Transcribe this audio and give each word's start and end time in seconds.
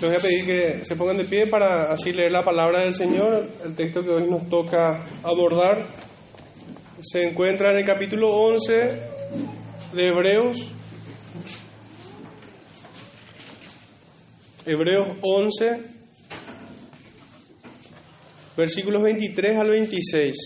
Les 0.00 0.08
voy 0.08 0.16
a 0.16 0.20
pedir 0.20 0.46
que 0.46 0.84
se 0.84 0.94
pongan 0.94 1.16
de 1.16 1.24
pie 1.24 1.48
para 1.48 1.90
así 1.90 2.12
leer 2.12 2.30
la 2.30 2.44
palabra 2.44 2.84
del 2.84 2.94
Señor. 2.94 3.44
El 3.64 3.74
texto 3.74 4.00
que 4.00 4.10
hoy 4.10 4.30
nos 4.30 4.48
toca 4.48 5.04
abordar 5.24 5.88
se 7.00 7.24
encuentra 7.24 7.72
en 7.72 7.78
el 7.78 7.84
capítulo 7.84 8.30
11 8.30 8.74
de 9.94 10.06
Hebreos. 10.06 10.70
Hebreos 14.64 15.08
11, 15.20 15.80
versículos 18.56 19.02
23 19.02 19.56
al 19.56 19.70
26. 19.70 20.36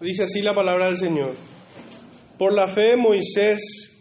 Dice 0.00 0.22
así 0.22 0.40
la 0.40 0.54
palabra 0.54 0.86
del 0.86 0.96
Señor. 0.96 1.34
Por 2.38 2.54
la 2.54 2.68
fe 2.68 2.96
Moisés 2.96 3.93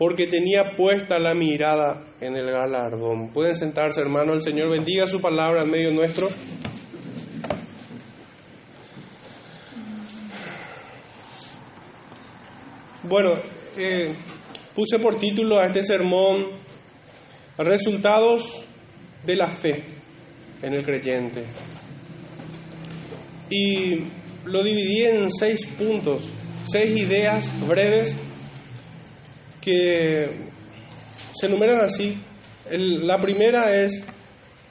porque 0.00 0.26
tenía 0.26 0.76
puesta 0.78 1.18
la 1.18 1.34
mirada 1.34 2.02
en 2.22 2.34
el 2.34 2.50
galardón. 2.50 3.28
Pueden 3.34 3.54
sentarse, 3.54 4.00
hermano, 4.00 4.32
el 4.32 4.40
Señor 4.40 4.70
bendiga 4.70 5.06
su 5.06 5.20
palabra 5.20 5.60
en 5.60 5.70
medio 5.70 5.92
nuestro. 5.92 6.30
Bueno, 13.02 13.40
eh, 13.76 14.10
puse 14.74 14.98
por 14.98 15.18
título 15.18 15.60
a 15.60 15.66
este 15.66 15.82
sermón 15.82 16.46
Resultados 17.58 18.62
de 19.26 19.36
la 19.36 19.48
fe 19.48 19.82
en 20.62 20.72
el 20.72 20.82
creyente. 20.82 21.44
Y 23.50 23.98
lo 24.46 24.62
dividí 24.62 25.02
en 25.02 25.30
seis 25.30 25.66
puntos, 25.66 26.26
seis 26.64 26.96
ideas 26.96 27.52
breves 27.68 28.29
que 29.60 30.28
se 31.32 31.46
enumeran 31.46 31.80
así. 31.80 32.16
la 32.70 33.18
primera 33.18 33.74
es, 33.74 34.04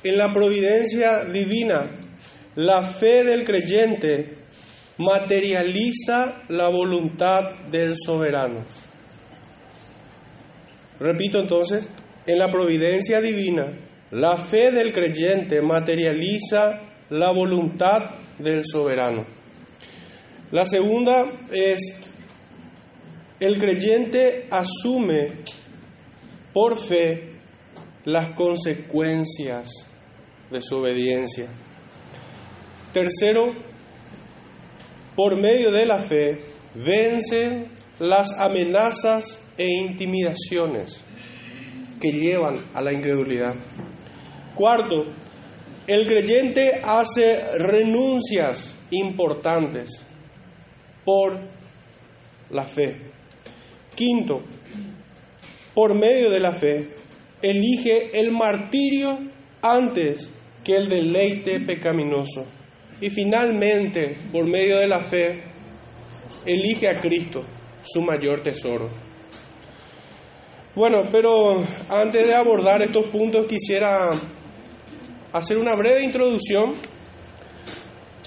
en 0.03 0.17
la 0.17 0.31
providencia 0.33 1.23
divina, 1.25 1.89
la 2.55 2.83
fe 2.83 3.23
del 3.23 3.43
creyente 3.43 4.37
materializa 4.97 6.43
la 6.49 6.69
voluntad 6.69 7.51
del 7.71 7.95
soberano. 7.95 8.65
Repito 10.99 11.39
entonces, 11.39 11.87
en 12.25 12.37
la 12.37 12.49
providencia 12.49 13.21
divina, 13.21 13.71
la 14.11 14.37
fe 14.37 14.71
del 14.71 14.91
creyente 14.91 15.61
materializa 15.61 16.81
la 17.09 17.31
voluntad 17.31 18.11
del 18.37 18.63
soberano. 18.65 19.25
La 20.51 20.65
segunda 20.65 21.25
es 21.51 22.11
el 23.39 23.57
creyente 23.57 24.47
asume 24.51 25.31
por 26.53 26.77
fe 26.77 27.29
las 28.05 28.35
consecuencias 28.35 29.69
de 30.51 30.61
su 30.61 30.77
obediencia. 30.77 31.47
Tercero, 32.93 33.45
por 35.15 35.39
medio 35.39 35.71
de 35.71 35.85
la 35.85 35.99
fe, 35.99 36.41
vence 36.73 37.67
las 37.99 38.31
amenazas 38.39 39.41
e 39.57 39.67
intimidaciones 39.67 41.03
que 42.01 42.11
llevan 42.11 42.55
a 42.73 42.81
la 42.81 42.93
incredulidad. 42.93 43.55
Cuarto, 44.55 45.05
el 45.87 46.07
creyente 46.07 46.81
hace 46.83 47.57
renuncias 47.57 48.75
importantes 48.91 50.05
por 51.05 51.39
la 52.49 52.65
fe. 52.65 53.09
Quinto, 53.99 54.41
por 55.73 55.93
medio 55.93 56.29
de 56.29 56.39
la 56.39 56.53
fe, 56.53 56.87
elige 57.41 58.17
el 58.17 58.31
martirio 58.31 59.19
antes 59.61 60.31
que 60.63 60.77
el 60.77 60.87
deleite 60.87 61.59
pecaminoso. 61.59 62.45
Y 63.01 63.09
finalmente, 63.09 64.15
por 64.31 64.45
medio 64.45 64.77
de 64.77 64.87
la 64.87 65.01
fe, 65.01 65.41
elige 66.45 66.87
a 66.87 67.01
Cristo, 67.01 67.43
su 67.81 68.01
mayor 68.01 68.41
tesoro. 68.41 68.89
Bueno, 70.75 71.09
pero 71.11 71.61
antes 71.89 72.25
de 72.25 72.35
abordar 72.35 72.81
estos 72.81 73.07
puntos 73.07 73.47
quisiera 73.47 74.11
hacer 75.33 75.57
una 75.57 75.75
breve 75.75 76.05
introducción 76.05 76.71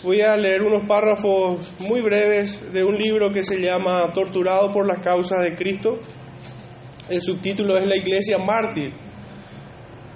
Voy 0.02 0.20
a 0.20 0.36
leer 0.36 0.62
unos 0.62 0.82
párrafos 0.88 1.74
muy 1.78 2.00
breves 2.00 2.72
de 2.72 2.82
un 2.82 2.98
libro 2.98 3.30
que 3.30 3.44
se 3.44 3.60
llama 3.60 4.12
Torturado 4.12 4.72
por 4.72 4.84
las 4.84 4.98
causas 4.98 5.42
de 5.42 5.54
Cristo. 5.54 5.96
El 7.08 7.22
subtítulo 7.22 7.78
es 7.78 7.86
La 7.86 7.94
Iglesia 7.94 8.36
Mártir 8.36 8.92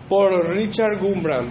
por 0.08 0.56
Richard 0.56 0.98
Gumbrand. 0.98 1.48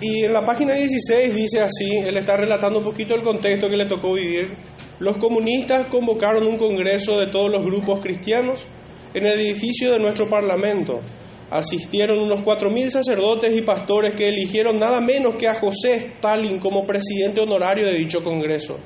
Y 0.00 0.24
en 0.24 0.32
la 0.32 0.44
página 0.44 0.74
16 0.74 1.32
dice 1.32 1.60
así, 1.60 1.98
él 2.04 2.16
está 2.16 2.36
relatando 2.36 2.80
un 2.80 2.84
poquito 2.84 3.14
el 3.14 3.22
contexto 3.22 3.68
que 3.68 3.76
le 3.76 3.86
tocó 3.86 4.14
vivir. 4.14 4.52
Los 4.98 5.18
comunistas 5.18 5.86
convocaron 5.86 6.48
un 6.48 6.58
congreso 6.58 7.20
de 7.20 7.28
todos 7.28 7.48
los 7.48 7.64
grupos 7.64 8.00
cristianos 8.00 8.66
en 9.14 9.24
el 9.24 9.38
edificio 9.38 9.92
de 9.92 10.00
nuestro 10.00 10.28
parlamento 10.28 11.00
asistieron 11.52 12.18
unos 12.18 12.40
4.000 12.40 12.88
sacerdotes 12.88 13.54
y 13.54 13.60
pastores 13.60 14.14
que 14.14 14.28
eligieron 14.28 14.78
nada 14.78 15.00
menos 15.00 15.36
que 15.36 15.46
a 15.46 15.60
José 15.60 15.96
Stalin 15.96 16.58
como 16.58 16.86
presidente 16.86 17.42
honorario 17.42 17.86
de 17.86 17.92
dicho 17.92 18.24
Congreso. 18.24 18.78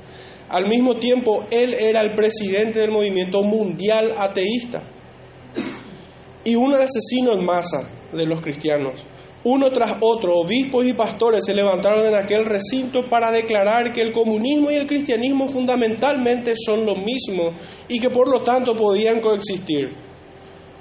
Al 0.49 0.67
mismo 0.67 0.97
tiempo, 0.97 1.45
él 1.49 1.73
era 1.73 2.01
el 2.01 2.11
presidente 2.11 2.81
del 2.81 2.91
movimiento 2.91 3.41
mundial 3.41 4.13
ateísta 4.17 4.83
y 6.43 6.55
un 6.55 6.75
asesino 6.75 7.33
en 7.33 7.45
masa 7.45 7.89
de 8.11 8.25
los 8.25 8.41
cristianos. 8.41 9.03
Uno 9.45 9.71
tras 9.71 9.97
otro, 10.01 10.37
obispos 10.39 10.85
y 10.85 10.91
pastores 10.91 11.45
se 11.45 11.53
levantaron 11.53 12.05
en 12.05 12.15
aquel 12.15 12.43
recinto 12.43 13.07
para 13.07 13.31
declarar 13.31 13.93
que 13.93 14.01
el 14.01 14.11
comunismo 14.11 14.71
y 14.71 14.75
el 14.75 14.87
cristianismo 14.87 15.47
fundamentalmente 15.47 16.53
son 16.55 16.85
lo 16.85 16.95
mismo 16.95 17.53
y 17.87 17.99
que 17.99 18.09
por 18.09 18.27
lo 18.27 18.41
tanto 18.41 18.75
podían 18.75 19.21
coexistir. 19.21 20.06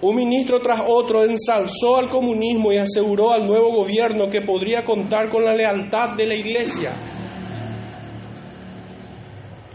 Un 0.07 0.15
ministro 0.15 0.63
tras 0.63 0.83
otro 0.87 1.25
ensalzó 1.25 1.97
al 1.97 2.09
comunismo 2.09 2.73
y 2.73 2.79
aseguró 2.79 3.33
al 3.33 3.45
nuevo 3.45 3.73
gobierno 3.73 4.31
que 4.31 4.41
podría 4.41 4.85
contar 4.85 5.29
con 5.29 5.45
la 5.45 5.53
lealtad 5.53 6.11
de 6.11 6.27
la 6.27 6.37
iglesia. 6.37 6.93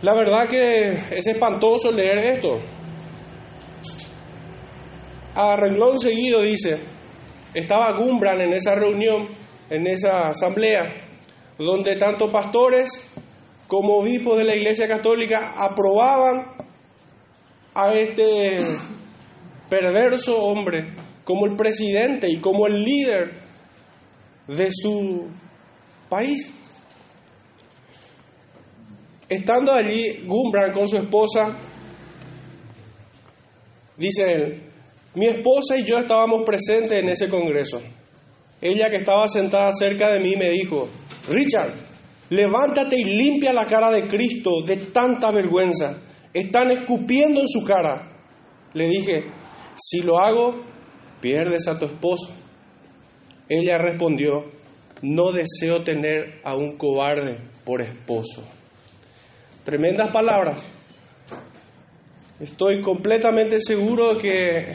La 0.02 0.14
verdad 0.14 0.48
que 0.48 0.92
es 1.12 1.28
espantoso 1.28 1.92
leer 1.92 2.18
esto. 2.20 2.62
A 5.36 5.58
renglón 5.58 6.00
seguido 6.00 6.40
dice, 6.40 6.80
estaba 7.54 7.92
Gumbran 7.92 8.40
en 8.40 8.54
esa 8.54 8.74
reunión, 8.74 9.28
en 9.70 9.86
esa 9.86 10.30
asamblea, 10.30 10.94
donde 11.58 11.98
tanto 11.98 12.32
pastores 12.32 12.90
como 13.68 13.98
obispos 13.98 14.38
de 14.38 14.46
la 14.46 14.56
Iglesia 14.56 14.88
Católica 14.88 15.56
aprobaban 15.58 16.46
a 17.76 17.94
este 17.96 18.60
perverso 19.72 20.38
hombre 20.38 20.86
como 21.24 21.46
el 21.46 21.56
presidente 21.56 22.30
y 22.30 22.42
como 22.42 22.68
el 22.68 22.84
líder 22.84 23.32
de 24.46 24.68
su 24.70 25.28
país. 26.10 26.52
Estando 29.30 29.72
allí 29.72 30.26
Gumbran 30.26 30.74
con 30.74 30.90
su 30.90 30.98
esposa, 30.98 31.56
dice 33.96 34.34
él, 34.34 34.62
mi 35.16 35.28
esposa 35.28 35.78
y 35.78 35.86
yo 35.86 36.00
estábamos 36.00 36.44
presentes 36.44 37.00
en 37.00 37.08
ese 37.08 37.30
congreso. 37.30 37.82
Ella 38.60 38.90
que 38.90 38.98
estaba 38.98 39.30
sentada 39.30 39.72
cerca 39.72 40.12
de 40.12 40.20
mí 40.20 40.36
me 40.36 40.50
dijo, 40.50 40.90
Richard, 41.30 41.72
levántate 42.30 42.98
y 42.98 43.06
limpia 43.06 43.54
la 43.54 43.68
cara 43.68 43.90
de 43.90 44.04
Cristo 44.04 44.64
de 44.66 44.76
tanta 44.76 45.32
vergüenza. 45.32 45.98
Están 46.34 46.72
escupiendo 46.72 47.40
en 47.40 47.48
su 47.48 47.64
cara. 47.64 48.10
Le 48.74 48.90
dije, 48.90 49.41
si 49.76 50.02
lo 50.02 50.20
hago, 50.20 50.56
pierdes 51.20 51.68
a 51.68 51.80
tu 51.80 51.86
esposo. 51.86 52.32
Ella 53.50 53.78
respondió, 53.78 54.46
no 55.02 55.32
deseo 55.32 55.84
tener 55.84 56.42
a 56.44 56.56
un 56.56 56.78
cobarde 56.78 57.38
por 57.66 57.82
esposo. 57.82 58.44
Tremendas 59.66 60.12
palabras. 60.12 60.62
Estoy 62.40 62.82
completamente 62.82 63.60
seguro 63.60 64.18
que 64.18 64.74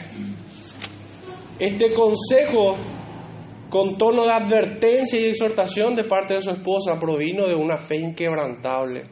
Este 1.59 1.93
consejo 1.93 2.77
con 3.69 3.97
tono 3.97 4.23
de 4.23 4.31
advertencia 4.31 5.19
y 5.19 5.25
exhortación 5.25 5.95
de 5.95 6.03
parte 6.03 6.35
de 6.35 6.41
su 6.41 6.51
esposa 6.51 6.99
provino 6.99 7.47
de 7.47 7.55
una 7.55 7.77
fe 7.77 7.97
inquebrantable, 7.97 9.05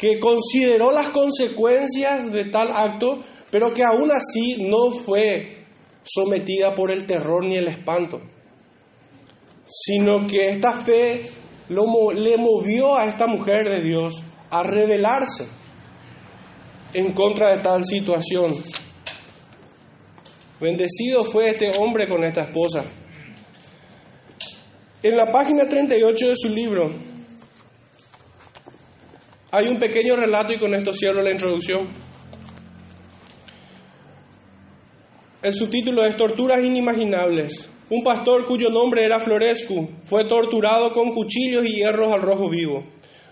que 0.00 0.18
consideró 0.18 0.92
las 0.92 1.10
consecuencias 1.10 2.32
de 2.32 2.46
tal 2.46 2.72
acto, 2.74 3.20
pero 3.50 3.74
que 3.74 3.84
aún 3.84 4.10
así 4.10 4.66
no 4.66 4.90
fue 4.92 5.66
sometida 6.02 6.74
por 6.74 6.90
el 6.90 7.06
terror 7.06 7.44
ni 7.44 7.56
el 7.56 7.68
espanto, 7.68 8.22
sino 9.66 10.26
que 10.26 10.48
esta 10.48 10.72
fe 10.72 11.20
le 11.68 12.36
movió 12.38 12.96
a 12.96 13.04
esta 13.04 13.26
mujer 13.26 13.68
de 13.68 13.82
Dios 13.82 14.22
a 14.48 14.62
rebelarse 14.62 15.46
en 16.94 17.12
contra 17.12 17.54
de 17.54 17.62
tal 17.62 17.84
situación. 17.84 18.54
Bendecido 20.62 21.24
fue 21.24 21.50
este 21.50 21.76
hombre 21.76 22.08
con 22.08 22.24
esta 22.24 22.44
esposa. 22.44 22.86
En 25.02 25.14
la 25.14 25.30
página 25.30 25.68
38 25.68 26.28
de 26.28 26.36
su 26.36 26.48
libro 26.48 27.09
hay 29.52 29.66
un 29.66 29.78
pequeño 29.78 30.16
relato 30.16 30.52
y 30.52 30.58
con 30.58 30.74
esto 30.74 30.92
cierro 30.92 31.22
la 31.22 31.30
introducción. 31.30 31.88
El 35.42 35.54
subtítulo 35.54 36.04
es 36.04 36.16
Torturas 36.16 36.62
inimaginables. 36.62 37.68
Un 37.88 38.04
pastor 38.04 38.46
cuyo 38.46 38.70
nombre 38.70 39.04
era 39.04 39.18
Florescu 39.18 39.88
fue 40.04 40.24
torturado 40.24 40.92
con 40.92 41.12
cuchillos 41.12 41.64
y 41.66 41.76
hierros 41.76 42.12
al 42.12 42.22
rojo 42.22 42.48
vivo. 42.48 42.84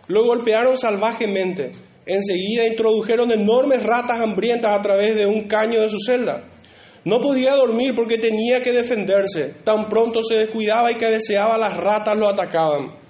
Lo 0.08 0.24
golpearon 0.24 0.76
salvajemente. 0.76 1.70
Enseguida 2.06 2.66
introdujeron 2.66 3.30
enormes 3.30 3.82
ratas 3.82 4.18
hambrientas 4.18 4.76
a 4.76 4.82
través 4.82 5.14
de 5.14 5.26
un 5.26 5.46
caño 5.46 5.80
de 5.82 5.90
su 5.90 5.98
celda. 6.00 6.44
No 7.04 7.20
podía 7.20 7.54
dormir 7.54 7.94
porque 7.94 8.18
tenía 8.18 8.62
que 8.62 8.72
defenderse. 8.72 9.54
Tan 9.62 9.88
pronto 9.88 10.22
se 10.22 10.36
descuidaba 10.36 10.90
y 10.90 10.96
que 10.96 11.06
deseaba 11.06 11.58
las 11.58 11.76
ratas 11.76 12.16
lo 12.16 12.28
atacaban. 12.28 13.07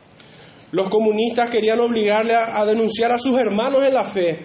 Los 0.70 0.90
comunistas 0.90 1.48
querían 1.48 1.80
obligarle 1.80 2.34
a, 2.34 2.64
denunciar 2.66 3.10
a 3.12 3.18
sus 3.18 3.38
hermanos 3.38 3.82
en 3.84 3.94
la 3.94 4.04
fe, 4.04 4.38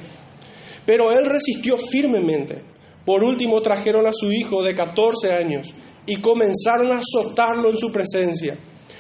pero 0.86 1.12
él 1.12 1.26
resistió 1.26 1.78
firmemente. 1.78 2.62
Por 3.06 3.24
último 3.24 3.62
trajeron 3.62 4.08
a 4.08 4.14
su 4.14 4.32
hijo 4.32 4.64
de 4.64 4.74
14 4.74 5.34
años 5.34 5.74
y 6.06 6.18
comenzaron 6.18 6.92
a 6.94 7.00
azotarlo 7.00 7.70
en 7.70 7.76
su 7.76 7.92
presencia, 7.92 8.58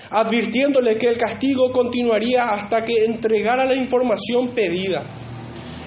advirtiéndole 0.09 0.97
que 0.97 1.07
el 1.07 1.17
castigo 1.17 1.71
continuaría 1.71 2.53
hasta 2.53 2.83
que 2.83 3.05
entregara 3.05 3.63
la 3.63 3.75
información 3.75 4.49
pedida. 4.49 5.03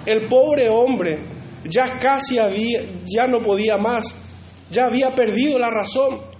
El 0.07 0.29
pobre 0.29 0.71
hombre 0.71 1.19
ya 1.65 1.99
casi 1.99 2.39
había, 2.39 2.83
ya 3.05 3.27
no 3.27 3.41
podía 3.41 3.77
más, 3.77 4.15
ya 4.71 4.87
había 4.87 5.15
perdido 5.15 5.59
la 5.59 5.69
razón. 5.69 6.36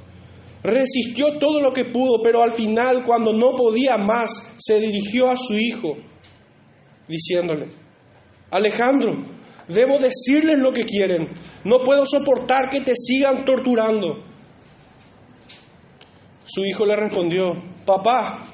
Resistió 0.63 1.39
todo 1.39 1.61
lo 1.61 1.73
que 1.73 1.85
pudo, 1.85 2.23
pero 2.23 2.43
al 2.43 2.53
final, 2.53 3.05
cuando 3.05 3.33
no 3.33 3.53
podía 3.53 3.97
más, 3.97 4.55
se 4.57 4.81
dirigió 4.81 5.31
a 5.31 5.37
su 5.37 5.55
hijo, 5.55 5.97
diciéndole, 7.07 7.67
Alejandro, 8.51 9.13
debo 9.69 9.99
decirles 9.99 10.59
lo 10.59 10.73
que 10.73 10.85
quieren, 10.85 11.29
no 11.65 11.81
puedo 11.81 12.05
soportar 12.07 12.71
que 12.71 12.81
te 12.81 12.95
sigan 12.97 13.45
torturando. 13.45 14.23
Su 16.45 16.65
hijo 16.65 16.87
le 16.87 16.97
respondió, 16.97 17.57
papá, 17.85 18.45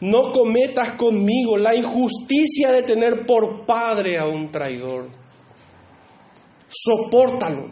no 0.00 0.32
cometas 0.32 0.92
conmigo 0.92 1.56
la 1.56 1.74
injusticia 1.74 2.72
de 2.72 2.82
tener 2.82 3.26
por 3.26 3.66
padre 3.66 4.18
a 4.18 4.26
un 4.26 4.50
traidor. 4.50 5.08
Sopórtalo. 6.68 7.70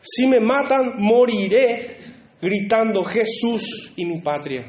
Si 0.00 0.26
me 0.26 0.40
matan, 0.40 0.94
moriré 0.98 1.99
gritando 2.40 3.04
Jesús 3.04 3.92
y 3.96 4.06
mi 4.06 4.20
patria. 4.20 4.64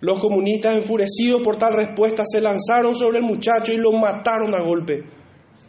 Los 0.00 0.20
comunistas 0.20 0.76
enfurecidos 0.76 1.42
por 1.42 1.56
tal 1.56 1.74
respuesta 1.74 2.24
se 2.26 2.40
lanzaron 2.40 2.94
sobre 2.94 3.18
el 3.18 3.24
muchacho 3.24 3.72
y 3.72 3.76
lo 3.76 3.92
mataron 3.92 4.54
a 4.54 4.60
golpe. 4.60 5.04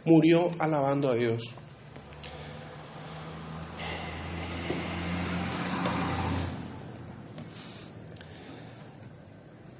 Murió 0.04 0.48
alabando 0.58 1.10
a 1.10 1.14
Dios. 1.14 1.54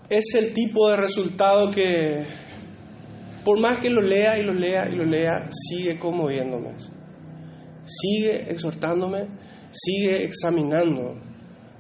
es 0.08 0.34
el 0.34 0.52
tipo 0.52 0.88
de 0.90 0.96
resultado 0.96 1.70
que, 1.70 2.24
por 3.44 3.58
más 3.58 3.78
que 3.78 3.90
lo 3.90 4.00
lea 4.00 4.38
y 4.38 4.42
lo 4.42 4.54
lea 4.54 4.88
y 4.88 4.96
lo 4.96 5.04
lea, 5.04 5.48
sigue 5.50 5.98
conmoviéndome, 5.98 6.74
sigue 7.84 8.50
exhortándome, 8.50 9.26
sigue 9.74 10.24
examinando. 10.24 11.16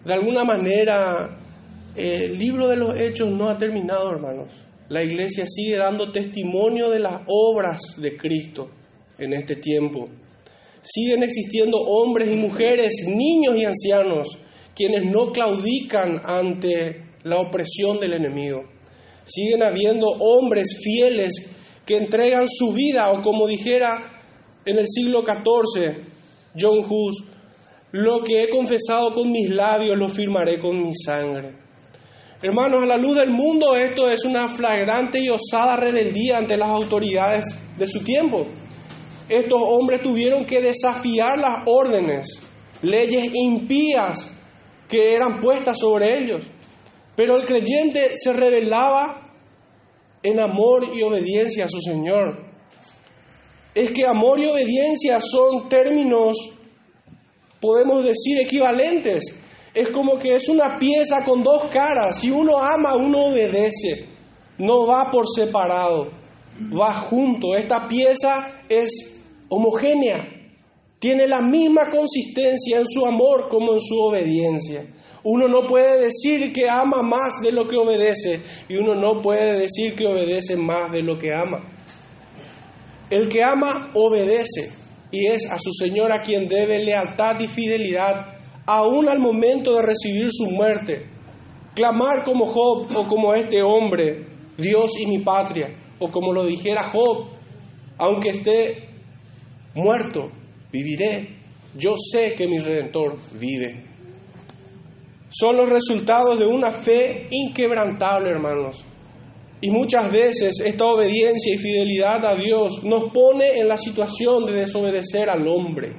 De 0.04 0.12
alguna 0.12 0.44
manera, 0.44 1.38
el 1.94 2.36
libro 2.38 2.68
de 2.68 2.76
los 2.76 3.00
hechos 3.00 3.30
no 3.30 3.48
ha 3.48 3.56
terminado, 3.56 4.10
hermanos. 4.10 4.52
La 4.88 5.02
iglesia 5.02 5.46
sigue 5.46 5.78
dando 5.78 6.12
testimonio 6.12 6.90
de 6.90 6.98
las 6.98 7.22
obras 7.26 7.80
de 7.96 8.16
Cristo 8.16 8.68
en 9.18 9.32
este 9.32 9.56
tiempo. 9.56 10.08
Siguen 10.82 11.22
existiendo 11.22 11.78
hombres 11.78 12.30
y 12.30 12.36
mujeres, 12.36 13.06
niños 13.06 13.56
y 13.56 13.64
ancianos, 13.64 14.28
quienes 14.74 15.10
no 15.10 15.32
claudican 15.32 16.20
ante 16.24 17.04
la 17.22 17.38
opresión 17.38 18.00
del 18.00 18.14
enemigo. 18.14 18.64
Siguen 19.24 19.62
habiendo 19.62 20.08
hombres 20.08 20.78
fieles 20.82 21.32
que 21.86 21.96
entregan 21.96 22.46
su 22.48 22.72
vida, 22.72 23.10
o 23.12 23.22
como 23.22 23.46
dijera 23.46 24.02
en 24.66 24.78
el 24.78 24.86
siglo 24.86 25.24
XIV 25.24 25.94
John 26.58 26.84
Hus, 26.88 27.24
lo 27.94 28.24
que 28.24 28.42
he 28.42 28.48
confesado 28.48 29.14
con 29.14 29.30
mis 29.30 29.48
labios 29.50 29.96
lo 29.96 30.08
firmaré 30.08 30.58
con 30.58 30.82
mi 30.82 30.92
sangre. 30.92 31.52
Hermanos, 32.42 32.82
a 32.82 32.86
la 32.86 32.96
luz 32.96 33.14
del 33.14 33.30
mundo 33.30 33.76
esto 33.76 34.10
es 34.10 34.24
una 34.24 34.48
flagrante 34.48 35.20
y 35.20 35.28
osada 35.28 35.76
rebeldía 35.76 36.38
ante 36.38 36.56
las 36.56 36.70
autoridades 36.70 37.56
de 37.78 37.86
su 37.86 38.02
tiempo. 38.02 38.48
Estos 39.28 39.60
hombres 39.62 40.02
tuvieron 40.02 40.44
que 40.44 40.60
desafiar 40.60 41.38
las 41.38 41.62
órdenes, 41.66 42.40
leyes 42.82 43.32
impías 43.32 44.28
que 44.88 45.14
eran 45.14 45.40
puestas 45.40 45.78
sobre 45.78 46.18
ellos. 46.18 46.44
Pero 47.14 47.36
el 47.36 47.46
creyente 47.46 48.16
se 48.16 48.32
revelaba 48.32 49.30
en 50.20 50.40
amor 50.40 50.90
y 50.92 51.02
obediencia 51.02 51.66
a 51.66 51.68
su 51.68 51.80
Señor. 51.80 52.44
Es 53.72 53.92
que 53.92 54.04
amor 54.04 54.40
y 54.40 54.46
obediencia 54.46 55.20
son 55.20 55.68
términos, 55.68 56.53
podemos 57.64 58.04
decir, 58.04 58.38
equivalentes. 58.38 59.24
Es 59.72 59.88
como 59.88 60.18
que 60.18 60.36
es 60.36 60.50
una 60.50 60.78
pieza 60.78 61.24
con 61.24 61.42
dos 61.42 61.64
caras. 61.72 62.20
Si 62.20 62.30
uno 62.30 62.58
ama, 62.58 62.94
uno 62.94 63.28
obedece. 63.28 64.04
No 64.58 64.86
va 64.86 65.10
por 65.10 65.24
separado, 65.26 66.10
va 66.78 66.92
junto. 66.92 67.56
Esta 67.56 67.88
pieza 67.88 68.52
es 68.68 69.22
homogénea. 69.48 70.28
Tiene 70.98 71.26
la 71.26 71.40
misma 71.40 71.90
consistencia 71.90 72.78
en 72.78 72.86
su 72.86 73.06
amor 73.06 73.48
como 73.48 73.72
en 73.72 73.80
su 73.80 73.98
obediencia. 73.98 74.84
Uno 75.22 75.48
no 75.48 75.66
puede 75.66 76.02
decir 76.02 76.52
que 76.52 76.68
ama 76.68 77.02
más 77.02 77.40
de 77.42 77.50
lo 77.50 77.66
que 77.66 77.76
obedece 77.76 78.40
y 78.68 78.76
uno 78.76 78.94
no 78.94 79.22
puede 79.22 79.58
decir 79.58 79.96
que 79.96 80.06
obedece 80.06 80.56
más 80.56 80.92
de 80.92 81.02
lo 81.02 81.18
que 81.18 81.32
ama. 81.34 81.64
El 83.08 83.30
que 83.30 83.42
ama 83.42 83.90
obedece 83.94 84.83
y 85.14 85.26
es 85.26 85.50
a 85.50 85.58
su 85.58 85.72
Señor 85.72 86.12
a 86.12 86.22
quien 86.22 86.48
debe 86.48 86.84
lealtad 86.84 87.38
y 87.40 87.46
fidelidad 87.46 88.38
aún 88.66 89.08
al 89.08 89.18
momento 89.18 89.74
de 89.74 89.82
recibir 89.82 90.28
su 90.30 90.50
muerte. 90.50 91.06
Clamar 91.74 92.24
como 92.24 92.46
Job 92.46 92.88
o 92.96 93.08
como 93.08 93.34
este 93.34 93.62
hombre, 93.62 94.24
Dios 94.56 94.92
y 94.98 95.06
mi 95.06 95.18
patria, 95.18 95.72
o 95.98 96.08
como 96.08 96.32
lo 96.32 96.44
dijera 96.44 96.90
Job, 96.90 97.26
aunque 97.98 98.30
esté 98.30 98.88
muerto, 99.74 100.30
viviré. 100.72 101.28
Yo 101.76 101.94
sé 101.96 102.34
que 102.34 102.46
mi 102.46 102.58
redentor 102.58 103.16
vive 103.32 103.94
son 105.34 105.56
los 105.56 105.68
resultados 105.68 106.38
de 106.38 106.46
una 106.46 106.70
fe 106.70 107.26
inquebrantable, 107.30 108.30
hermanos. 108.30 108.84
Y 109.64 109.70
muchas 109.70 110.12
veces 110.12 110.60
esta 110.62 110.84
obediencia 110.84 111.54
y 111.54 111.56
fidelidad 111.56 112.22
a 112.26 112.34
Dios 112.34 112.84
nos 112.84 113.10
pone 113.10 113.56
en 113.56 113.66
la 113.66 113.78
situación 113.78 114.44
de 114.44 114.52
desobedecer 114.52 115.30
al 115.30 115.48
hombre, 115.48 115.94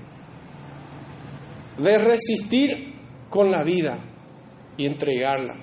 de 1.79 1.97
resistir 1.97 2.93
con 3.27 3.49
la 3.49 3.63
vida 3.63 3.97
y 4.77 4.85
entregarla 4.85 5.55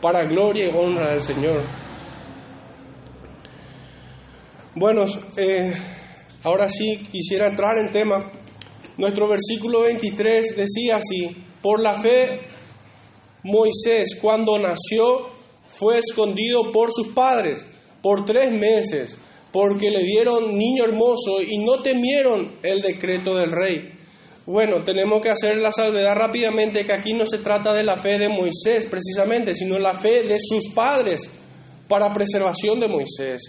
para 0.00 0.22
gloria 0.22 0.66
y 0.66 0.72
honra 0.72 1.10
del 1.10 1.22
Señor. 1.22 1.60
Bueno, 4.76 5.06
eh, 5.38 5.74
ahora 6.44 6.68
sí 6.68 6.98
quisiera 7.10 7.48
entrar 7.48 7.78
en 7.78 7.90
tema. 7.90 8.20
Nuestro 8.96 9.28
versículo 9.28 9.80
23 9.80 10.56
decía 10.56 10.98
así, 10.98 11.36
por 11.60 11.82
la 11.82 11.96
fe, 11.96 12.42
Moisés, 13.42 14.16
cuando 14.22 14.56
nació, 14.56 15.39
fue 15.80 15.98
escondido 15.98 16.70
por 16.72 16.92
sus 16.92 17.08
padres 17.08 17.66
por 18.02 18.26
tres 18.26 18.52
meses, 18.52 19.16
porque 19.50 19.90
le 19.90 20.04
dieron 20.04 20.56
niño 20.56 20.84
hermoso 20.84 21.40
y 21.42 21.56
no 21.64 21.82
temieron 21.82 22.52
el 22.62 22.82
decreto 22.82 23.34
del 23.34 23.50
rey. 23.50 23.92
Bueno, 24.44 24.84
tenemos 24.84 25.22
que 25.22 25.30
hacer 25.30 25.56
la 25.56 25.72
salvedad 25.72 26.14
rápidamente 26.14 26.84
que 26.84 26.92
aquí 26.92 27.14
no 27.14 27.24
se 27.24 27.38
trata 27.38 27.72
de 27.72 27.82
la 27.82 27.96
fe 27.96 28.18
de 28.18 28.28
Moisés 28.28 28.86
precisamente, 28.90 29.54
sino 29.54 29.78
la 29.78 29.94
fe 29.94 30.22
de 30.24 30.38
sus 30.38 30.68
padres 30.74 31.28
para 31.88 32.12
preservación 32.12 32.78
de 32.78 32.88
Moisés. 32.88 33.40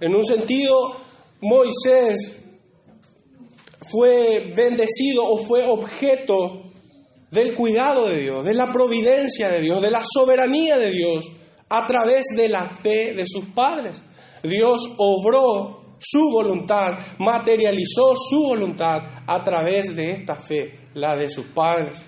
En 0.00 0.14
un 0.14 0.24
sentido, 0.24 0.96
Moisés 1.40 2.38
fue 3.90 4.52
bendecido 4.54 5.24
o 5.26 5.38
fue 5.38 5.66
objeto 5.66 6.64
del 7.30 7.54
cuidado 7.54 8.08
de 8.08 8.20
Dios, 8.20 8.44
de 8.44 8.52
la 8.52 8.70
providencia 8.72 9.48
de 9.48 9.62
Dios, 9.62 9.80
de 9.80 9.90
la 9.90 10.02
soberanía 10.04 10.76
de 10.76 10.90
Dios, 10.90 11.30
a 11.74 11.86
través 11.86 12.26
de 12.36 12.50
la 12.50 12.66
fe 12.66 13.14
de 13.14 13.24
sus 13.26 13.46
padres. 13.46 14.02
Dios 14.42 14.94
obró 14.98 15.96
su 15.98 16.30
voluntad, 16.30 16.98
materializó 17.18 18.14
su 18.14 18.42
voluntad 18.48 19.02
a 19.26 19.42
través 19.42 19.96
de 19.96 20.10
esta 20.10 20.34
fe, 20.34 20.88
la 20.92 21.16
de 21.16 21.30
sus 21.30 21.46
padres. 21.46 22.04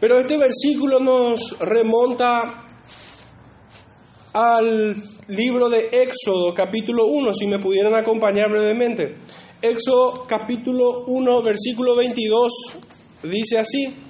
Pero 0.00 0.18
este 0.20 0.38
versículo 0.38 1.00
nos 1.00 1.58
remonta 1.58 2.64
al 4.32 4.96
libro 5.26 5.68
de 5.68 5.90
Éxodo, 5.92 6.54
capítulo 6.54 7.08
1, 7.08 7.34
si 7.34 7.46
me 7.46 7.58
pudieran 7.58 7.94
acompañar 7.94 8.50
brevemente. 8.50 9.16
Éxodo 9.60 10.24
capítulo 10.26 11.04
1, 11.06 11.42
versículo 11.42 11.94
22, 11.94 12.52
dice 13.24 13.58
así. 13.58 14.07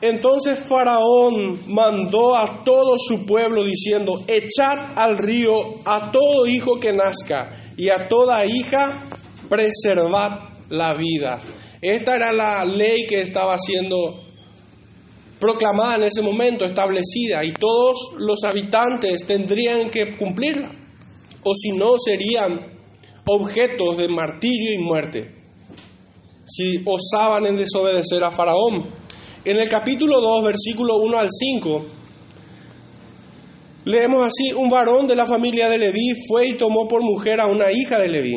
Entonces 0.00 0.60
Faraón 0.60 1.60
mandó 1.66 2.36
a 2.36 2.62
todo 2.62 2.96
su 2.98 3.26
pueblo 3.26 3.64
diciendo, 3.64 4.22
echad 4.28 4.78
al 4.96 5.18
río 5.18 5.70
a 5.84 6.10
todo 6.12 6.46
hijo 6.46 6.78
que 6.78 6.92
nazca 6.92 7.50
y 7.76 7.88
a 7.88 8.08
toda 8.08 8.46
hija 8.46 9.02
preservad 9.48 10.50
la 10.68 10.94
vida. 10.94 11.38
Esta 11.80 12.14
era 12.14 12.32
la 12.32 12.64
ley 12.64 13.06
que 13.06 13.22
estaba 13.22 13.56
siendo 13.58 14.20
proclamada 15.38 15.96
en 15.96 16.02
ese 16.04 16.22
momento, 16.22 16.64
establecida, 16.64 17.44
y 17.44 17.52
todos 17.52 18.12
los 18.16 18.42
habitantes 18.44 19.24
tendrían 19.26 19.90
que 19.90 20.16
cumplirla, 20.16 20.70
o 21.44 21.54
si 21.54 21.72
no 21.72 21.96
serían 21.98 22.60
objetos 23.24 23.96
de 23.96 24.08
martirio 24.08 24.74
y 24.74 24.78
muerte, 24.78 25.34
si 26.44 26.82
osaban 26.84 27.46
en 27.46 27.56
desobedecer 27.56 28.24
a 28.24 28.30
Faraón. 28.30 28.86
En 29.44 29.56
el 29.56 29.68
capítulo 29.68 30.20
2, 30.20 30.44
versículo 30.44 30.96
1 30.96 31.18
al 31.18 31.28
5, 31.30 31.86
leemos 33.84 34.26
así, 34.26 34.52
un 34.52 34.68
varón 34.68 35.06
de 35.06 35.14
la 35.14 35.26
familia 35.26 35.68
de 35.68 35.78
Leví 35.78 36.12
fue 36.26 36.48
y 36.48 36.54
tomó 36.54 36.88
por 36.88 37.02
mujer 37.02 37.40
a 37.40 37.46
una 37.46 37.70
hija 37.70 38.00
de 38.00 38.08
Leví, 38.08 38.36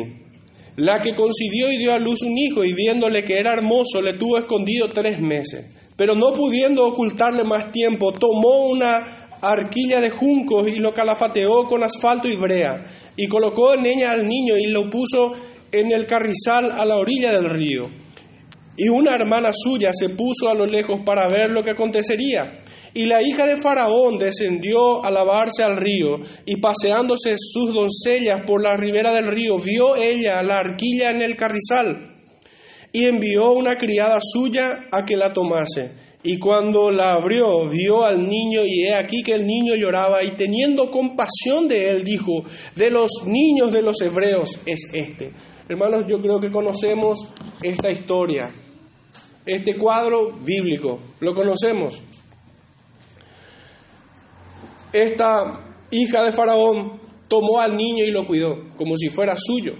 la 0.76 1.00
que 1.00 1.14
concibió 1.14 1.72
y 1.72 1.76
dio 1.76 1.92
a 1.92 1.98
luz 1.98 2.22
un 2.22 2.38
hijo, 2.38 2.64
y 2.64 2.72
viéndole 2.72 3.24
que 3.24 3.36
era 3.36 3.52
hermoso, 3.52 4.00
le 4.00 4.14
tuvo 4.14 4.38
escondido 4.38 4.90
tres 4.90 5.20
meses. 5.20 5.66
Pero 5.96 6.14
no 6.14 6.32
pudiendo 6.32 6.86
ocultarle 6.86 7.42
más 7.42 7.72
tiempo, 7.72 8.12
tomó 8.12 8.66
una 8.66 9.28
arquilla 9.42 10.00
de 10.00 10.10
juncos 10.10 10.68
y 10.68 10.76
lo 10.76 10.94
calafateó 10.94 11.64
con 11.64 11.82
asfalto 11.82 12.28
y 12.28 12.36
brea, 12.36 12.84
y 13.16 13.26
colocó 13.26 13.74
en 13.74 13.86
ella 13.86 14.12
al 14.12 14.28
niño 14.28 14.56
y 14.56 14.66
lo 14.66 14.88
puso 14.88 15.32
en 15.72 15.90
el 15.90 16.06
carrizal 16.06 16.70
a 16.70 16.84
la 16.84 16.96
orilla 16.96 17.32
del 17.32 17.50
río. 17.50 17.90
Y 18.76 18.88
una 18.88 19.14
hermana 19.14 19.50
suya 19.52 19.90
se 19.92 20.10
puso 20.10 20.48
a 20.48 20.54
lo 20.54 20.66
lejos 20.66 21.00
para 21.04 21.28
ver 21.28 21.50
lo 21.50 21.62
que 21.62 21.72
acontecería. 21.72 22.62
Y 22.94 23.06
la 23.06 23.22
hija 23.22 23.46
de 23.46 23.56
Faraón 23.56 24.18
descendió 24.18 25.04
a 25.04 25.10
lavarse 25.10 25.62
al 25.62 25.76
río, 25.76 26.20
y 26.46 26.56
paseándose 26.56 27.36
sus 27.38 27.74
doncellas 27.74 28.44
por 28.44 28.62
la 28.62 28.76
ribera 28.76 29.12
del 29.12 29.28
río, 29.28 29.58
vio 29.58 29.96
ella 29.96 30.42
la 30.42 30.58
arquilla 30.58 31.10
en 31.10 31.22
el 31.22 31.36
carrizal 31.36 32.12
y 32.92 33.06
envió 33.06 33.52
una 33.52 33.76
criada 33.76 34.18
suya 34.20 34.88
a 34.92 35.04
que 35.04 35.16
la 35.16 35.32
tomase. 35.32 36.02
Y 36.24 36.38
cuando 36.38 36.92
la 36.92 37.12
abrió, 37.12 37.66
vio 37.66 38.04
al 38.04 38.28
niño 38.28 38.64
y 38.64 38.84
he 38.84 38.94
aquí 38.94 39.22
que 39.24 39.34
el 39.34 39.44
niño 39.44 39.74
lloraba 39.74 40.22
y 40.22 40.36
teniendo 40.36 40.90
compasión 40.90 41.66
de 41.66 41.88
él, 41.90 42.04
dijo, 42.04 42.44
de 42.76 42.90
los 42.90 43.10
niños 43.26 43.72
de 43.72 43.82
los 43.82 44.00
hebreos 44.00 44.60
es 44.66 44.90
este. 44.92 45.32
Hermanos, 45.68 46.04
yo 46.08 46.20
creo 46.20 46.40
que 46.40 46.50
conocemos 46.50 47.28
esta 47.62 47.90
historia, 47.90 48.50
este 49.46 49.76
cuadro 49.76 50.32
bíblico, 50.32 51.00
lo 51.20 51.34
conocemos. 51.34 52.02
Esta 54.92 55.64
hija 55.90 56.22
de 56.24 56.32
Faraón 56.32 57.00
tomó 57.28 57.60
al 57.60 57.76
niño 57.76 58.04
y 58.04 58.10
lo 58.10 58.26
cuidó 58.26 58.70
como 58.76 58.96
si 58.96 59.08
fuera 59.08 59.34
suyo. 59.36 59.74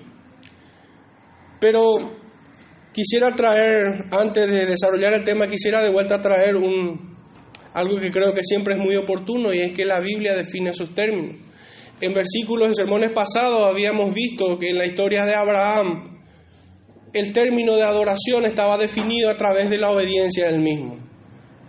Pero 1.61 2.23
Quisiera 2.93 3.35
traer, 3.35 4.05
antes 4.11 4.51
de 4.51 4.67
desarrollar 4.67 5.15
el 5.15 5.25
tema, 5.25 5.47
quisiera 5.47 5.83
de 5.83 5.91
vuelta 5.91 6.21
traer 6.21 6.57
un, 6.57 7.17
algo 7.73 7.99
que 7.99 8.11
creo 8.11 8.35
que 8.35 8.43
siempre 8.43 8.75
es 8.75 8.81
muy 8.81 8.97
oportuno 8.97 9.55
y 9.55 9.61
es 9.61 9.73
que 9.73 9.87
la 9.87 9.99
Biblia 9.99 10.35
define 10.35 10.75
sus 10.75 10.95
términos. 10.95 11.37
En 12.01 12.15
versículos 12.15 12.69
de 12.69 12.75
sermones 12.75 13.13
pasados 13.13 13.65
habíamos 13.65 14.13
visto 14.13 14.59
que 14.59 14.71
en 14.71 14.79
la 14.79 14.87
historia 14.87 15.25
de 15.25 15.35
Abraham 15.35 16.21
el 17.13 17.33
término 17.33 17.77
de 17.77 17.85
adoración 17.85 18.45
estaba 18.45 18.79
definido 18.79 19.31
a 19.31 19.37
través 19.37 19.69
de 19.69 19.79
la 19.79 19.91
obediencia 19.91 20.51
del 20.51 20.61
mismo. 20.61 20.97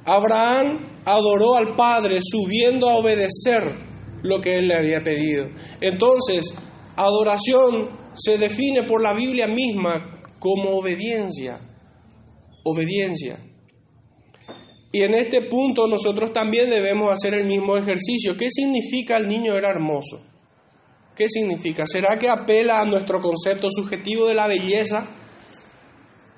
Abraham 0.05 0.79
adoró 1.05 1.55
al 1.55 1.75
Padre 1.75 2.19
subiendo 2.21 2.89
a 2.89 2.95
obedecer 2.95 3.63
lo 4.21 4.39
que 4.39 4.55
él 4.55 4.67
le 4.67 4.77
había 4.77 5.03
pedido. 5.03 5.49
Entonces, 5.81 6.53
adoración 6.95 7.89
se 8.13 8.37
define 8.37 8.83
por 8.83 9.01
la 9.01 9.13
Biblia 9.13 9.47
misma 9.47 10.21
como 10.39 10.77
obediencia. 10.77 11.59
Obediencia. 12.63 13.37
Y 14.93 15.01
en 15.01 15.15
este 15.15 15.41
punto 15.41 15.87
nosotros 15.87 16.31
también 16.33 16.69
debemos 16.69 17.11
hacer 17.11 17.33
el 17.33 17.45
mismo 17.45 17.75
ejercicio. 17.75 18.37
¿Qué 18.37 18.47
significa 18.51 19.17
el 19.17 19.27
niño 19.27 19.57
era 19.57 19.69
hermoso? 19.69 20.23
¿Qué 21.15 21.27
significa? 21.27 21.87
¿Será 21.87 22.19
que 22.19 22.29
apela 22.29 22.79
a 22.79 22.85
nuestro 22.85 23.19
concepto 23.19 23.69
subjetivo 23.71 24.27
de 24.27 24.35
la 24.35 24.45
belleza? 24.45 25.07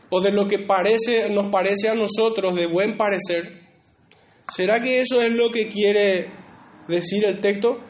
¿O 0.09 0.21
de 0.21 0.31
lo 0.31 0.47
que 0.47 0.59
parece, 0.59 1.29
nos 1.29 1.47
parece 1.47 1.89
a 1.89 1.95
nosotros 1.95 2.55
de 2.55 2.65
buen 2.65 2.95
parecer? 2.95 3.61
¿Será 4.47 4.79
que 4.79 5.01
eso 5.01 5.21
es 5.21 5.33
lo 5.33 5.51
que 5.51 5.67
quiere 5.67 6.31
decir 6.87 7.25
el 7.25 7.41
texto? 7.41 7.81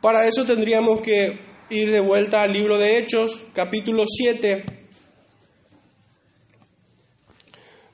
Para 0.00 0.26
eso 0.26 0.46
tendríamos 0.46 1.02
que 1.02 1.38
ir 1.68 1.92
de 1.92 2.00
vuelta 2.00 2.40
al 2.40 2.50
libro 2.50 2.78
de 2.78 2.96
Hechos, 2.96 3.44
capítulo 3.52 4.04
7, 4.06 4.64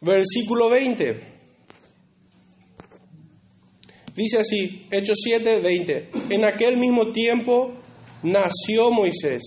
Versículo 0.03 0.71
20. 0.71 1.30
Dice 4.21 4.39
así, 4.39 4.87
Hechos 4.91 5.17
7, 5.25 5.61
20. 5.61 6.11
En 6.29 6.45
aquel 6.45 6.77
mismo 6.77 7.11
tiempo 7.11 7.73
nació 8.23 8.91
Moisés. 8.91 9.43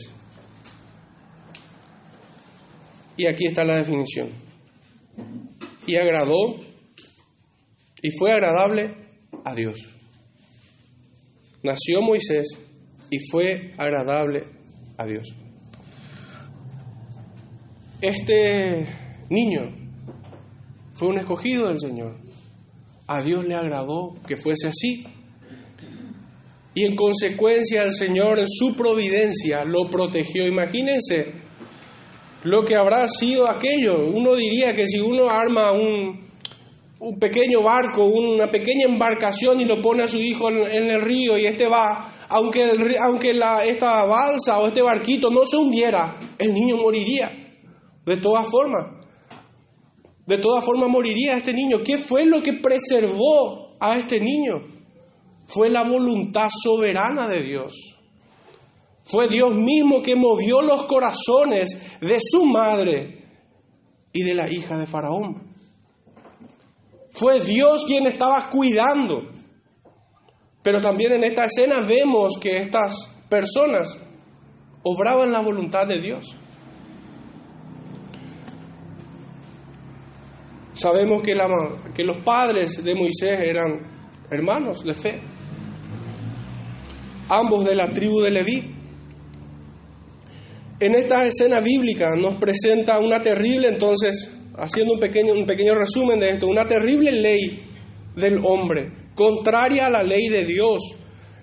Y 3.15 3.27
aquí 3.27 3.45
está 3.45 3.63
la 3.63 3.75
definición. 3.75 4.29
Y 5.85 5.95
agradó 5.95 6.55
y 8.01 8.09
fue 8.17 8.31
agradable 8.31 8.95
a 9.45 9.53
Dios. 9.53 9.93
Nació 11.61 12.01
Moisés 12.01 12.57
y 13.11 13.19
fue 13.29 13.73
agradable 13.77 14.43
a 14.97 15.05
Dios. 15.05 15.35
Este 18.01 18.87
niño 19.29 19.71
fue 20.95 21.09
un 21.09 21.19
escogido 21.19 21.67
del 21.67 21.79
Señor. 21.79 22.22
A 23.07 23.21
Dios 23.21 23.45
le 23.45 23.55
agradó 23.55 24.13
que 24.25 24.37
fuese 24.37 24.69
así. 24.69 25.05
Y 26.75 26.85
en 26.85 26.95
consecuencia 26.95 27.83
el 27.83 27.91
Señor 27.91 28.39
en 28.39 28.47
su 28.47 28.75
providencia 28.75 29.63
lo 29.65 29.89
protegió. 29.89 30.47
Imagínense 30.47 31.33
lo 32.43 32.63
que 32.65 32.75
habrá 32.75 33.07
sido 33.07 33.49
aquello. 33.49 34.05
Uno 34.07 34.35
diría 34.35 34.75
que 34.75 34.87
si 34.87 34.99
uno 34.99 35.29
arma 35.29 35.71
un, 35.71 36.23
un 36.99 37.19
pequeño 37.19 37.61
barco, 37.61 38.05
una 38.05 38.49
pequeña 38.49 38.85
embarcación 38.85 39.59
y 39.59 39.65
lo 39.65 39.81
pone 39.81 40.05
a 40.05 40.07
su 40.07 40.19
hijo 40.19 40.49
en, 40.49 40.89
el 40.89 41.01
río 41.01 41.37
y 41.37 41.45
este 41.45 41.67
va, 41.67 42.09
aunque, 42.29 42.71
aunque 43.01 43.33
la, 43.33 43.65
esta 43.65 44.05
balsa 44.05 44.59
o 44.59 44.67
este 44.67 44.81
barquito 44.81 45.29
no 45.29 45.45
se 45.45 45.57
hundiera, 45.57 46.17
el 46.37 46.53
niño 46.53 46.77
moriría. 46.77 47.31
De 48.05 48.17
todas 48.17 48.47
formas. 48.49 49.02
De 50.25 50.37
todas 50.37 50.63
formas 50.63 50.89
moriría 50.89 51.35
este 51.35 51.53
niño. 51.53 51.83
¿Qué 51.83 51.97
fue 51.97 52.25
lo 52.25 52.41
que 52.41 52.53
preservó 52.53 53.75
a 53.79 53.97
este 53.97 54.19
niño? 54.19 54.61
Fue 55.45 55.69
la 55.69 55.83
voluntad 55.83 56.49
soberana 56.49 57.27
de 57.27 57.43
Dios. 57.43 57.99
Fue 59.03 59.27
Dios 59.27 59.53
mismo 59.53 60.01
que 60.01 60.15
movió 60.15 60.61
los 60.61 60.85
corazones 60.85 61.99
de 61.99 62.17
su 62.21 62.45
madre 62.45 63.25
y 64.13 64.23
de 64.23 64.33
la 64.33 64.49
hija 64.49 64.77
de 64.77 64.85
Faraón. 64.85 65.53
Fue 67.11 67.41
Dios 67.41 67.83
quien 67.85 68.07
estaba 68.07 68.49
cuidando. 68.49 69.29
Pero 70.63 70.79
también 70.79 71.11
en 71.11 71.25
esta 71.25 71.45
escena 71.45 71.79
vemos 71.79 72.37
que 72.39 72.57
estas 72.59 73.09
personas 73.29 73.99
obraban 74.83 75.33
la 75.33 75.41
voluntad 75.41 75.85
de 75.85 75.99
Dios. 75.99 76.37
Sabemos 80.83 81.23
que, 81.23 82.03
los 82.03 82.17
padres 82.25 82.83
de 82.83 82.93
Moisés 82.93 83.39
eran 83.39 83.79
hermanos 84.29 84.83
de 84.83 84.93
fe, 84.93 85.21
ambos 87.29 87.63
de 87.63 87.73
la 87.73 87.87
tribu 87.87 88.19
de 88.19 88.29
Leví. 88.29 88.75
En 90.81 90.95
esta 90.95 91.25
escena 91.25 91.61
bíblica 91.61 92.17
nos 92.17 92.35
presenta 92.35 92.99
una 92.99 93.21
terrible, 93.21 93.69
entonces, 93.69 94.35
haciendo 94.57 94.95
un 94.95 94.99
pequeño, 94.99 95.31
un 95.31 95.45
pequeño 95.45 95.73
resumen 95.73 96.19
de 96.19 96.31
esto, 96.31 96.47
una 96.47 96.67
terrible 96.67 97.13
ley 97.13 97.63
del 98.17 98.39
hombre, 98.43 98.91
contraria 99.15 99.85
a 99.85 99.89
la 99.89 100.03
ley 100.03 100.27
de 100.27 100.43
Dios. 100.43 100.81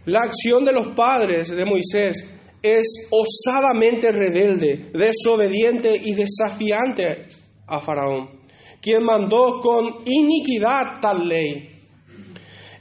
La 0.05 0.21
acción 0.21 0.67
de 0.67 0.73
los 0.75 0.89
padres 0.89 1.49
de 1.49 1.65
Moisés 1.65 2.29
es 2.61 3.09
osadamente 3.11 4.13
rebelde, 4.13 4.91
desobediente 4.93 5.99
y 5.99 6.13
desafiante 6.13 7.21
a 7.67 7.81
Faraón, 7.81 8.40
quien 8.81 9.05
mandó 9.05 9.61
con 9.61 10.03
iniquidad 10.07 11.01
tal 11.01 11.29
ley. 11.29 11.71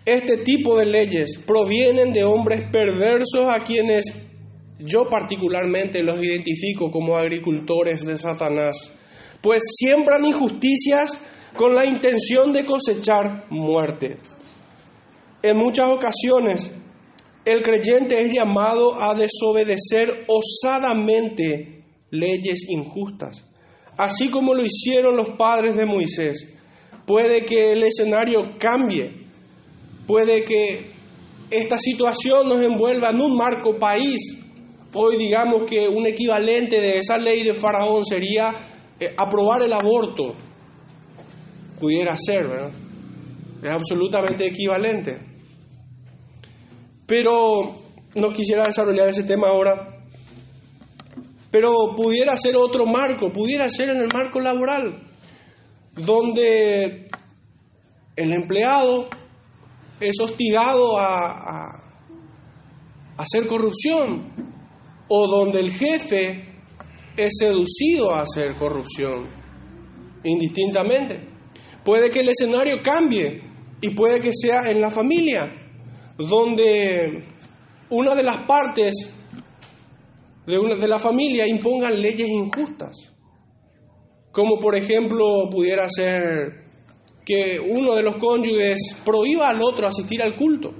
Este 0.05 0.37
tipo 0.37 0.77
de 0.77 0.85
leyes 0.85 1.39
provienen 1.45 2.13
de 2.13 2.23
hombres 2.23 2.61
perversos 2.71 3.45
a 3.45 3.63
quienes 3.63 4.05
yo 4.79 5.09
particularmente 5.09 6.01
los 6.01 6.23
identifico 6.23 6.89
como 6.89 7.17
agricultores 7.17 8.05
de 8.05 8.15
Satanás, 8.15 8.93
pues 9.41 9.63
siembran 9.77 10.25
injusticias 10.25 11.19
con 11.55 11.75
la 11.75 11.85
intención 11.85 12.53
de 12.53 12.65
cosechar 12.65 13.45
muerte. 13.49 14.17
En 15.43 15.57
muchas 15.57 15.89
ocasiones, 15.89 16.71
el 17.45 17.61
creyente 17.61 18.21
es 18.21 18.33
llamado 18.33 18.99
a 18.99 19.15
desobedecer 19.15 20.25
osadamente 20.27 21.83
leyes 22.09 22.65
injustas, 22.69 23.45
así 23.99 24.29
como 24.29 24.55
lo 24.55 24.63
hicieron 24.65 25.15
los 25.15 25.29
padres 25.29 25.75
de 25.75 25.85
Moisés. 25.85 26.47
Puede 27.05 27.45
que 27.45 27.73
el 27.73 27.83
escenario 27.83 28.57
cambie, 28.57 29.27
puede 30.07 30.43
que 30.43 30.91
esta 31.51 31.77
situación 31.77 32.49
nos 32.49 32.63
envuelva 32.63 33.11
en 33.11 33.21
un 33.21 33.37
marco 33.37 33.77
país 33.77 34.39
Hoy 34.93 35.17
digamos 35.17 35.69
que 35.69 35.87
un 35.87 36.07
equivalente 36.07 36.81
de 36.81 36.97
esa 36.97 37.17
ley 37.17 37.43
de 37.43 37.53
Faraón 37.53 38.03
sería 38.03 38.55
eh, 38.99 39.13
aprobar 39.15 39.61
el 39.61 39.71
aborto. 39.71 40.33
Pudiera 41.79 42.15
ser, 42.17 42.47
¿verdad? 42.47 42.71
Es 43.61 43.69
absolutamente 43.69 44.47
equivalente. 44.47 45.19
Pero 47.05 47.75
no 48.15 48.31
quisiera 48.31 48.65
desarrollar 48.65 49.09
ese 49.09 49.23
tema 49.23 49.47
ahora. 49.47 49.98
Pero 51.51 51.95
pudiera 51.95 52.37
ser 52.37 52.55
otro 52.55 52.85
marco, 52.85 53.31
pudiera 53.33 53.69
ser 53.69 53.89
en 53.89 53.97
el 53.97 54.09
marco 54.13 54.39
laboral, 54.39 55.01
donde 55.95 57.09
el 58.15 58.33
empleado 58.33 59.07
es 59.99 60.19
hostigado 60.19 60.99
a, 60.99 61.31
a 61.31 61.83
hacer 63.17 63.47
corrupción, 63.47 64.31
o 65.07 65.27
donde 65.27 65.59
el 65.59 65.71
jefe 65.71 66.49
es 67.17 67.33
seducido 67.37 68.13
a 68.13 68.21
hacer 68.21 68.53
corrupción, 68.53 69.25
indistintamente. 70.23 71.27
Puede 71.83 72.11
que 72.11 72.19
el 72.19 72.29
escenario 72.29 72.81
cambie 72.83 73.41
y 73.81 73.89
puede 73.89 74.21
que 74.21 74.31
sea 74.33 74.69
en 74.69 74.79
la 74.79 74.91
familia, 74.91 75.51
donde 76.17 77.25
una 77.89 78.13
de 78.13 78.23
las 78.23 78.37
partes 78.39 79.13
de, 80.49 80.57
una, 80.57 80.75
de 80.75 80.87
la 80.87 80.97
familia 80.97 81.47
impongan 81.47 82.01
leyes 82.01 82.27
injustas, 82.27 83.13
como 84.31 84.59
por 84.59 84.75
ejemplo 84.75 85.47
pudiera 85.51 85.87
ser 85.87 86.63
que 87.23 87.59
uno 87.59 87.93
de 87.93 88.01
los 88.01 88.17
cónyuges 88.17 88.97
prohíba 89.05 89.49
al 89.49 89.61
otro 89.61 89.85
asistir 89.85 90.23
al 90.23 90.35
culto. 90.35 90.73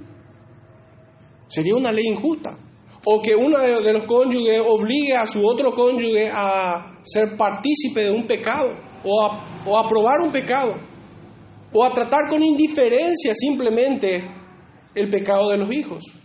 Sería 1.46 1.76
una 1.76 1.92
ley 1.92 2.06
injusta 2.08 2.58
o 3.04 3.22
que 3.22 3.36
uno 3.36 3.58
de 3.58 3.92
los 3.92 4.04
cónyuges 4.04 4.60
obligue 4.66 5.14
a 5.16 5.28
su 5.28 5.46
otro 5.46 5.72
cónyuge 5.72 6.30
a 6.32 6.98
ser 7.02 7.36
partícipe 7.36 8.02
de 8.02 8.10
un 8.10 8.26
pecado 8.26 8.70
o 9.04 9.24
a, 9.24 9.62
o 9.66 9.78
a 9.78 9.86
probar 9.86 10.20
un 10.20 10.32
pecado 10.32 10.74
o 11.72 11.84
a 11.84 11.92
tratar 11.92 12.28
con 12.28 12.42
indiferencia 12.42 13.34
simplemente 13.36 14.28
el 14.96 15.08
pecado 15.08 15.50
de 15.50 15.58
los 15.58 15.72
hijos. 15.72 16.19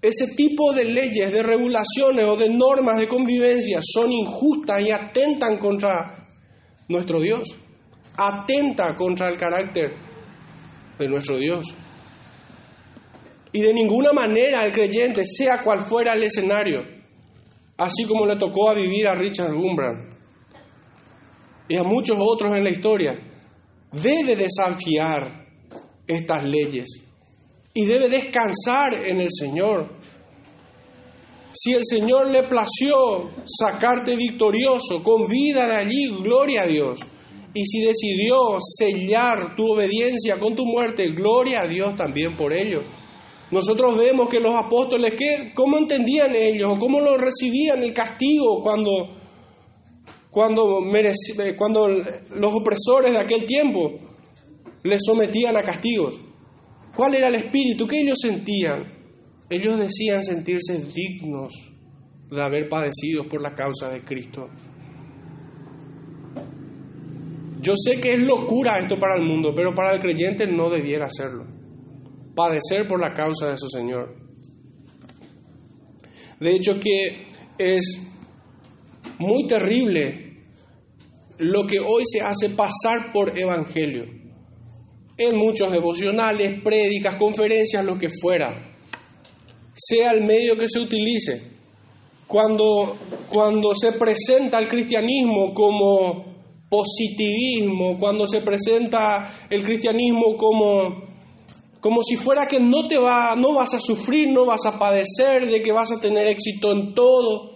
Ese 0.00 0.34
tipo 0.36 0.72
de 0.72 0.84
leyes, 0.84 1.32
de 1.32 1.42
regulaciones 1.42 2.26
o 2.26 2.36
de 2.36 2.48
normas 2.48 2.98
de 2.98 3.08
convivencia 3.08 3.80
son 3.82 4.12
injustas 4.12 4.80
y 4.80 4.92
atentan 4.92 5.58
contra 5.58 6.24
nuestro 6.88 7.20
Dios, 7.20 7.56
atenta 8.16 8.96
contra 8.96 9.28
el 9.28 9.36
carácter 9.36 9.92
de 10.98 11.08
nuestro 11.08 11.36
Dios. 11.36 11.74
Y 13.50 13.60
de 13.60 13.74
ninguna 13.74 14.12
manera 14.12 14.64
el 14.64 14.72
creyente, 14.72 15.24
sea 15.24 15.62
cual 15.64 15.80
fuera 15.80 16.12
el 16.12 16.22
escenario, 16.22 16.84
así 17.76 18.04
como 18.04 18.24
le 18.24 18.36
tocó 18.36 18.70
a 18.70 18.74
vivir 18.74 19.08
a 19.08 19.16
Richard 19.16 19.52
Gumbrand 19.52 20.16
y 21.66 21.76
a 21.76 21.82
muchos 21.82 22.16
otros 22.20 22.56
en 22.56 22.62
la 22.62 22.70
historia, 22.70 23.18
debe 23.90 24.36
desafiar 24.36 25.46
estas 26.06 26.44
leyes 26.44 27.07
y 27.78 27.84
debe 27.84 28.08
descansar 28.08 28.92
en 29.06 29.20
el 29.20 29.28
Señor. 29.30 29.86
Si 31.52 31.74
el 31.74 31.82
Señor 31.84 32.28
le 32.28 32.42
plació 32.42 33.30
sacarte 33.46 34.16
victorioso 34.16 35.00
con 35.04 35.28
vida 35.28 35.68
de 35.68 35.76
allí, 35.76 36.08
gloria 36.20 36.62
a 36.62 36.66
Dios. 36.66 36.98
Y 37.54 37.64
si 37.66 37.82
decidió 37.82 38.58
sellar 38.60 39.54
tu 39.54 39.74
obediencia 39.74 40.40
con 40.40 40.56
tu 40.56 40.66
muerte, 40.66 41.12
gloria 41.12 41.60
a 41.60 41.68
Dios 41.68 41.94
también 41.94 42.36
por 42.36 42.52
ello. 42.52 42.82
Nosotros 43.52 43.96
vemos 43.96 44.28
que 44.28 44.40
los 44.40 44.56
apóstoles, 44.56 45.14
¿qué, 45.14 45.52
¿cómo 45.54 45.78
entendían 45.78 46.34
ellos? 46.34 46.76
¿Cómo 46.80 46.98
lo 47.00 47.16
recibían 47.16 47.84
el 47.84 47.92
castigo 47.92 48.60
cuando, 48.64 49.08
cuando, 50.30 50.82
cuando 51.56 51.88
los 51.88 52.54
opresores 52.56 53.12
de 53.12 53.18
aquel 53.18 53.46
tiempo 53.46 54.00
les 54.82 55.00
sometían 55.04 55.56
a 55.56 55.62
castigos? 55.62 56.22
¿Cuál 56.98 57.14
era 57.14 57.28
el 57.28 57.36
espíritu? 57.36 57.86
¿Qué 57.86 58.00
ellos 58.00 58.18
sentían? 58.20 58.92
Ellos 59.48 59.78
decían 59.78 60.24
sentirse 60.24 60.76
dignos 60.92 61.52
de 62.28 62.42
haber 62.42 62.68
padecido 62.68 63.28
por 63.28 63.40
la 63.40 63.54
causa 63.54 63.88
de 63.88 64.02
Cristo. 64.02 64.48
Yo 67.60 67.74
sé 67.76 68.00
que 68.00 68.14
es 68.14 68.20
locura 68.20 68.80
esto 68.80 68.98
para 68.98 69.16
el 69.16 69.22
mundo, 69.22 69.52
pero 69.54 69.72
para 69.72 69.94
el 69.94 70.00
creyente 70.00 70.46
no 70.48 70.68
debiera 70.68 71.06
hacerlo 71.06 71.58
padecer 72.38 72.86
por 72.86 73.00
la 73.00 73.12
causa 73.12 73.50
de 73.50 73.58
su 73.58 73.68
Señor. 73.68 74.14
De 76.38 76.54
hecho 76.54 76.78
que 76.78 77.26
es 77.58 78.00
muy 79.18 79.48
terrible 79.48 80.38
lo 81.38 81.66
que 81.66 81.80
hoy 81.80 82.04
se 82.06 82.20
hace 82.20 82.50
pasar 82.50 83.12
por 83.12 83.36
evangelio. 83.36 84.04
En 85.18 85.36
muchos 85.36 85.72
devocionales, 85.72 86.62
prédicas, 86.62 87.16
conferencias, 87.16 87.84
lo 87.84 87.98
que 87.98 88.08
fuera. 88.08 88.72
Sea 89.74 90.12
el 90.12 90.22
medio 90.22 90.56
que 90.56 90.68
se 90.68 90.78
utilice. 90.78 91.42
Cuando, 92.28 92.96
cuando 93.28 93.74
se 93.74 93.92
presenta 93.92 94.58
el 94.58 94.68
cristianismo 94.68 95.52
como 95.52 96.24
positivismo, 96.68 97.98
cuando 97.98 98.28
se 98.28 98.42
presenta 98.42 99.46
el 99.50 99.64
cristianismo 99.64 100.36
como 100.36 101.08
como 101.80 102.02
si 102.02 102.16
fuera 102.16 102.46
que 102.46 102.58
no 102.58 102.88
te 102.88 102.98
va, 102.98 103.36
no 103.36 103.54
vas 103.54 103.72
a 103.74 103.80
sufrir, 103.80 104.30
no 104.30 104.46
vas 104.46 104.66
a 104.66 104.78
padecer, 104.78 105.46
de 105.46 105.62
que 105.62 105.70
vas 105.70 105.92
a 105.92 106.00
tener 106.00 106.26
éxito 106.26 106.72
en 106.72 106.92
todo. 106.92 107.52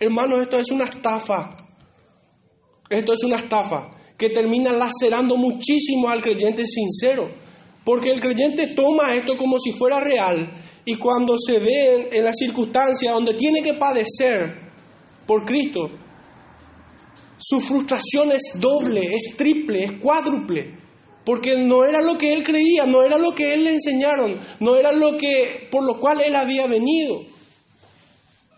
Hermanos, 0.00 0.40
esto 0.40 0.58
es 0.58 0.70
una 0.70 0.84
estafa. 0.84 1.54
Esto 2.88 3.12
es 3.12 3.22
una 3.22 3.36
estafa 3.36 3.90
que 4.16 4.30
termina 4.30 4.72
lacerando 4.72 5.36
muchísimo 5.36 6.08
al 6.08 6.22
creyente 6.22 6.64
sincero, 6.66 7.30
porque 7.84 8.12
el 8.12 8.20
creyente 8.20 8.68
toma 8.68 9.14
esto 9.14 9.36
como 9.36 9.58
si 9.58 9.72
fuera 9.72 10.00
real 10.00 10.48
y 10.84 10.96
cuando 10.96 11.36
se 11.38 11.58
ve 11.58 12.10
en 12.12 12.24
la 12.24 12.32
circunstancia 12.32 13.12
donde 13.12 13.34
tiene 13.34 13.62
que 13.62 13.74
padecer 13.74 14.64
por 15.26 15.44
Cristo, 15.44 15.90
su 17.38 17.60
frustración 17.60 18.32
es 18.32 18.52
doble, 18.60 19.00
es 19.14 19.36
triple, 19.36 19.84
es 19.84 19.92
cuádruple. 19.92 20.78
Porque 21.24 21.56
no 21.56 21.84
era 21.84 22.02
lo 22.02 22.18
que 22.18 22.34
él 22.34 22.42
creía, 22.42 22.84
no 22.84 23.02
era 23.02 23.16
lo 23.16 23.34
que 23.34 23.54
él 23.54 23.64
le 23.64 23.72
enseñaron, 23.72 24.38
no 24.60 24.76
era 24.76 24.92
lo 24.92 25.16
que 25.16 25.68
por 25.70 25.84
lo 25.84 25.98
cual 25.98 26.20
él 26.20 26.36
había 26.36 26.66
venido 26.66 27.22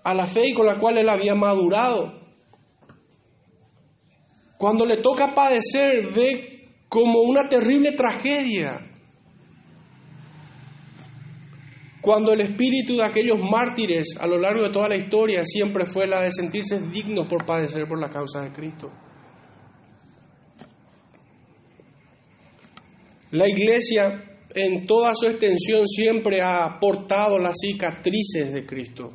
a 0.03 0.14
la 0.14 0.27
fe 0.27 0.49
y 0.49 0.53
con 0.53 0.66
la 0.66 0.79
cual 0.79 0.99
él 0.99 1.09
había 1.09 1.37
madurado. 1.37 2.26
Cuando 4.59 4.87
le 4.87 4.99
toca 4.99 5.35
padecer, 5.35 6.07
ve 6.14 6.57
como 6.88 7.21
una 7.21 7.49
terrible 7.49 7.92
tragedia. 7.92 8.81
Cuando 12.01 12.33
el 12.33 12.40
espíritu 12.40 12.97
de 12.97 13.05
aquellos 13.05 13.38
mártires 13.38 14.16
a 14.19 14.27
lo 14.27 14.38
largo 14.38 14.62
de 14.62 14.71
toda 14.71 14.88
la 14.88 14.97
historia 14.97 15.45
siempre 15.45 15.85
fue 15.85 16.07
la 16.07 16.23
de 16.23 16.31
sentirse 16.31 16.81
dignos 16.88 17.27
por 17.27 17.45
padecer 17.45 17.87
por 17.88 18.01
la 18.01 18.09
causa 18.09 18.42
de 18.42 18.53
Cristo. 18.53 18.92
La 23.33 23.49
iglesia 23.49 24.38
en 24.55 24.87
toda 24.87 25.12
su 25.14 25.27
extensión 25.27 25.87
siempre 25.87 26.40
ha 26.40 26.79
portado 26.81 27.38
las 27.38 27.57
cicatrices 27.61 28.55
de 28.55 28.64
Cristo. 28.64 29.12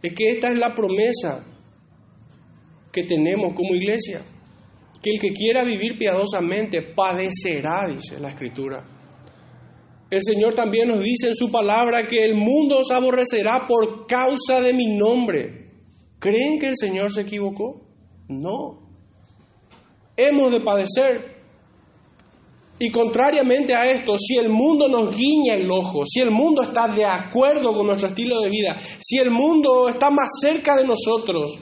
Es 0.00 0.14
que 0.14 0.30
esta 0.30 0.48
es 0.48 0.58
la 0.58 0.74
promesa 0.74 1.44
que 2.92 3.04
tenemos 3.04 3.54
como 3.54 3.74
iglesia, 3.74 4.22
que 5.02 5.10
el 5.10 5.20
que 5.20 5.32
quiera 5.32 5.64
vivir 5.64 5.96
piadosamente 5.96 6.82
padecerá, 6.82 7.86
dice 7.86 8.20
la 8.20 8.30
Escritura. 8.30 8.84
El 10.10 10.22
Señor 10.24 10.54
también 10.54 10.88
nos 10.88 11.02
dice 11.02 11.28
en 11.28 11.36
su 11.36 11.52
palabra 11.52 12.06
que 12.06 12.24
el 12.24 12.34
mundo 12.34 12.80
os 12.80 12.90
aborrecerá 12.90 13.66
por 13.68 14.06
causa 14.06 14.60
de 14.60 14.72
mi 14.72 14.88
nombre. 14.88 15.70
¿Creen 16.18 16.58
que 16.58 16.70
el 16.70 16.76
Señor 16.76 17.12
se 17.12 17.22
equivocó? 17.22 17.80
No. 18.28 18.80
Hemos 20.16 20.50
de 20.50 20.60
padecer. 20.60 21.40
Y 22.80 22.90
contrariamente 22.90 23.74
a 23.74 23.88
esto, 23.90 24.16
si 24.18 24.36
el 24.36 24.48
mundo 24.48 24.88
nos 24.88 25.14
guiña 25.14 25.54
el 25.54 25.70
ojo, 25.70 26.04
si 26.06 26.20
el 26.20 26.30
mundo 26.30 26.62
está 26.62 26.88
de 26.88 27.04
acuerdo 27.04 27.74
con 27.74 27.86
nuestro 27.86 28.08
estilo 28.08 28.40
de 28.40 28.48
vida, 28.48 28.76
si 28.98 29.18
el 29.18 29.30
mundo 29.30 29.88
está 29.88 30.10
más 30.10 30.30
cerca 30.40 30.76
de 30.76 30.86
nosotros, 30.86 31.60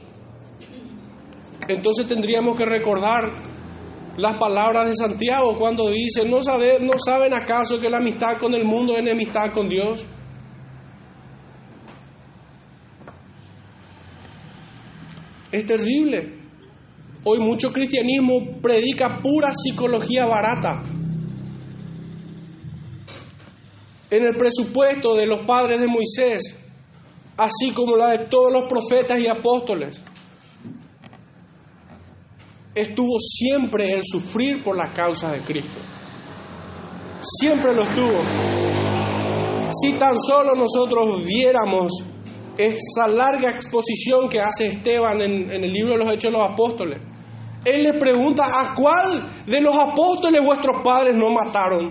entonces 1.69 2.09
tendríamos 2.09 2.57
que 2.57 2.65
recordar 2.65 3.31
las 4.17 4.37
palabras 4.37 4.89
de 4.89 4.95
Santiago 4.95 5.57
cuando 5.57 5.91
dice, 5.91 6.25
¿no, 6.25 6.41
¿no 6.81 6.99
saben 6.99 7.35
acaso 7.35 7.79
que 7.79 7.89
la 7.89 7.99
amistad 7.99 8.39
con 8.39 8.55
el 8.55 8.65
mundo 8.65 8.95
es 8.95 9.01
enemistad 9.01 9.53
con 9.53 9.69
Dios? 9.69 10.05
Es 15.53 15.67
terrible. 15.67 16.35
Hoy 17.23 17.39
mucho 17.39 17.73
cristianismo 17.73 18.61
predica 18.63 19.21
pura 19.23 19.51
psicología 19.53 20.27
barata. 20.27 20.83
En 24.11 24.25
el 24.25 24.37
presupuesto 24.37 25.15
de 25.15 25.27
los 25.27 25.45
padres 25.47 25.81
de 25.81 25.87
Moisés, 25.87 26.57
así 27.37 27.73
como 27.73 27.97
la 27.97 28.09
de 28.09 28.19
todos 28.27 28.53
los 28.53 28.69
profetas 28.69 29.19
y 29.21 29.27
apóstoles, 29.27 30.01
estuvo 32.81 33.19
siempre 33.19 33.93
el 33.93 34.03
sufrir 34.05 34.62
por 34.62 34.77
la 34.77 34.93
causa 34.93 35.33
de 35.33 35.41
Cristo. 35.41 35.81
Siempre 37.21 37.75
lo 37.75 37.83
estuvo. 37.83 38.23
Si 39.83 39.93
tan 39.95 40.19
solo 40.19 40.55
nosotros 40.55 41.25
viéramos 41.25 41.93
esa 42.57 43.09
larga 43.09 43.51
exposición 43.51 44.29
que 44.29 44.41
hace 44.41 44.69
Esteban 44.69 45.21
en, 45.21 45.51
el 45.51 45.73
libro 45.73 45.93
de 45.93 45.99
los 45.99 46.12
Hechos 46.12 46.33
de 46.33 46.38
los 46.38 46.49
Apóstoles, 46.49 47.01
él 47.64 47.83
le 47.83 47.95
pregunta, 47.95 48.47
¿a 48.47 48.75
cuál 48.75 49.23
de 49.47 49.61
los 49.61 49.77
apóstoles 49.77 50.45
vuestros 50.45 50.83
padres 50.83 51.17
no 51.17 51.31
mataron? 51.31 51.91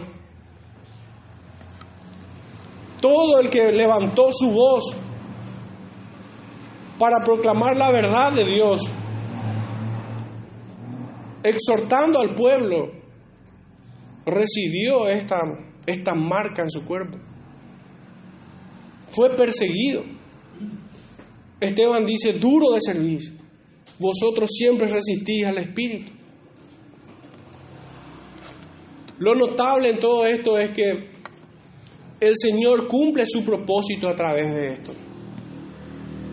Todo 3.02 3.39
el 3.39 3.50
que 3.50 3.71
levantó 3.71 4.30
su 4.32 4.52
voz 4.52 4.95
para 6.97 7.23
proclamar 7.23 7.78
la 7.78 7.91
verdad 7.91 8.32
de 8.32 8.43
Dios 8.45 8.89
exhortando 11.49 12.19
al 12.19 12.36
pueblo, 12.36 12.91
recibió 14.25 15.07
esta, 15.07 16.13
marca 16.15 16.62
en 16.63 16.69
su 16.69 16.86
cuerpo. 16.86 17.17
Fue 19.10 19.29
perseguido. 19.36 20.03
Esteban 21.60 22.05
dice, 22.05 22.33
duro 22.33 22.71
de 22.71 22.81
servir. 22.81 23.21
Vosotros 23.99 24.49
siempre 24.51 24.88
resistís 24.88 25.45
al 25.45 25.57
Espíritu. 25.57 26.12
Lo 29.19 29.33
notable 29.33 29.89
en 29.89 29.99
todo 29.99 30.25
esto 30.25 30.60
es 30.60 30.71
que 30.71 31.17
el 32.19 32.33
Señor 32.36 32.88
cumple 32.88 33.25
su 33.25 33.43
propósito 33.43 34.07
a 34.07 34.15
través 34.15 34.53
de 34.53 34.73
esto. 34.73 34.93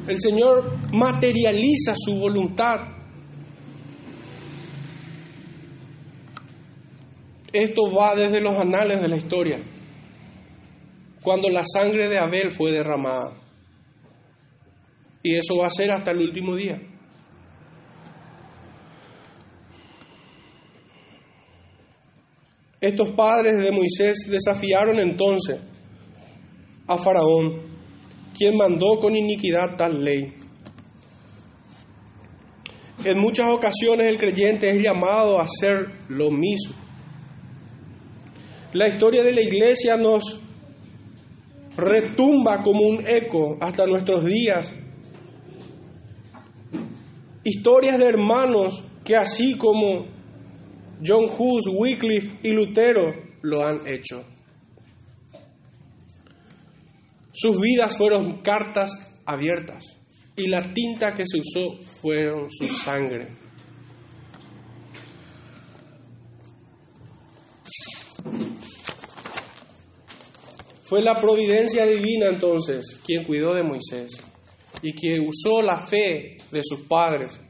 El 0.06 0.20
Señor 0.20 0.76
materializa 0.92 1.94
su 1.96 2.16
voluntad 2.16 2.93
Esto 7.54 7.82
va 7.94 8.16
desde 8.16 8.40
los 8.40 8.58
anales 8.58 9.00
de 9.00 9.06
la 9.06 9.16
historia, 9.16 9.60
cuando 11.22 11.48
la 11.48 11.62
sangre 11.64 12.08
de 12.08 12.18
Abel 12.18 12.50
fue 12.50 12.72
derramada. 12.72 13.32
Y 15.22 15.36
eso 15.36 15.58
va 15.58 15.68
a 15.68 15.70
ser 15.70 15.92
hasta 15.92 16.10
el 16.10 16.18
último 16.18 16.56
día. 16.56 16.82
Estos 22.80 23.10
padres 23.10 23.58
de 23.60 23.70
Moisés 23.70 24.26
desafiaron 24.28 24.98
entonces 24.98 25.60
a 26.88 26.98
Faraón, 26.98 27.60
quien 28.36 28.56
mandó 28.56 28.98
con 28.98 29.14
iniquidad 29.14 29.76
tal 29.76 30.02
ley. 30.02 30.34
En 33.04 33.16
muchas 33.20 33.48
ocasiones 33.52 34.08
el 34.08 34.18
creyente 34.18 34.68
es 34.70 34.82
llamado 34.82 35.38
a 35.38 35.44
hacer 35.44 35.92
lo 36.08 36.32
mismo. 36.32 36.83
La 38.74 38.88
historia 38.88 39.22
de 39.22 39.30
la 39.30 39.40
iglesia 39.40 39.96
nos 39.96 40.40
retumba 41.76 42.60
como 42.60 42.80
un 42.80 43.08
eco 43.08 43.56
hasta 43.60 43.86
nuestros 43.86 44.24
días. 44.24 44.74
Historias 47.44 48.00
de 48.00 48.06
hermanos 48.06 48.82
que 49.04 49.14
así 49.14 49.56
como 49.56 50.06
John 51.06 51.30
Hus, 51.38 51.68
Wycliffe 51.72 52.36
y 52.42 52.50
Lutero 52.50 53.14
lo 53.42 53.64
han 53.64 53.86
hecho. 53.86 54.24
Sus 57.30 57.60
vidas 57.60 57.96
fueron 57.96 58.42
cartas 58.42 59.08
abiertas 59.24 59.96
y 60.34 60.48
la 60.48 60.62
tinta 60.62 61.14
que 61.14 61.24
se 61.26 61.38
usó 61.38 61.78
fueron 61.80 62.50
su 62.50 62.66
sangre. 62.66 63.43
Fue 70.94 71.02
la 71.02 71.20
providencia 71.20 71.84
divina 71.86 72.28
entonces 72.28 73.00
quien 73.04 73.24
cuidó 73.24 73.52
de 73.52 73.64
Moisés 73.64 74.12
y 74.80 74.92
que 74.92 75.18
usó 75.18 75.60
la 75.60 75.76
fe 75.76 76.36
de 76.52 76.60
sus 76.62 76.82
padres 76.82 77.40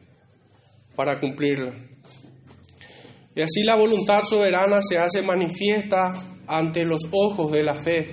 para 0.97 1.21
cumplirla. 1.21 1.75
Y 3.37 3.43
así 3.43 3.63
la 3.63 3.77
voluntad 3.77 4.23
soberana 4.25 4.81
se 4.81 4.97
hace 4.97 5.21
manifiesta 5.21 6.15
ante 6.47 6.85
los 6.87 7.03
ojos 7.11 7.53
de 7.53 7.63
la 7.63 7.75
fe, 7.75 8.09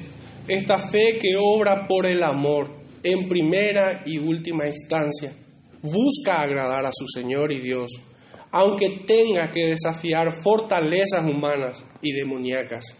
esta 0.50 0.78
fe 0.78 1.17
que 1.17 1.38
obra 1.39 1.88
por 1.88 2.08
el 2.08 2.24
amor 2.24 2.70
en 3.02 3.30
primera 3.30 4.04
y 4.06 4.17
última 4.17 4.67
instancia, 4.67 5.32
busca 5.82 6.41
agradar 6.41 6.86
a 6.86 6.91
su 6.94 7.08
Señor 7.08 7.54
y 7.54 7.62
Dios, 7.62 7.89
aunque 8.52 9.06
tenga 9.08 9.50
que 9.50 9.67
desafiar 9.67 10.34
fortalezas 10.34 11.24
humanas 11.24 11.86
y 12.02 12.12
demoníacas. 12.12 12.98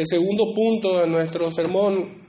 El 0.00 0.06
segundo 0.06 0.54
punto 0.54 0.96
de 1.00 1.06
nuestro 1.08 1.52
sermón 1.52 2.22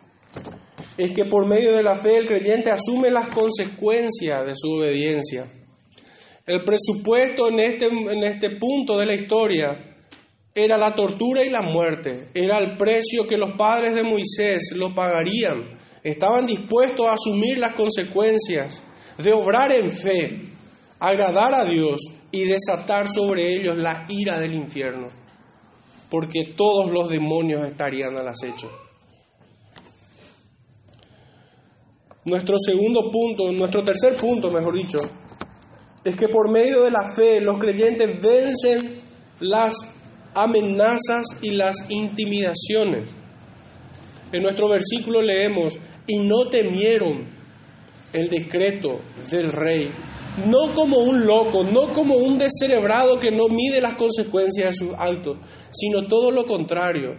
es 0.98 1.12
que 1.12 1.24
por 1.24 1.48
medio 1.48 1.72
de 1.72 1.82
la 1.82 1.96
fe 1.96 2.18
el 2.18 2.28
creyente 2.28 2.70
asume 2.70 3.10
las 3.10 3.30
consecuencias 3.30 4.46
de 4.46 4.52
su 4.58 4.72
obediencia. 4.74 5.46
El 6.46 6.66
presupuesto 6.66 7.48
en 7.48 7.62
este, 7.62 7.86
en 7.86 8.26
este 8.26 8.58
punto 8.58 8.98
de 8.98 9.06
la 9.06 9.16
historia 9.16 9.96
era 10.54 10.78
la 10.78 10.94
tortura 10.94 11.46
y 11.46 11.50
la 11.50 11.62
muerte, 11.62 12.28
era 12.34 12.58
el 12.58 12.76
precio 12.76 13.26
que 13.26 13.38
los 13.38 13.54
padres 13.54 13.96
de 13.96 14.04
Moisés 14.04 14.74
lo 14.76 14.94
pagarían. 14.94 15.70
Estaban 16.04 16.46
dispuestos 16.46 17.08
a 17.08 17.14
asumir 17.14 17.58
las 17.58 17.74
consecuencias 17.74 18.84
de 19.18 19.32
obrar 19.32 19.72
en 19.72 19.90
fe, 19.90 20.42
agradar 21.00 21.56
a 21.56 21.64
Dios 21.64 22.02
y 22.34 22.44
desatar 22.44 23.08
sobre 23.08 23.56
ellos 23.56 23.78
la 23.78 24.06
ira 24.10 24.42
del 24.42 24.56
infierno 24.56 25.21
porque 26.12 26.44
todos 26.58 26.92
los 26.92 27.10
demonios 27.10 27.66
estarían 27.66 28.18
al 28.18 28.28
acecho. 28.28 28.70
Nuestro 32.26 32.58
segundo 32.60 33.10
punto, 33.10 33.50
nuestro 33.54 33.82
tercer 33.84 34.16
punto, 34.16 34.52
mejor 34.52 34.76
dicho, 34.76 35.00
es 36.04 36.16
que 36.18 36.28
por 36.28 36.52
medio 36.52 36.84
de 36.84 36.92
la 36.92 37.14
fe 37.16 37.40
los 37.40 37.58
creyentes 37.58 38.22
vencen 38.22 39.02
las 39.40 39.74
amenazas 40.36 41.26
y 41.42 41.52
las 41.52 41.90
intimidaciones. 41.90 43.10
En 44.34 44.44
nuestro 44.44 44.68
versículo 44.68 45.22
leemos, 45.22 45.78
y 46.08 46.18
no 46.20 46.50
temieron 46.50 47.41
el 48.14 48.30
decreto 48.30 49.00
del 49.30 49.52
rey 49.52 49.92
no 50.48 50.74
como 50.74 50.98
un 51.00 51.26
loco, 51.26 51.64
no 51.64 51.94
como 51.94 52.16
un 52.16 52.38
descerebrado 52.38 53.20
que 53.20 53.32
no 53.32 53.48
mide 53.50 53.82
las 53.82 53.96
consecuencias 53.96 54.72
de 54.72 54.86
sus 54.86 54.94
actos, 54.98 55.38
sino 55.72 56.08
todo 56.08 56.32
lo 56.32 56.46
contrario, 56.46 57.18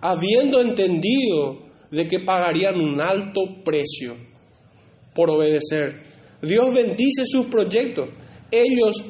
habiendo 0.00 0.60
entendido 0.60 1.58
de 1.90 2.06
que 2.06 2.20
pagarían 2.20 2.80
un 2.80 3.00
alto 3.00 3.42
precio 3.64 4.16
por 5.14 5.30
obedecer. 5.30 5.94
Dios 6.40 6.72
bendice 6.74 7.24
sus 7.24 7.46
proyectos. 7.46 8.08
Ellos 8.50 9.04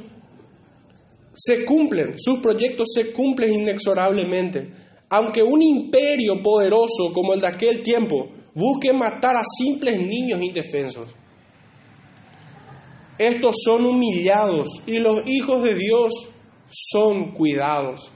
se 1.32 1.64
cumplen, 1.64 2.14
sus 2.18 2.40
proyectos 2.40 2.88
se 2.94 3.12
cumplen 3.12 3.52
inexorablemente. 3.52 4.72
Aunque 5.08 5.42
un 5.42 5.62
imperio 5.62 6.42
poderoso 6.42 7.12
como 7.12 7.34
el 7.34 7.40
de 7.40 7.46
aquel 7.46 7.82
tiempo 7.82 8.30
busque 8.54 8.92
matar 8.92 9.36
a 9.36 9.42
simples 9.44 9.98
niños 9.98 10.42
indefensos, 10.42 11.08
estos 13.26 13.56
son 13.64 13.86
humillados 13.86 14.68
y 14.86 14.98
los 14.98 15.26
hijos 15.26 15.62
de 15.62 15.74
Dios 15.74 16.12
son 16.68 17.32
cuidados. 17.32 18.10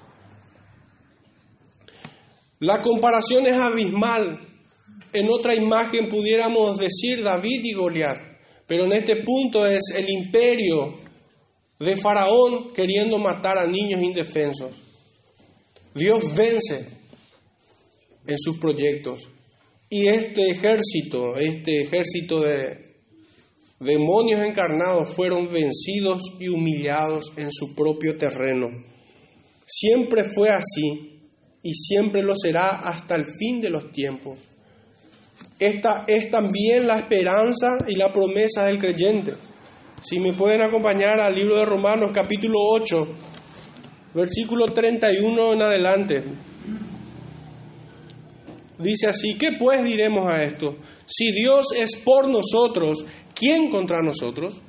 La 2.58 2.82
comparación 2.82 3.46
es 3.46 3.58
abismal. 3.58 4.40
En 5.12 5.28
otra 5.28 5.54
imagen 5.54 6.08
pudiéramos 6.08 6.78
decir 6.78 7.22
David 7.22 7.60
y 7.64 7.74
Goliat, 7.74 8.18
pero 8.66 8.84
en 8.84 8.92
este 8.92 9.16
punto 9.22 9.66
es 9.66 9.82
el 9.94 10.08
imperio 10.08 10.96
de 11.78 11.96
Faraón 11.96 12.72
queriendo 12.72 13.18
matar 13.18 13.58
a 13.58 13.66
niños 13.66 14.02
indefensos. 14.02 14.72
Dios 15.94 16.34
vence 16.34 16.86
en 18.26 18.38
sus 18.38 18.58
proyectos. 18.58 19.28
Y 19.88 20.08
este 20.08 20.50
ejército, 20.50 21.36
este 21.36 21.82
ejército 21.82 22.40
de 22.40 22.95
demonios 23.80 24.44
encarnados 24.44 25.10
fueron 25.10 25.50
vencidos 25.50 26.22
y 26.38 26.48
humillados 26.48 27.32
en 27.36 27.50
su 27.50 27.74
propio 27.74 28.16
terreno. 28.16 28.70
Siempre 29.66 30.24
fue 30.24 30.50
así 30.50 31.20
y 31.62 31.74
siempre 31.74 32.22
lo 32.22 32.34
será 32.36 32.68
hasta 32.88 33.16
el 33.16 33.24
fin 33.26 33.60
de 33.60 33.70
los 33.70 33.90
tiempos. 33.92 34.38
Esta 35.58 36.04
es 36.06 36.30
también 36.30 36.86
la 36.86 36.98
esperanza 36.98 37.78
y 37.86 37.96
la 37.96 38.12
promesa 38.12 38.64
del 38.64 38.78
creyente. 38.78 39.32
Si 40.00 40.20
me 40.20 40.32
pueden 40.32 40.62
acompañar 40.62 41.20
al 41.20 41.34
libro 41.34 41.56
de 41.56 41.64
Romanos 41.64 42.10
capítulo 42.12 42.58
8, 42.70 43.08
versículo 44.14 44.66
31 44.66 45.52
en 45.54 45.62
adelante. 45.62 46.22
Dice 48.78 49.06
así, 49.08 49.36
¿qué 49.38 49.52
pues 49.58 49.82
diremos 49.84 50.30
a 50.30 50.42
esto? 50.42 50.76
Si 51.06 51.32
Dios 51.32 51.68
es 51.74 51.96
por 51.96 52.28
nosotros, 52.28 53.06
¿quién 53.36 53.70
contra 53.70 54.02
nosotros? 54.02 54.60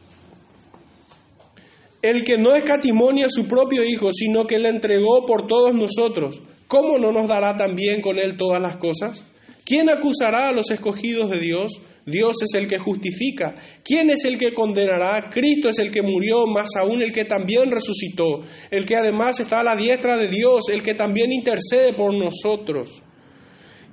El 2.01 2.23
que 2.23 2.37
no 2.37 2.53
escatimonia 2.53 3.25
a 3.25 3.29
su 3.29 3.47
propio 3.47 3.83
Hijo, 3.83 4.11
sino 4.11 4.45
que 4.45 4.59
le 4.59 4.69
entregó 4.69 5.25
por 5.25 5.47
todos 5.47 5.73
nosotros, 5.73 6.41
¿cómo 6.67 6.99
no 6.99 7.11
nos 7.11 7.27
dará 7.27 7.57
también 7.57 8.01
con 8.01 8.19
él 8.19 8.37
todas 8.37 8.61
las 8.61 8.77
cosas? 8.77 9.25
¿Quién 9.65 9.89
acusará 9.89 10.49
a 10.49 10.51
los 10.53 10.69
escogidos 10.69 11.29
de 11.29 11.39
Dios? 11.39 11.81
Dios 12.05 12.37
es 12.41 12.53
el 12.53 12.69
que 12.69 12.79
justifica. 12.79 13.55
¿Quién 13.83 14.09
es 14.09 14.23
el 14.23 14.37
que 14.37 14.53
condenará? 14.53 15.29
Cristo 15.29 15.67
es 15.67 15.79
el 15.79 15.91
que 15.91 16.01
murió, 16.01 16.47
más 16.47 16.69
aún 16.79 17.01
el 17.01 17.11
que 17.11 17.25
también 17.25 17.69
resucitó, 17.69 18.43
el 18.71 18.85
que 18.85 18.95
además 18.95 19.41
está 19.41 19.59
a 19.59 19.63
la 19.65 19.75
diestra 19.75 20.15
de 20.15 20.29
Dios, 20.29 20.69
el 20.69 20.83
que 20.83 20.93
también 20.93 21.33
intercede 21.33 21.91
por 21.91 22.13
nosotros. 22.13 23.03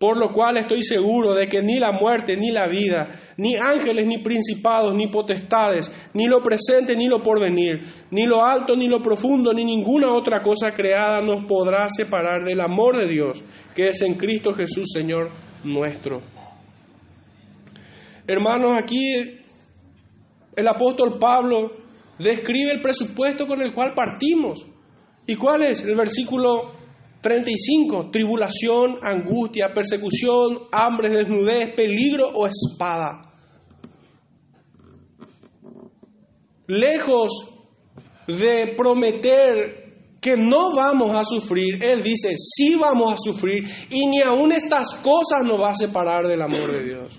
Por 0.00 0.16
lo 0.16 0.32
cual 0.32 0.56
estoy 0.56 0.82
seguro 0.82 1.34
de 1.34 1.46
que 1.46 1.60
ni 1.60 1.78
la 1.78 1.92
muerte, 1.92 2.34
ni 2.34 2.50
la 2.50 2.66
vida, 2.66 3.20
ni 3.36 3.56
ángeles, 3.56 4.06
ni 4.06 4.16
principados, 4.16 4.94
ni 4.94 5.08
potestades, 5.08 5.92
ni 6.14 6.26
lo 6.26 6.42
presente, 6.42 6.96
ni 6.96 7.06
lo 7.06 7.22
porvenir, 7.22 7.82
ni 8.10 8.24
lo 8.24 8.42
alto, 8.42 8.74
ni 8.74 8.88
lo 8.88 9.02
profundo, 9.02 9.52
ni 9.52 9.62
ninguna 9.62 10.10
otra 10.10 10.40
cosa 10.40 10.70
creada 10.70 11.20
nos 11.20 11.44
podrá 11.44 11.86
separar 11.90 12.46
del 12.46 12.62
amor 12.62 12.96
de 12.96 13.08
Dios, 13.08 13.44
que 13.76 13.90
es 13.90 14.00
en 14.00 14.14
Cristo 14.14 14.54
Jesús, 14.54 14.88
Señor 14.90 15.28
nuestro. 15.64 16.22
Hermanos, 18.26 18.78
aquí 18.78 19.36
el 20.56 20.66
apóstol 20.66 21.18
Pablo 21.20 21.72
describe 22.18 22.72
el 22.72 22.80
presupuesto 22.80 23.46
con 23.46 23.60
el 23.60 23.74
cual 23.74 23.92
partimos. 23.94 24.66
¿Y 25.26 25.36
cuál 25.36 25.60
es? 25.60 25.84
El 25.84 25.94
versículo 25.94 26.79
35. 27.20 28.10
Tribulación, 28.10 28.98
angustia, 29.02 29.72
persecución, 29.74 30.60
hambre, 30.72 31.10
desnudez, 31.10 31.74
peligro 31.74 32.28
o 32.28 32.46
espada. 32.46 33.32
Lejos 36.66 37.48
de 38.26 38.74
prometer 38.76 39.80
que 40.20 40.36
no 40.36 40.74
vamos 40.74 41.16
a 41.16 41.24
sufrir, 41.24 41.82
Él 41.82 42.02
dice, 42.02 42.34
sí 42.36 42.76
vamos 42.76 43.14
a 43.14 43.16
sufrir 43.18 43.64
y 43.90 44.06
ni 44.06 44.20
aun 44.20 44.52
estas 44.52 44.94
cosas 44.96 45.40
nos 45.44 45.60
va 45.60 45.70
a 45.70 45.74
separar 45.74 46.26
del 46.26 46.42
amor 46.42 46.70
de 46.70 46.84
Dios. 46.84 47.18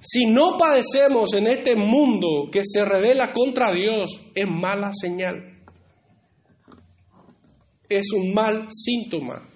Si 0.00 0.26
no 0.26 0.56
padecemos 0.56 1.34
en 1.34 1.48
este 1.48 1.76
mundo 1.76 2.48
que 2.50 2.62
se 2.64 2.84
revela 2.84 3.32
contra 3.32 3.72
Dios, 3.72 4.20
es 4.34 4.46
mala 4.48 4.90
señal. 4.92 5.57
Es 7.88 8.12
un 8.12 8.34
mal 8.34 8.66
síntoma. 8.70 9.48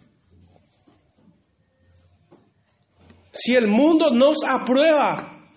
Si 3.33 3.55
el 3.55 3.67
mundo 3.67 4.11
nos 4.11 4.39
aprueba, 4.47 5.49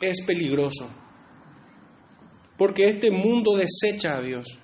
es 0.00 0.22
peligroso. 0.22 0.88
Porque 2.56 2.88
este 2.88 3.10
mundo 3.10 3.56
desecha 3.56 4.16
a 4.16 4.22
Dios. 4.22 4.58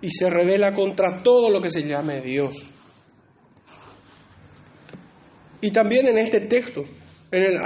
Y 0.00 0.10
se 0.10 0.30
revela 0.30 0.74
contra 0.74 1.22
todo 1.22 1.50
lo 1.50 1.60
que 1.60 1.70
se 1.70 1.82
llame 1.82 2.20
Dios. 2.20 2.64
Y 5.60 5.72
también 5.72 6.06
en 6.06 6.18
este 6.18 6.40
texto, 6.42 6.84
en 7.32 7.42
el 7.42 7.58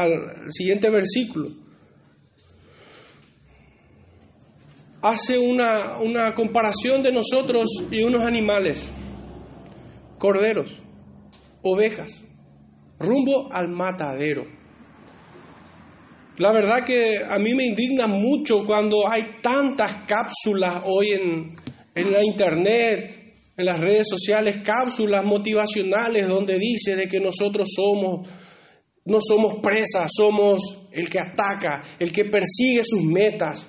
siguiente 0.51 0.89
versículo, 0.89 1.51
hace 5.03 5.39
una, 5.39 5.99
una 5.99 6.33
comparación 6.33 7.03
de 7.03 7.13
nosotros 7.13 7.69
y 7.91 8.03
unos 8.03 8.25
animales, 8.25 8.91
corderos, 10.19 10.71
ovejas, 11.63 12.25
rumbo 12.99 13.53
al 13.53 13.69
matadero. 13.69 14.45
La 16.39 16.53
verdad 16.53 16.85
que 16.85 17.13
a 17.29 17.39
mí 17.39 17.55
me 17.55 17.67
indigna 17.67 18.07
mucho 18.07 18.65
cuando 18.65 19.09
hay 19.09 19.41
tantas 19.43 20.05
cápsulas 20.07 20.83
hoy 20.87 21.11
en, 21.11 21.57
en 21.95 22.13
la 22.13 22.25
internet, 22.25 23.35
en 23.57 23.67
las 23.67 23.81
redes 23.81 24.09
sociales 24.09 24.63
cápsulas 24.65 25.25
motivacionales 25.25 26.27
donde 26.27 26.59
dice 26.59 26.97
de 26.97 27.09
que 27.09 27.21
nosotros 27.21 27.69
somos 27.75 28.29
no 29.05 29.19
somos 29.21 29.57
presas, 29.57 30.11
somos 30.17 30.61
el 30.93 31.11
que 31.11 31.19
ataca, 31.19 31.83
el 31.99 32.13
que 32.13 32.25
persigue 32.27 32.83
sus 32.85 33.03
metas. 33.03 33.69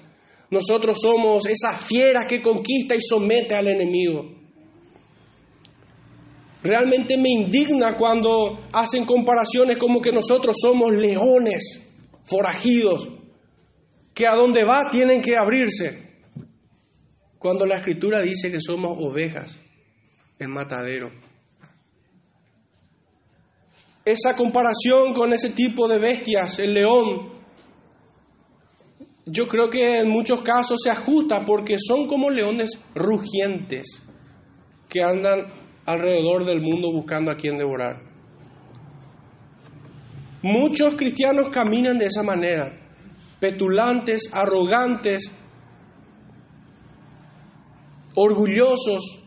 Nosotros 0.53 0.99
somos 1.01 1.47
esa 1.47 1.73
fiera 1.73 2.27
que 2.27 2.39
conquista 2.39 2.93
y 2.93 3.01
somete 3.01 3.55
al 3.55 3.69
enemigo. 3.69 4.35
Realmente 6.61 7.17
me 7.17 7.29
indigna 7.29 7.97
cuando 7.97 8.67
hacen 8.71 9.03
comparaciones 9.03 9.77
como 9.77 9.99
que 9.99 10.11
nosotros 10.11 10.55
somos 10.61 10.93
leones 10.93 11.81
forajidos, 12.23 13.09
que 14.13 14.27
a 14.27 14.35
donde 14.35 14.63
va 14.63 14.91
tienen 14.91 15.23
que 15.23 15.35
abrirse, 15.35 16.21
cuando 17.39 17.65
la 17.65 17.77
escritura 17.77 18.21
dice 18.21 18.51
que 18.51 18.61
somos 18.61 18.95
ovejas 18.99 19.59
el 20.37 20.49
matadero. 20.49 21.11
Esa 24.05 24.35
comparación 24.35 25.15
con 25.15 25.33
ese 25.33 25.49
tipo 25.49 25.87
de 25.87 25.97
bestias, 25.97 26.59
el 26.59 26.75
león, 26.75 27.42
yo 29.25 29.47
creo 29.47 29.69
que 29.69 29.99
en 29.99 30.09
muchos 30.09 30.41
casos 30.41 30.79
se 30.83 30.89
ajusta 30.89 31.45
porque 31.45 31.77
son 31.79 32.07
como 32.07 32.29
leones 32.29 32.71
rugientes 32.93 34.01
que 34.89 35.01
andan 35.01 35.47
alrededor 35.85 36.45
del 36.45 36.61
mundo 36.61 36.91
buscando 36.91 37.31
a 37.31 37.37
quien 37.37 37.57
devorar. 37.57 38.01
Muchos 40.41 40.95
cristianos 40.95 41.49
caminan 41.49 41.97
de 41.97 42.07
esa 42.07 42.21
manera, 42.21 42.77
petulantes, 43.39 44.29
arrogantes, 44.33 45.31
orgullosos, 48.15 49.21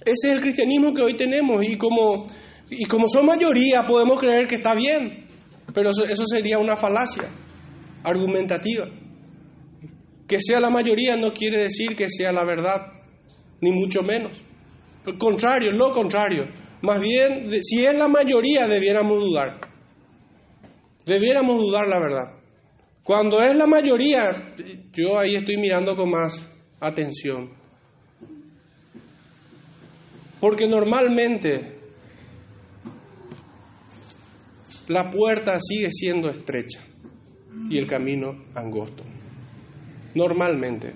ese 0.00 0.28
es 0.28 0.32
el 0.32 0.40
cristianismo 0.40 0.94
que 0.94 1.02
hoy 1.02 1.14
tenemos 1.14 1.62
y 1.62 1.76
como, 1.76 2.22
y 2.70 2.86
como 2.86 3.08
son 3.10 3.26
mayoría 3.26 3.84
podemos 3.84 4.18
creer 4.18 4.46
que 4.46 4.54
está 4.54 4.74
bien, 4.74 5.26
pero 5.74 5.90
eso, 5.90 6.06
eso 6.06 6.24
sería 6.26 6.58
una 6.58 6.76
falacia 6.76 7.28
argumentativa. 8.08 8.86
Que 10.26 10.40
sea 10.40 10.60
la 10.60 10.70
mayoría 10.70 11.16
no 11.16 11.32
quiere 11.32 11.60
decir 11.60 11.96
que 11.96 12.08
sea 12.08 12.32
la 12.32 12.44
verdad, 12.44 12.92
ni 13.60 13.70
mucho 13.72 14.02
menos. 14.02 14.40
Al 15.06 15.16
contrario, 15.16 15.72
lo 15.72 15.90
contrario. 15.92 16.48
Más 16.82 17.00
bien, 17.00 17.50
si 17.62 17.84
es 17.84 17.96
la 17.96 18.08
mayoría, 18.08 18.68
debiéramos 18.68 19.18
dudar. 19.20 19.60
Debiéramos 21.04 21.56
dudar 21.56 21.88
la 21.88 21.98
verdad. 21.98 22.34
Cuando 23.02 23.40
es 23.42 23.56
la 23.56 23.66
mayoría, 23.66 24.54
yo 24.92 25.18
ahí 25.18 25.34
estoy 25.34 25.56
mirando 25.56 25.96
con 25.96 26.10
más 26.10 26.46
atención. 26.78 27.50
Porque 30.40 30.68
normalmente 30.68 31.78
la 34.88 35.10
puerta 35.10 35.58
sigue 35.58 35.90
siendo 35.90 36.28
estrecha 36.28 36.87
y 37.68 37.78
el 37.78 37.86
camino 37.86 38.44
angosto. 38.54 39.02
Normalmente. 40.14 40.92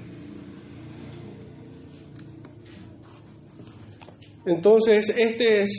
Entonces, 4.44 5.14
este 5.16 5.62
es 5.62 5.70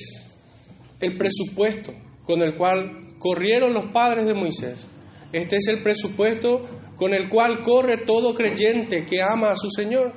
el 1.00 1.18
presupuesto 1.18 1.94
con 2.24 2.42
el 2.42 2.56
cual 2.56 3.16
corrieron 3.20 3.74
los 3.74 3.92
padres 3.92 4.26
de 4.26 4.34
Moisés 4.34 4.88
este 5.34 5.58
es 5.58 5.68
el 5.68 5.82
presupuesto 5.82 6.62
con 6.96 7.12
el 7.16 7.28
cual 7.28 7.64
corre 7.64 8.06
todo 8.06 8.36
creyente 8.36 9.04
que 9.04 9.20
ama 9.20 9.52
a 9.52 9.56
su 9.56 9.68
Señor. 9.70 10.14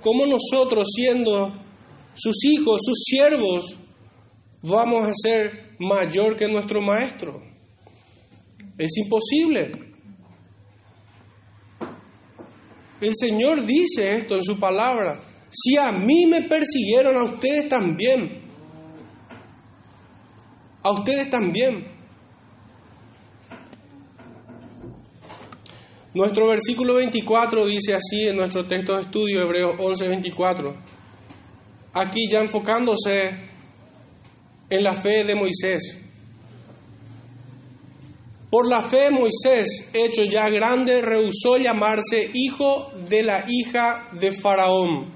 ¿Cómo 0.00 0.26
nosotros, 0.26 0.86
siendo 0.94 1.52
sus 2.14 2.36
hijos, 2.44 2.80
sus 2.84 3.02
siervos, 3.04 3.76
vamos 4.62 5.08
a 5.08 5.12
ser 5.12 5.74
mayor 5.80 6.36
que 6.36 6.46
nuestro 6.46 6.80
Maestro? 6.80 7.42
Es 8.78 8.96
imposible. 8.96 9.72
El 13.04 13.14
Señor 13.14 13.66
dice 13.66 14.16
esto 14.16 14.34
en 14.34 14.42
su 14.42 14.58
palabra. 14.58 15.20
Si 15.50 15.76
a 15.76 15.92
mí 15.92 16.24
me 16.24 16.40
persiguieron, 16.40 17.18
a 17.18 17.24
ustedes 17.24 17.68
también. 17.68 18.40
A 20.82 20.90
ustedes 20.90 21.28
también. 21.28 21.86
Nuestro 26.14 26.48
versículo 26.48 26.94
24 26.94 27.66
dice 27.66 27.94
así 27.94 28.22
en 28.26 28.36
nuestro 28.36 28.64
texto 28.66 28.96
de 28.96 29.02
estudio, 29.02 29.42
Hebreos 29.42 29.74
11, 29.78 30.08
24. 30.08 30.74
Aquí 31.92 32.26
ya 32.26 32.40
enfocándose 32.40 33.38
en 34.70 34.82
la 34.82 34.94
fe 34.94 35.24
de 35.24 35.34
Moisés. 35.34 36.03
Por 38.54 38.68
la 38.68 38.82
fe 38.82 39.10
Moisés, 39.10 39.90
hecho 39.92 40.22
ya 40.22 40.48
grande, 40.48 41.02
rehusó 41.02 41.56
llamarse 41.58 42.30
hijo 42.34 42.86
de 43.08 43.24
la 43.24 43.46
hija 43.48 44.04
de 44.12 44.30
Faraón. 44.30 45.10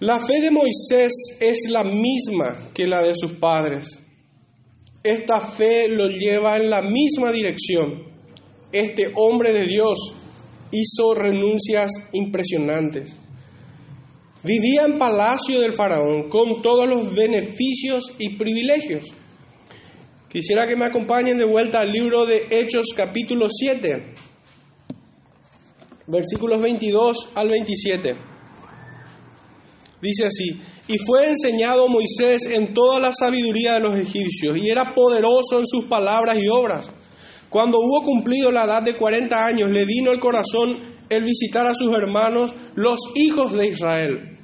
La 0.00 0.20
fe 0.20 0.42
de 0.42 0.50
Moisés 0.50 1.14
es 1.40 1.70
la 1.70 1.82
misma 1.82 2.58
que 2.74 2.86
la 2.86 3.00
de 3.00 3.14
sus 3.14 3.32
padres. 3.32 3.88
Esta 5.02 5.40
fe 5.40 5.88
lo 5.88 6.08
lleva 6.08 6.58
en 6.58 6.68
la 6.68 6.82
misma 6.82 7.32
dirección. 7.32 8.04
Este 8.70 9.12
hombre 9.16 9.54
de 9.54 9.64
Dios 9.64 9.96
hizo 10.72 11.14
renuncias 11.14 11.90
impresionantes. 12.12 13.16
Vivía 14.42 14.82
en 14.84 14.98
palacio 14.98 15.58
del 15.58 15.72
faraón 15.72 16.28
con 16.28 16.60
todos 16.60 16.86
los 16.86 17.14
beneficios 17.14 18.12
y 18.18 18.36
privilegios. 18.36 19.14
Quisiera 20.34 20.66
que 20.66 20.74
me 20.74 20.86
acompañen 20.86 21.38
de 21.38 21.44
vuelta 21.44 21.78
al 21.78 21.92
libro 21.92 22.26
de 22.26 22.48
Hechos 22.50 22.86
capítulo 22.96 23.46
7, 23.48 24.14
versículos 26.08 26.60
22 26.60 27.28
al 27.36 27.48
27. 27.48 28.16
Dice 30.02 30.26
así, 30.26 30.60
y 30.88 30.98
fue 30.98 31.28
enseñado 31.28 31.86
Moisés 31.86 32.46
en 32.50 32.74
toda 32.74 32.98
la 32.98 33.12
sabiduría 33.12 33.74
de 33.74 33.80
los 33.82 33.96
egipcios, 33.96 34.58
y 34.58 34.68
era 34.68 34.92
poderoso 34.92 35.60
en 35.60 35.66
sus 35.68 35.84
palabras 35.84 36.36
y 36.36 36.48
obras. 36.48 36.90
Cuando 37.48 37.78
hubo 37.78 38.02
cumplido 38.02 38.50
la 38.50 38.64
edad 38.64 38.82
de 38.82 38.96
40 38.96 39.46
años, 39.46 39.70
le 39.70 39.84
vino 39.84 40.10
el 40.10 40.18
corazón 40.18 40.76
el 41.10 41.22
visitar 41.22 41.68
a 41.68 41.76
sus 41.76 41.92
hermanos, 41.96 42.52
los 42.74 42.98
hijos 43.14 43.52
de 43.52 43.68
Israel. 43.68 44.36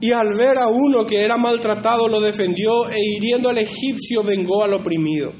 Y 0.00 0.12
al 0.12 0.28
ver 0.36 0.58
a 0.58 0.68
uno 0.68 1.06
que 1.06 1.22
era 1.22 1.36
maltratado, 1.36 2.08
lo 2.08 2.20
defendió 2.20 2.88
e 2.88 2.98
hiriendo 2.98 3.50
al 3.50 3.58
egipcio 3.58 4.22
vengó 4.24 4.64
al 4.64 4.72
oprimido. 4.72 5.32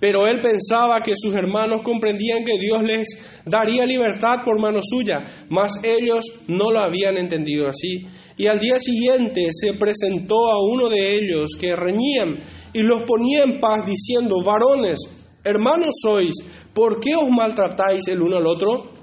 Pero 0.00 0.26
él 0.26 0.40
pensaba 0.40 1.02
que 1.02 1.12
sus 1.14 1.34
hermanos 1.34 1.82
comprendían 1.82 2.44
que 2.44 2.58
Dios 2.58 2.82
les 2.82 3.08
daría 3.44 3.84
libertad 3.84 4.42
por 4.44 4.58
mano 4.58 4.80
suya, 4.82 5.22
mas 5.50 5.72
ellos 5.82 6.24
no 6.48 6.72
lo 6.72 6.80
habían 6.80 7.18
entendido 7.18 7.68
así. 7.68 8.06
Y 8.38 8.46
al 8.46 8.58
día 8.58 8.80
siguiente 8.80 9.50
se 9.52 9.74
presentó 9.74 10.50
a 10.50 10.58
uno 10.58 10.88
de 10.88 11.18
ellos 11.18 11.50
que 11.60 11.76
reñían 11.76 12.40
y 12.72 12.80
los 12.80 13.02
ponía 13.02 13.42
en 13.42 13.60
paz 13.60 13.84
diciendo, 13.84 14.42
varones, 14.42 14.98
hermanos 15.44 15.94
sois, 16.02 16.36
¿por 16.72 16.98
qué 16.98 17.14
os 17.14 17.28
maltratáis 17.28 18.08
el 18.08 18.22
uno 18.22 18.38
al 18.38 18.46
otro? 18.46 18.99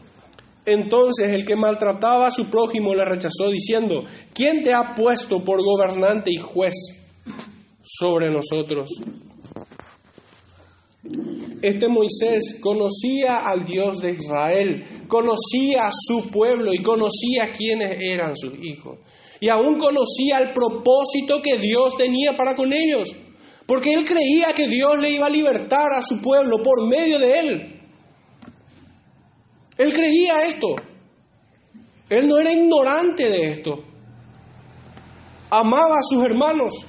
Entonces 0.68 1.30
el 1.30 1.46
que 1.46 1.56
maltrataba 1.56 2.28
a 2.28 2.32
su 2.32 2.50
prójimo 2.50 2.94
le 2.94 3.06
rechazó 3.06 3.50
diciendo, 3.50 4.04
¿quién 4.34 4.66
te 4.66 4.74
ha 4.74 4.96
puesto 4.96 5.42
por 5.42 5.64
gobernante 5.64 6.30
y 6.30 6.36
juez 6.36 6.74
sobre 7.82 8.30
nosotros? 8.30 8.90
Este 11.62 11.88
Moisés 11.88 12.58
conocía 12.60 13.38
al 13.48 13.66
Dios 13.66 14.00
de 14.00 14.12
Israel, 14.12 15.06
conocía 15.08 15.88
a 15.88 15.92
su 15.94 16.30
pueblo 16.30 16.74
y 16.74 16.84
conocía 16.84 17.54
quiénes 17.58 17.98
eran 18.02 18.36
sus 18.36 18.54
hijos. 18.62 18.98
Y 19.40 19.48
aún 19.48 19.78
conocía 19.78 20.40
el 20.40 20.52
propósito 20.52 21.42
que 21.42 21.58
Dios 21.58 21.96
tenía 21.96 22.36
para 22.36 22.58
con 22.58 22.74
ellos, 22.74 23.16
porque 23.66 23.94
él 23.94 24.04
creía 24.04 24.54
que 24.54 24.68
Dios 24.68 24.98
le 25.00 25.12
iba 25.12 25.28
a 25.28 25.30
libertar 25.30 25.94
a 25.94 26.04
su 26.04 26.22
pueblo 26.22 26.58
por 26.62 26.86
medio 26.86 27.20
de 27.20 27.40
él. 27.40 27.77
Él 29.78 29.94
creía 29.94 30.48
esto. 30.48 30.76
Él 32.10 32.28
no 32.28 32.38
era 32.38 32.52
ignorante 32.52 33.30
de 33.30 33.52
esto. 33.52 33.84
Amaba 35.50 35.96
a 35.96 36.04
sus 36.04 36.24
hermanos 36.24 36.86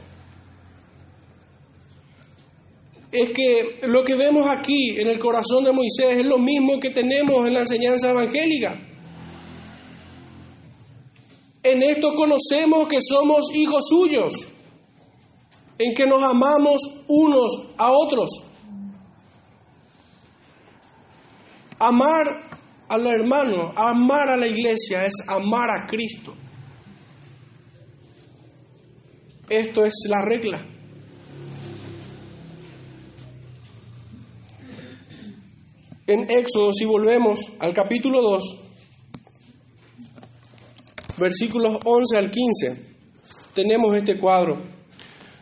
es 3.11 3.31
que 3.31 3.81
lo 3.85 4.05
que 4.05 4.16
vemos 4.16 4.48
aquí 4.48 4.98
en 4.98 5.09
el 5.09 5.18
corazón 5.18 5.64
de 5.64 5.72
Moisés 5.72 6.18
es 6.18 6.27
lo 6.27 6.38
mismo 6.38 6.79
que 6.79 6.90
tenemos 6.90 7.46
en 7.46 7.55
la 7.55 7.61
enseñanza 7.61 8.11
evangélica. 8.11 8.79
En 11.62 11.83
esto 11.83 12.14
conocemos 12.14 12.87
que 12.88 12.98
somos 13.01 13.46
hijos 13.55 13.85
suyos, 13.88 14.35
en 15.79 15.94
que 15.94 16.07
nos 16.07 16.22
amamos 16.22 16.81
unos 17.07 17.68
a 17.79 17.90
otros. 17.90 18.31
Amar 21.79 22.48
al 22.88 23.07
hermano, 23.07 23.72
amar 23.77 24.29
a 24.29 24.37
la 24.37 24.46
iglesia 24.46 25.05
es 25.05 25.12
amar 25.29 25.70
a 25.70 25.87
Cristo. 25.87 26.35
Esto 29.48 29.85
es 29.85 29.94
la 30.09 30.22
regla. 30.22 30.66
en 36.09 36.24
Éxodo, 36.31 36.72
si 36.72 36.87
volvemos 36.87 37.53
al 37.59 37.74
capítulo 37.74 38.22
2, 38.22 38.57
versículos 41.18 41.79
11 41.85 42.16
al 42.16 42.31
15, 42.31 42.83
tenemos 43.55 43.94
este 43.94 44.18
cuadro. 44.18 44.57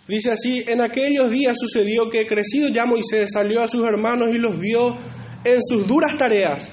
Dice 0.08 0.32
así, 0.32 0.64
en 0.66 0.80
aquellos 0.80 1.30
días 1.30 1.56
sucedió 1.56 2.10
que 2.10 2.26
crecido 2.26 2.68
ya 2.68 2.84
Moisés 2.84 3.30
salió 3.32 3.62
a 3.62 3.68
sus 3.68 3.86
hermanos 3.86 4.30
y 4.34 4.38
los 4.38 4.58
vio 4.58 4.96
en 5.44 5.62
sus 5.62 5.86
duras 5.86 6.16
tareas 6.18 6.72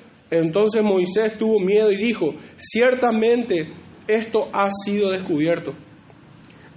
Entonces 0.31 0.81
Moisés 0.81 1.37
tuvo 1.37 1.59
miedo 1.59 1.91
y 1.91 1.97
dijo, 1.97 2.33
ciertamente 2.55 3.67
esto 4.07 4.49
ha 4.53 4.69
sido 4.85 5.11
descubierto. 5.11 5.73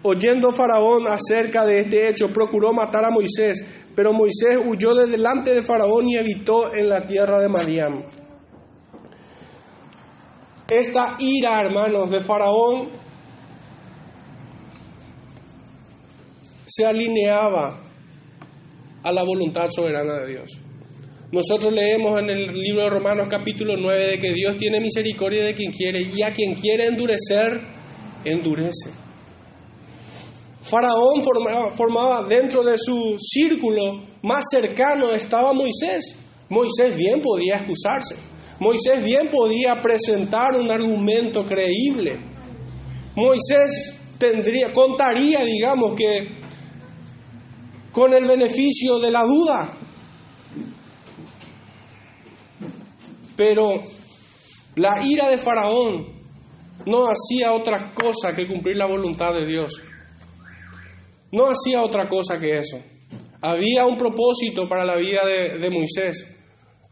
Oyendo 0.03 0.53
Faraón 0.53 1.07
acerca 1.07 1.65
de 1.65 1.79
este 1.79 2.11
hecho, 2.11 2.33
procuró 2.33 2.73
matar 2.73 3.05
a 3.05 3.11
Moisés, 3.11 3.65
pero 3.95 4.13
Moisés 4.13 4.59
huyó 4.63 4.95
de 4.95 5.07
delante 5.07 5.55
de 5.55 5.63
Faraón 5.63 6.09
y 6.09 6.17
evitó 6.17 6.75
en 6.75 6.89
la 6.89 7.07
tierra 7.07 7.41
de 7.41 7.49
Madián. 7.49 8.05
Esta 10.69 11.17
ira, 11.21 11.61
hermanos, 11.61 12.11
de 12.11 12.21
Faraón 12.21 12.89
se 16.67 16.85
alineaba 16.85 17.79
a 19.03 19.13
la 19.13 19.23
voluntad 19.23 19.69
soberana 19.71 20.15
de 20.21 20.27
Dios. 20.27 20.64
Nosotros 21.35 21.73
leemos 21.73 22.21
en 22.21 22.31
el 22.31 22.53
libro 22.53 22.85
de 22.85 22.91
Romanos 22.91 23.27
capítulo 23.29 23.77
9 23.77 24.07
de 24.07 24.19
que 24.21 24.33
Dios 24.33 24.57
tiene 24.57 24.79
misericordia 24.79 25.45
de 25.45 25.53
quien 25.53 25.73
quiere 25.73 26.09
y 26.15 26.23
a 26.23 26.33
quien 26.33 26.55
quiere 26.55 26.87
endurecer, 26.87 27.61
endurece. 28.25 28.91
Faraón 30.63 31.25
formaba, 31.25 31.73
formaba 31.73 32.23
dentro 32.29 32.63
de 32.63 32.79
su 32.79 33.17
círculo 33.19 34.05
más 34.23 34.45
cercano 34.49 35.11
estaba 35.11 35.53
Moisés. 35.53 36.15
Moisés 36.51 36.97
bien 36.97 37.21
podía 37.21 37.57
excusarse. 37.57 38.15
Moisés 38.61 39.03
bien 39.03 39.27
podía 39.27 39.83
presentar 39.83 40.55
un 40.55 40.71
argumento 40.71 41.45
creíble. 41.45 42.17
Moisés 43.17 43.99
tendría, 44.19 44.73
contaría, 44.73 45.45
digamos, 45.45 45.97
que 45.97 46.29
con 47.91 48.15
el 48.15 48.25
beneficio 48.25 49.01
de 49.01 49.11
la 49.11 49.25
duda. 49.25 49.79
Pero 53.37 53.83
la 54.77 55.01
ira 55.03 55.29
de 55.29 55.39
Faraón 55.39 56.07
no 56.87 57.07
hacía 57.07 57.53
otra 57.53 57.93
cosa 57.95 58.35
que 58.35 58.47
cumplir 58.47 58.77
la 58.77 58.87
voluntad 58.87 59.35
de 59.35 59.47
Dios. 59.47 59.81
No 61.33 61.47
hacía 61.47 61.83
otra 61.83 62.09
cosa 62.09 62.39
que 62.39 62.59
eso. 62.59 62.81
Había 63.41 63.87
un 63.87 63.97
propósito 63.97 64.69
para 64.69 64.85
la 64.85 64.97
vida 64.97 65.21
de, 65.27 65.59
de 65.59 65.71
Moisés. 65.71 66.37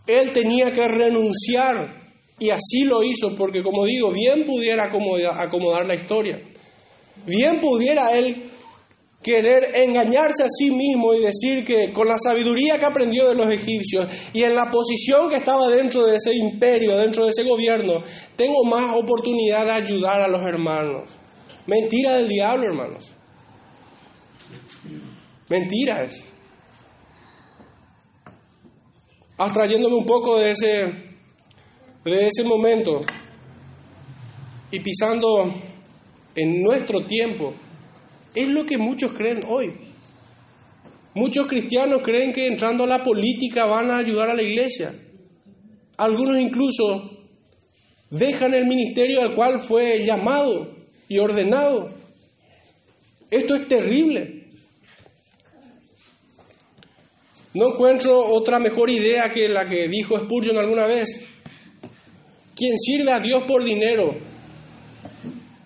Él 0.07 0.33
tenía 0.33 0.73
que 0.73 0.87
renunciar 0.89 2.03
y 2.39 2.51
así 2.51 2.85
lo 2.85 3.05
hizo 3.05 3.37
porque, 3.37 3.63
como 3.63 3.85
digo, 3.85 4.11
bien 4.11 4.45
pudiera 4.45 4.87
acomodar, 4.87 5.39
acomodar 5.39 5.87
la 5.87 5.95
historia. 5.95 6.43
Bien 7.25 7.61
pudiera 7.61 8.17
él 8.19 8.51
querer 9.23 9.71
engañarse 9.75 10.43
a 10.43 10.49
sí 10.49 10.71
mismo 10.71 11.15
y 11.15 11.21
decir 11.21 11.65
que 11.65 11.93
con 11.93 12.09
la 12.09 12.17
sabiduría 12.19 12.79
que 12.79 12.85
aprendió 12.85 13.29
de 13.29 13.35
los 13.35 13.53
egipcios 13.53 14.09
y 14.33 14.43
en 14.43 14.55
la 14.55 14.71
posición 14.71 15.31
que 15.31 15.37
estaba 15.37 15.69
dentro 15.69 16.05
de 16.05 16.17
ese 16.17 16.35
imperio, 16.35 16.97
dentro 16.97 17.25
de 17.25 17.31
ese 17.31 17.45
gobierno, 17.45 18.03
tengo 18.37 18.65
más 18.65 18.97
oportunidad 18.97 19.65
de 19.67 19.73
ayudar 19.73 20.21
a 20.21 20.29
los 20.29 20.43
hermanos. 20.43 21.11
Mentira 21.67 22.17
del 22.17 22.29
diablo, 22.29 22.67
hermanos. 22.67 23.13
Mentira 25.49 26.03
es. 26.03 26.25
Abstrayéndome 29.39 29.97
un 29.97 30.07
poco 30.07 30.39
de 30.39 30.51
ese, 30.51 30.93
de 32.05 32.27
ese 32.27 32.45
momento 32.45 33.01
y 34.71 34.81
pisando 34.81 35.55
en 36.35 36.63
nuestro 36.63 37.05
tiempo, 37.07 37.53
es 38.35 38.49
lo 38.49 38.65
que 38.65 38.79
muchos 38.79 39.13
creen 39.13 39.41
hoy. 39.49 39.73
Muchos 41.15 41.47
cristianos 41.47 42.03
creen 42.03 42.33
que 42.33 42.47
entrando 42.47 42.85
a 42.85 42.87
la 42.87 43.03
política 43.03 43.67
van 43.67 43.91
a 43.91 43.99
ayudar 43.99 44.31
a 44.31 44.35
la 44.35 44.43
iglesia. 44.43 44.95
Algunos 45.99 46.39
incluso 46.39 47.27
dejan 48.09 48.55
el 48.55 48.67
ministerio 48.67 49.21
al 49.21 49.35
cual 49.35 49.59
fue 49.59 50.05
llamado 50.05 50.75
y 51.09 51.19
ordenado. 51.19 51.91
Esto 53.31 53.55
es 53.55 53.69
terrible. 53.69 54.47
No 57.55 57.75
encuentro 57.75 58.19
otra 58.19 58.59
mejor 58.59 58.89
idea 58.89 59.31
que 59.31 59.49
la 59.49 59.67
que 59.67 59.89
dijo 59.89 60.19
Spurgeon 60.19 60.57
alguna 60.57 60.87
vez. 60.87 61.21
Quien 62.57 62.79
sirve 62.79 63.13
a 63.13 63.21
Dios 63.21 63.45
por 63.45 63.65
dinero 63.65 64.32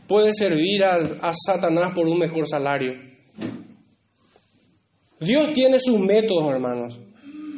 puede 0.07 0.32
servir 0.32 0.84
a, 0.84 1.32
Satanás 1.32 1.92
por 1.94 2.07
un 2.07 2.18
mejor 2.18 2.46
salario. 2.48 2.94
Dios 5.20 5.52
tiene 5.54 5.78
sus 5.80 5.98
métodos, 5.98 6.52
hermanos. 6.52 6.98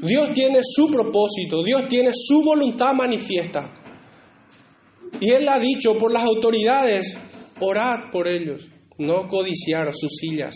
Dios 0.02 0.32
tiene 0.32 0.60
su 0.62 0.90
propósito, 0.90 1.62
Dios 1.62 1.88
tiene 1.88 2.10
su 2.14 2.42
voluntad 2.42 2.94
manifiesta. 2.94 3.74
Y 5.20 5.30
Él 5.30 5.48
ha 5.48 5.58
dicho 5.58 5.98
por 5.98 6.12
las 6.12 6.24
autoridades, 6.24 7.18
orad 7.58 8.10
por 8.12 8.28
ellos, 8.28 8.68
no 8.98 9.26
codiciar 9.26 9.92
sus 9.94 10.12
sillas. 10.20 10.54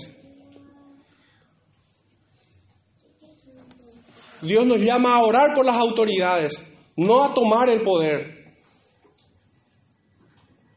Dios 4.43 4.65
nos 4.65 4.79
llama 4.79 5.17
a 5.17 5.23
orar 5.23 5.55
por 5.55 5.65
las 5.65 5.77
autoridades, 5.77 6.53
no 6.97 7.23
a 7.23 7.33
tomar 7.33 7.69
el 7.69 7.83
poder. 7.83 8.42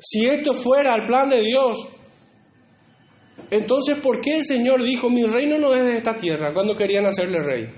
Si 0.07 0.23
esto 0.23 0.53
fuera 0.53 0.93
el 0.93 1.07
plan 1.07 1.29
de 1.29 1.41
Dios, 1.41 1.87
entonces 3.49 3.97
¿por 3.97 4.21
qué 4.21 4.37
el 4.37 4.45
Señor 4.45 4.83
dijo, 4.83 5.09
mi 5.09 5.23
reino 5.23 5.57
no 5.57 5.73
es 5.73 5.83
de 5.83 5.97
esta 5.97 6.15
tierra 6.15 6.53
cuando 6.53 6.77
querían 6.77 7.07
hacerle 7.07 7.41
rey? 7.41 7.73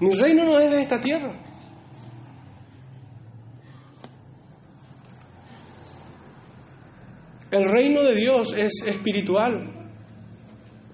Mi 0.00 0.12
reino 0.12 0.44
no 0.44 0.60
es 0.60 0.70
de 0.70 0.82
esta 0.82 1.00
tierra. 1.00 1.32
El 7.50 7.64
reino 7.70 8.02
de 8.02 8.14
Dios 8.14 8.52
es 8.54 8.86
espiritual, 8.86 9.66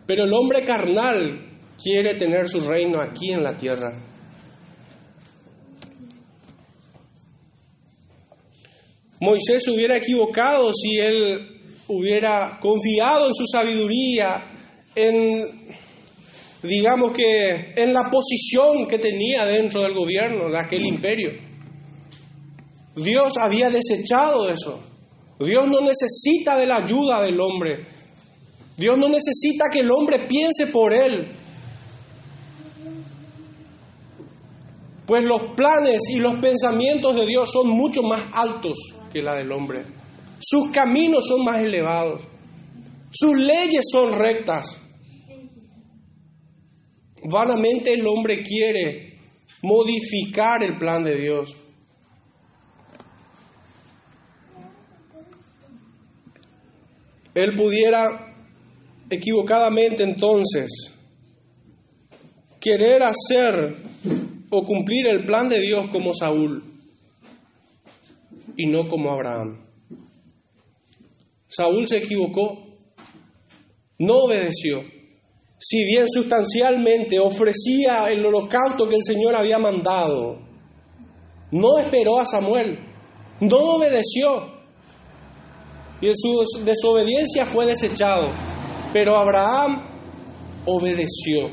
pero 0.06 0.24
el 0.24 0.32
hombre 0.32 0.64
carnal 0.64 1.58
quiere 1.82 2.14
tener 2.14 2.48
su 2.48 2.60
reino 2.68 3.00
aquí 3.00 3.32
en 3.32 3.42
la 3.42 3.56
tierra. 3.56 3.94
Moisés 9.20 9.62
se 9.62 9.70
hubiera 9.70 9.96
equivocado 9.96 10.72
si 10.72 10.96
él 10.96 11.60
hubiera 11.88 12.58
confiado 12.58 13.26
en 13.26 13.34
su 13.34 13.44
sabiduría, 13.46 14.46
en, 14.94 15.74
digamos 16.62 17.12
que, 17.12 17.74
en 17.76 17.92
la 17.92 18.10
posición 18.10 18.88
que 18.88 18.98
tenía 18.98 19.44
dentro 19.44 19.82
del 19.82 19.92
gobierno 19.92 20.50
de 20.50 20.58
aquel 20.58 20.86
imperio. 20.86 21.32
Dios 22.96 23.36
había 23.36 23.68
desechado 23.68 24.48
eso. 24.48 24.80
Dios 25.38 25.68
no 25.68 25.82
necesita 25.82 26.56
de 26.56 26.66
la 26.66 26.76
ayuda 26.76 27.20
del 27.20 27.38
hombre. 27.40 27.84
Dios 28.78 28.96
no 28.96 29.08
necesita 29.10 29.66
que 29.70 29.80
el 29.80 29.90
hombre 29.90 30.26
piense 30.28 30.68
por 30.68 30.94
él. 30.94 31.28
Pues 35.04 35.24
los 35.24 35.42
planes 35.56 36.08
y 36.08 36.20
los 36.20 36.36
pensamientos 36.36 37.16
de 37.16 37.26
Dios 37.26 37.50
son 37.52 37.68
mucho 37.68 38.02
más 38.02 38.22
altos 38.32 38.94
que 39.12 39.22
la 39.22 39.34
del 39.34 39.52
hombre. 39.52 39.82
Sus 40.38 40.70
caminos 40.70 41.26
son 41.26 41.44
más 41.44 41.58
elevados. 41.60 42.22
Sus 43.10 43.38
leyes 43.38 43.82
son 43.90 44.12
rectas. 44.12 44.80
Vanamente 47.30 47.92
el 47.92 48.06
hombre 48.06 48.42
quiere 48.42 49.18
modificar 49.62 50.62
el 50.64 50.78
plan 50.78 51.02
de 51.02 51.16
Dios. 51.16 51.54
Él 57.34 57.54
pudiera 57.54 58.34
equivocadamente 59.10 60.02
entonces 60.02 60.94
querer 62.60 63.02
hacer 63.02 63.76
o 64.50 64.64
cumplir 64.64 65.06
el 65.08 65.24
plan 65.24 65.48
de 65.48 65.60
Dios 65.60 65.88
como 65.90 66.12
Saúl 66.12 66.69
y 68.60 68.66
no 68.66 68.86
como 68.86 69.10
Abraham. 69.10 69.64
Saúl 71.48 71.88
se 71.88 71.98
equivocó, 71.98 72.58
no 73.98 74.14
obedeció. 74.18 74.82
Si 75.58 75.84
bien 75.84 76.06
sustancialmente 76.08 77.18
ofrecía 77.18 78.06
el 78.08 78.24
holocausto 78.24 78.88
que 78.88 78.96
el 78.96 79.02
Señor 79.02 79.34
había 79.34 79.58
mandado, 79.58 80.38
no 81.50 81.78
esperó 81.78 82.20
a 82.20 82.26
Samuel, 82.26 82.78
no 83.40 83.56
obedeció. 83.56 84.60
Y 86.02 86.08
en 86.08 86.16
su 86.16 86.64
desobediencia 86.64 87.46
fue 87.46 87.66
desechado. 87.66 88.28
Pero 88.92 89.16
Abraham 89.16 89.82
obedeció. 90.66 91.50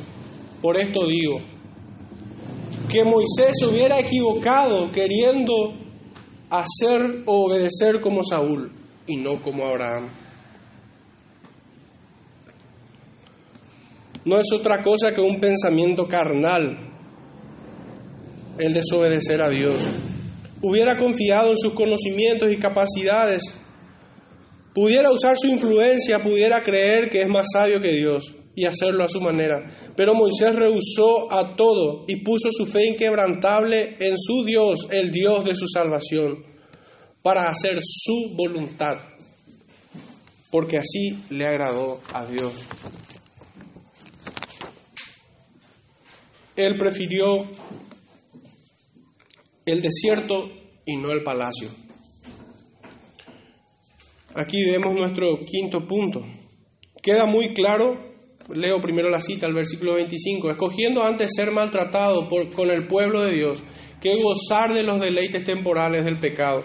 Por 0.62 0.78
esto 0.78 1.06
digo, 1.06 1.40
que 2.90 3.04
Moisés 3.04 3.52
se 3.60 3.66
hubiera 3.66 4.00
equivocado 4.00 4.92
queriendo 4.92 5.87
hacer 6.50 7.24
o 7.26 7.46
obedecer 7.46 8.02
como 8.02 8.24
Saúl 8.24 8.72
y 9.06 9.18
no 9.18 9.42
como 9.42 9.66
Abraham. 9.66 10.08
No 14.26 14.40
es 14.40 14.48
otra 14.54 14.82
cosa 14.82 15.12
que 15.12 15.22
un 15.22 15.40
pensamiento 15.40 16.08
carnal 16.08 16.78
el 18.58 18.74
desobedecer 18.74 19.42
a 19.42 19.50
Dios. 19.50 19.76
Hubiera 20.62 20.98
confiado 20.98 21.52
en 21.52 21.58
sus 21.58 21.74
conocimientos 21.74 22.52
y 22.52 22.58
capacidades, 22.58 23.42
pudiera 24.74 25.12
usar 25.12 25.38
su 25.38 25.48
influencia, 25.48 26.22
pudiera 26.22 26.64
creer 26.64 27.10
que 27.10 27.22
es 27.22 27.30
más 27.30 27.48
sabio 27.54 27.80
que 27.80 27.92
Dios 27.92 28.36
y 28.58 28.66
hacerlo 28.66 29.04
a 29.04 29.08
su 29.08 29.22
manera. 29.22 29.72
Pero 29.96 30.16
Moisés 30.16 30.56
rehusó 30.56 31.32
a 31.32 31.56
todo 31.56 32.06
y 32.08 32.24
puso 32.24 32.50
su 32.52 32.66
fe 32.66 32.88
inquebrantable 32.88 33.98
en 34.00 34.18
su 34.18 34.44
Dios, 34.44 34.88
el 34.90 35.12
Dios 35.12 35.46
de 35.46 35.54
su 35.54 35.68
salvación, 35.68 36.44
para 37.22 37.52
hacer 37.52 37.78
su 37.84 38.34
voluntad, 38.36 38.98
porque 40.50 40.80
así 40.80 41.20
le 41.30 41.46
agradó 41.46 42.02
a 42.14 42.26
Dios. 42.26 42.52
Él 46.56 46.80
prefirió 46.80 47.46
el 49.68 49.84
desierto 49.84 50.50
y 50.84 50.98
no 50.98 51.12
el 51.12 51.22
palacio. 51.22 51.70
Aquí 54.34 54.66
vemos 54.66 54.96
nuestro 54.96 55.38
quinto 55.46 55.88
punto. 55.88 56.26
Queda 57.04 57.26
muy 57.26 57.54
claro 57.54 58.07
leo 58.54 58.82
primero 58.82 59.10
la 59.10 59.22
cita, 59.22 59.46
el 59.46 59.54
versículo 59.54 59.96
25, 59.96 60.52
escogiendo 60.52 61.04
antes 61.04 61.32
ser 61.36 61.52
maltratado 61.52 62.28
con 62.30 62.70
el 62.70 62.88
pueblo 62.88 63.24
de 63.24 63.34
Dios 63.34 63.64
que 64.02 64.22
gozar 64.22 64.74
de 64.74 64.84
los 64.84 65.00
deleites 65.00 65.44
temporales 65.44 66.06
del 66.06 66.20
pecado. 66.20 66.64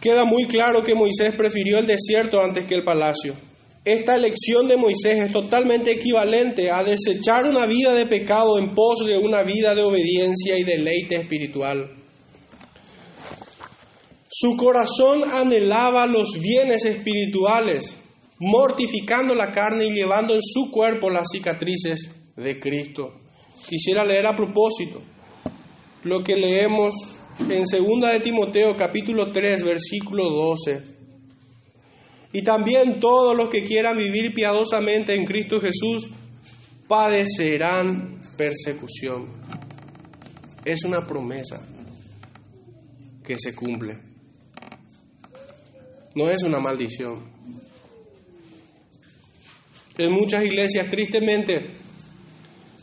Queda 0.00 0.24
muy 0.24 0.46
claro 0.46 0.82
que 0.82 0.94
Moisés 0.94 1.34
prefirió 1.34 1.78
el 1.78 1.86
desierto 1.86 2.42
antes 2.42 2.66
que 2.66 2.76
el 2.76 2.84
palacio. 2.84 3.34
Esta 3.84 4.14
elección 4.14 4.68
de 4.68 4.76
Moisés 4.76 5.18
es 5.18 5.32
totalmente 5.32 5.90
equivalente 5.92 6.70
a 6.70 6.84
desechar 6.84 7.46
una 7.46 7.66
vida 7.66 7.94
de 7.94 8.06
pecado 8.06 8.58
en 8.58 8.74
pos 8.74 9.04
de 9.06 9.18
una 9.18 9.42
vida 9.42 9.74
de 9.74 9.82
obediencia 9.82 10.58
y 10.58 10.62
deleite 10.62 11.16
espiritual. 11.16 11.90
Su 14.30 14.56
corazón 14.56 15.24
anhelaba 15.32 16.06
los 16.06 16.38
bienes 16.38 16.84
espirituales, 16.84 17.96
mortificando 18.38 19.34
la 19.34 19.50
carne 19.50 19.86
y 19.86 19.92
llevando 19.92 20.34
en 20.34 20.40
su 20.42 20.70
cuerpo 20.70 21.10
las 21.10 21.28
cicatrices 21.32 22.14
de 22.36 22.60
Cristo. 22.60 23.12
Quisiera 23.68 24.04
leer 24.04 24.26
a 24.26 24.36
propósito 24.36 25.02
lo 26.04 26.22
que 26.22 26.36
leemos 26.36 26.94
en 27.40 27.62
2 27.62 28.12
de 28.12 28.20
Timoteo 28.20 28.76
capítulo 28.76 29.32
3 29.32 29.64
versículo 29.64 30.28
12. 30.28 30.98
Y 32.32 32.42
también 32.42 33.00
todos 33.00 33.36
los 33.36 33.50
que 33.50 33.64
quieran 33.64 33.96
vivir 33.96 34.34
piadosamente 34.34 35.14
en 35.14 35.24
Cristo 35.24 35.60
Jesús 35.60 36.10
padecerán 36.86 38.20
persecución. 38.36 39.26
Es 40.64 40.84
una 40.84 41.06
promesa 41.06 41.66
que 43.24 43.36
se 43.38 43.54
cumple. 43.54 43.98
No 46.14 46.30
es 46.30 46.42
una 46.42 46.58
maldición. 46.60 47.37
En 49.98 50.12
muchas 50.12 50.44
iglesias, 50.44 50.88
tristemente, 50.88 51.66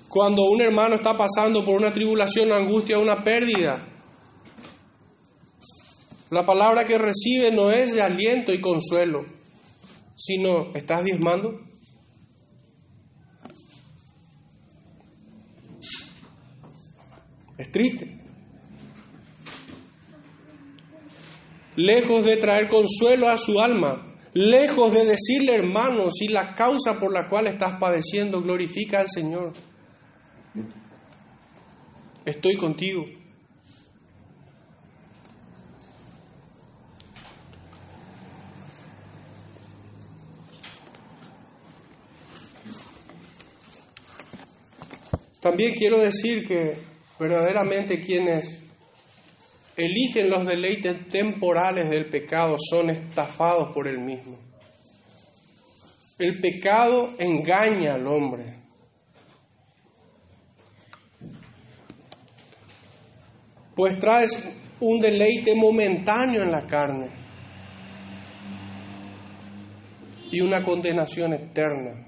cuando 0.09 0.43
un 0.43 0.61
hermano 0.61 0.95
está 0.95 1.17
pasando 1.17 1.63
por 1.63 1.77
una 1.79 1.91
tribulación, 1.91 2.47
una 2.47 2.57
angustia, 2.57 2.99
una 2.99 3.23
pérdida, 3.23 3.87
la 6.29 6.45
palabra 6.45 6.83
que 6.83 6.97
recibe 6.97 7.51
no 7.51 7.71
es 7.71 7.93
de 7.93 8.01
aliento 8.01 8.53
y 8.53 8.59
consuelo, 8.59 9.23
sino, 10.15 10.71
¿estás 10.73 11.05
diezmando? 11.05 11.59
Es 17.57 17.71
triste. 17.71 18.19
Lejos 21.77 22.25
de 22.25 22.35
traer 22.37 22.67
consuelo 22.67 23.29
a 23.29 23.37
su 23.37 23.61
alma, 23.61 24.14
lejos 24.35 24.93
de 24.93 25.05
decirle, 25.05 25.55
hermano, 25.55 26.11
si 26.11 26.27
la 26.27 26.53
causa 26.53 26.99
por 26.99 27.11
la 27.11 27.27
cual 27.27 27.47
estás 27.47 27.79
padeciendo 27.79 28.41
glorifica 28.41 28.99
al 28.99 29.07
Señor 29.09 29.53
estoy 32.25 32.57
contigo. 32.57 33.05
También 45.39 45.75
quiero 45.75 45.99
decir 45.99 46.47
que 46.47 46.75
verdaderamente 47.19 48.01
quienes 48.01 48.64
eligen 49.75 50.29
los 50.29 50.45
deleites 50.45 51.09
temporales 51.09 51.89
del 51.89 52.09
pecado 52.09 52.55
son 52.57 52.89
estafados 52.89 53.73
por 53.73 53.87
el 53.87 53.99
mismo. 53.99 54.37
El 56.17 56.39
pecado 56.39 57.11
engaña 57.19 57.95
al 57.95 58.07
hombre. 58.07 58.65
pues 63.75 63.99
traes 63.99 64.47
un 64.79 65.01
deleite 65.01 65.53
momentáneo 65.53 66.43
en 66.43 66.51
la 66.51 66.65
carne 66.65 67.07
y 70.31 70.39
una 70.41 70.63
condenación 70.63 71.33
eterna 71.33 72.07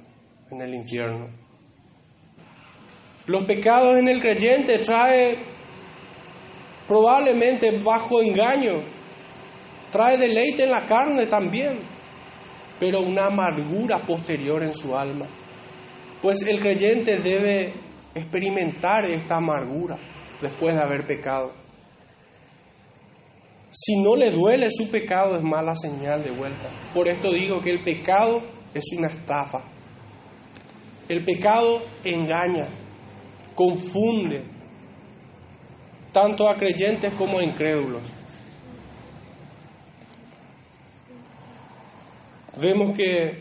en 0.49 0.61
el 0.61 0.73
infierno. 0.73 1.27
Los 3.25 3.43
pecados 3.43 3.97
en 3.97 4.07
el 4.07 4.21
creyente 4.21 4.79
trae 4.79 5.37
probablemente 6.87 7.71
bajo 7.79 8.21
engaño, 8.21 8.81
trae 9.91 10.17
deleite 10.17 10.63
en 10.63 10.71
la 10.71 10.85
carne 10.85 11.27
también, 11.27 11.79
pero 12.79 13.01
una 13.01 13.25
amargura 13.27 13.99
posterior 13.99 14.63
en 14.63 14.73
su 14.73 14.97
alma. 14.97 15.25
Pues 16.21 16.41
el 16.47 16.59
creyente 16.59 17.17
debe 17.17 17.73
experimentar 18.15 19.05
esta 19.05 19.35
amargura 19.35 19.97
después 20.41 20.75
de 20.75 20.81
haber 20.81 21.05
pecado. 21.05 21.51
Si 23.69 23.99
no 23.99 24.15
le 24.15 24.31
duele 24.31 24.69
su 24.71 24.89
pecado 24.89 25.37
es 25.37 25.43
mala 25.43 25.75
señal 25.75 26.23
de 26.23 26.31
vuelta. 26.31 26.67
Por 26.93 27.07
esto 27.07 27.31
digo 27.31 27.61
que 27.61 27.71
el 27.71 27.83
pecado 27.83 28.41
es 28.73 28.85
una 28.97 29.07
estafa. 29.07 29.61
El 31.09 31.23
pecado 31.23 31.81
engaña, 32.03 32.67
confunde, 33.55 34.43
tanto 36.17 36.49
a 36.49 36.55
creyentes 36.55 37.13
como 37.13 37.37
a 37.37 37.43
incrédulos. 37.43 38.01
Vemos 42.59 42.97
que 42.97 43.37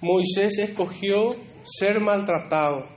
Moisés 0.00 0.58
escogió 0.58 1.36
ser 1.62 2.00
maltratado 2.00 2.88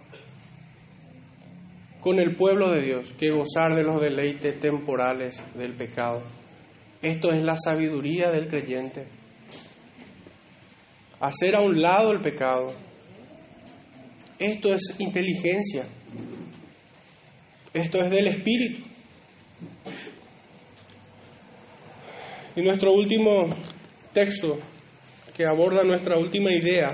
con 2.01 2.19
el 2.19 2.35
pueblo 2.35 2.71
de 2.71 2.81
Dios 2.81 3.13
que 3.13 3.29
gozar 3.29 3.75
de 3.75 3.83
los 3.83 4.01
deleites 4.01 4.59
temporales 4.59 5.43
del 5.53 5.73
pecado. 5.73 6.23
Esto 7.03 7.31
es 7.31 7.43
la 7.43 7.57
sabiduría 7.57 8.31
del 8.31 8.47
creyente. 8.47 9.05
Hacer 11.19 11.55
a 11.55 11.61
un 11.61 11.83
lado 11.83 12.11
el 12.11 12.21
pecado. 12.21 12.73
Esto 14.39 14.73
es 14.73 14.95
inteligencia. 14.97 15.83
Esto 17.75 18.01
es 18.01 18.09
del 18.09 18.27
Espíritu. 18.27 18.85
Y 22.55 22.61
nuestro 22.61 22.93
último 22.93 23.53
texto 24.13 24.57
que 25.35 25.45
aborda 25.45 25.83
nuestra 25.83 26.17
última 26.17 26.53
idea, 26.53 26.87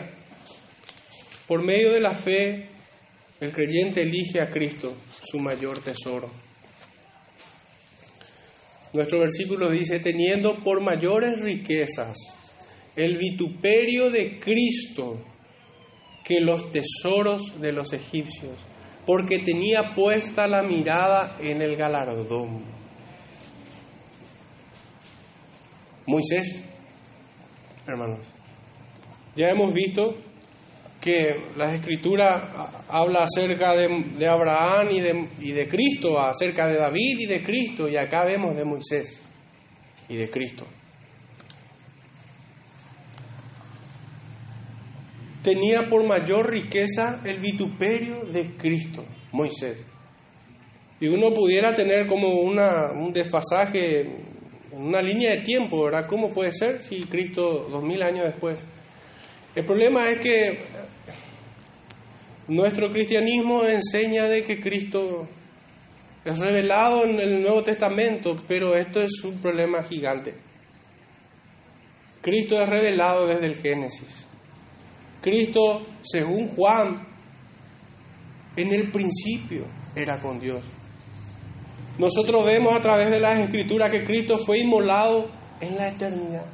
por 1.47 1.61
medio 1.63 1.91
de 1.91 1.99
la 1.99 2.15
fe 2.15 2.67
el 3.39 3.53
creyente 3.53 4.01
elige 4.01 4.41
a 4.41 4.49
Cristo, 4.49 4.95
su 5.21 5.38
mayor 5.38 5.84
tesoro. 5.84 6.32
Nuestro 8.93 9.19
versículo 9.19 9.69
dice, 9.69 9.99
teniendo 9.99 10.63
por 10.63 10.82
mayores 10.82 11.43
riquezas 11.43 12.17
el 12.95 13.17
vituperio 13.17 14.09
de 14.09 14.39
Cristo 14.39 15.23
que 16.23 16.39
los 16.39 16.71
tesoros 16.71 17.61
de 17.61 17.71
los 17.71 17.93
egipcios, 17.93 18.55
porque 19.06 19.39
tenía 19.39 19.93
puesta 19.95 20.47
la 20.47 20.64
mirada 20.64 21.38
en 21.39 21.62
el 21.62 21.76
galardón. 21.76 22.64
Moisés, 26.06 26.64
hermanos, 27.88 28.20
ya 29.36 29.49
hemos 29.49 29.74
visto 29.74 30.18
que 30.99 31.36
la 31.58 31.74
escritura 31.74 32.84
habla 32.88 33.24
acerca 33.24 33.76
de, 33.76 34.28
Abraham 34.28 34.91
y 34.91 35.02
de, 35.02 35.28
y 35.39 35.52
de 35.52 35.68
Cristo, 35.68 36.20
acerca 36.20 36.68
de 36.68 36.76
David 36.76 37.20
y 37.20 37.26
de 37.26 37.43
Cristo, 37.43 37.88
y 37.88 37.97
acá 37.97 38.24
vemos 38.24 38.56
de 38.56 38.66
Moisés 38.66 39.22
y 40.08 40.16
de 40.16 40.30
Cristo. 40.30 40.66
Tenía 45.44 45.89
por 45.89 46.04
mayor 46.04 46.52
riqueza 46.52 47.22
el 47.26 47.39
vituperio 47.39 48.26
de 48.26 48.56
Cristo, 48.58 49.04
Moisés. 49.32 49.84
Y 51.00 51.08
uno 51.08 51.34
pudiera 51.34 51.74
tener 51.74 52.06
como 52.06 52.42
una, 52.42 52.92
un 52.92 53.12
desfasaje, 53.12 54.08
una 54.72 55.02
línea 55.02 55.32
de 55.32 55.42
tiempo, 55.42 55.84
¿verdad? 55.86 56.06
¿Cómo 56.08 56.32
puede 56.32 56.52
ser 56.52 56.84
si 56.84 57.00
Cristo 57.02 57.68
dos 57.72 57.84
mil 57.84 58.04
años 58.04 58.26
después? 58.26 58.64
El 59.56 59.66
problema 59.66 60.06
es 60.10 60.20
que 60.20 60.60
nuestro 62.48 62.89
cristianismo 62.89 63.66
enseña 63.66 64.26
de 64.26 64.44
que 64.44 64.62
Cristo 64.62 65.28
es 66.24 66.39
revelado 66.39 67.04
en 67.06 67.20
el 67.20 67.42
Nuevo 67.42 67.64
Testamento, 67.64 68.36
pero 68.48 68.76
esto 68.76 69.02
es 69.02 69.24
un 69.24 69.39
problema 69.42 69.82
gigante. 69.82 70.36
Cristo 72.22 72.62
es 72.62 72.70
revelado 72.70 73.26
desde 73.26 73.48
el 73.48 73.56
Génesis. 73.56 74.28
Cristo, 75.22 75.86
según 76.01 76.49
Juan, 76.49 77.07
en 78.55 78.74
el 78.74 78.91
principio 78.91 79.65
era 79.95 80.17
con 80.19 80.39
Dios. 80.39 80.63
Nosotros 81.97 82.45
vemos 82.45 82.74
a 82.74 82.82
través 82.82 83.09
de 83.09 83.19
las 83.19 83.38
escrituras 83.38 83.91
que 83.91 84.03
Cristo 84.03 84.38
fue 84.39 84.59
inmolado 84.59 85.30
en 85.59 85.78
la 85.78 85.89
eternidad. 85.89 86.45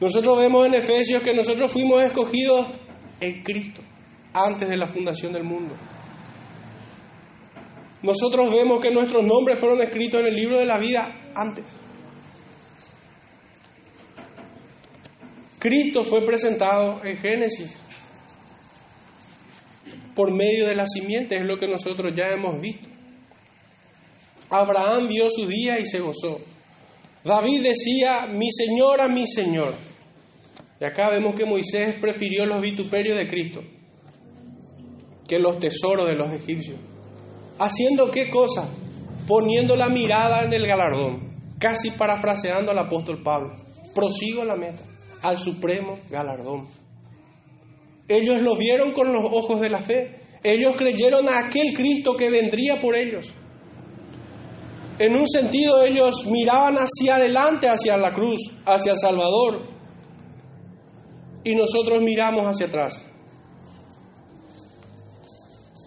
Nosotros 0.00 0.38
vemos 0.38 0.66
en 0.66 0.74
Efesios 0.74 1.22
que 1.22 1.34
nosotros 1.34 1.70
fuimos 1.70 2.02
escogidos 2.02 2.66
en 3.20 3.42
Cristo 3.42 3.82
antes 4.32 4.68
de 4.68 4.76
la 4.76 4.86
fundación 4.86 5.32
del 5.32 5.44
mundo. 5.44 5.74
Nosotros 8.02 8.50
vemos 8.50 8.80
que 8.80 8.90
nuestros 8.90 9.24
nombres 9.24 9.58
fueron 9.58 9.80
escritos 9.82 10.20
en 10.20 10.26
el 10.26 10.34
libro 10.34 10.58
de 10.58 10.66
la 10.66 10.78
vida 10.78 11.30
antes. 11.34 11.64
Cristo 15.64 16.04
fue 16.04 16.26
presentado 16.26 17.02
en 17.02 17.16
Génesis 17.16 17.74
por 20.14 20.30
medio 20.30 20.68
de 20.68 20.74
la 20.74 20.84
simiente, 20.86 21.38
es 21.38 21.46
lo 21.46 21.58
que 21.58 21.66
nosotros 21.66 22.12
ya 22.14 22.28
hemos 22.28 22.60
visto. 22.60 22.86
Abraham 24.50 25.08
vio 25.08 25.30
su 25.30 25.46
día 25.46 25.80
y 25.80 25.86
se 25.86 26.00
gozó. 26.00 26.38
David 27.24 27.62
decía, 27.62 28.26
mi 28.26 28.50
señora, 28.52 29.08
mi 29.08 29.26
señor. 29.26 29.72
Y 30.82 30.84
acá 30.84 31.08
vemos 31.10 31.34
que 31.34 31.46
Moisés 31.46 31.94
prefirió 31.98 32.44
los 32.44 32.60
vituperios 32.60 33.16
de 33.16 33.26
Cristo 33.26 33.62
que 35.26 35.38
los 35.38 35.60
tesoros 35.60 36.06
de 36.06 36.14
los 36.14 36.30
egipcios. 36.30 36.76
¿Haciendo 37.58 38.10
qué 38.10 38.28
cosa? 38.28 38.68
Poniendo 39.26 39.76
la 39.76 39.88
mirada 39.88 40.44
en 40.44 40.52
el 40.52 40.66
galardón, 40.66 41.56
casi 41.58 41.90
parafraseando 41.90 42.70
al 42.70 42.80
apóstol 42.80 43.22
Pablo. 43.22 43.54
Prosigo 43.94 44.44
la 44.44 44.56
meta, 44.56 44.82
al 45.24 45.38
supremo 45.38 45.98
galardón. 46.10 46.68
Ellos 48.06 48.42
lo 48.42 48.56
vieron 48.56 48.92
con 48.92 49.12
los 49.12 49.24
ojos 49.24 49.60
de 49.60 49.70
la 49.70 49.78
fe. 49.78 50.20
Ellos 50.42 50.76
creyeron 50.76 51.28
a 51.28 51.38
aquel 51.38 51.74
Cristo 51.74 52.14
que 52.16 52.28
vendría 52.28 52.80
por 52.80 52.94
ellos. 52.94 53.32
En 54.98 55.16
un 55.16 55.26
sentido 55.26 55.82
ellos 55.82 56.26
miraban 56.26 56.76
hacia 56.76 57.16
adelante, 57.16 57.68
hacia 57.68 57.96
la 57.96 58.12
cruz, 58.12 58.52
hacia 58.66 58.92
el 58.92 58.98
Salvador. 58.98 59.62
Y 61.42 61.54
nosotros 61.54 62.02
miramos 62.02 62.44
hacia 62.44 62.66
atrás. 62.66 63.04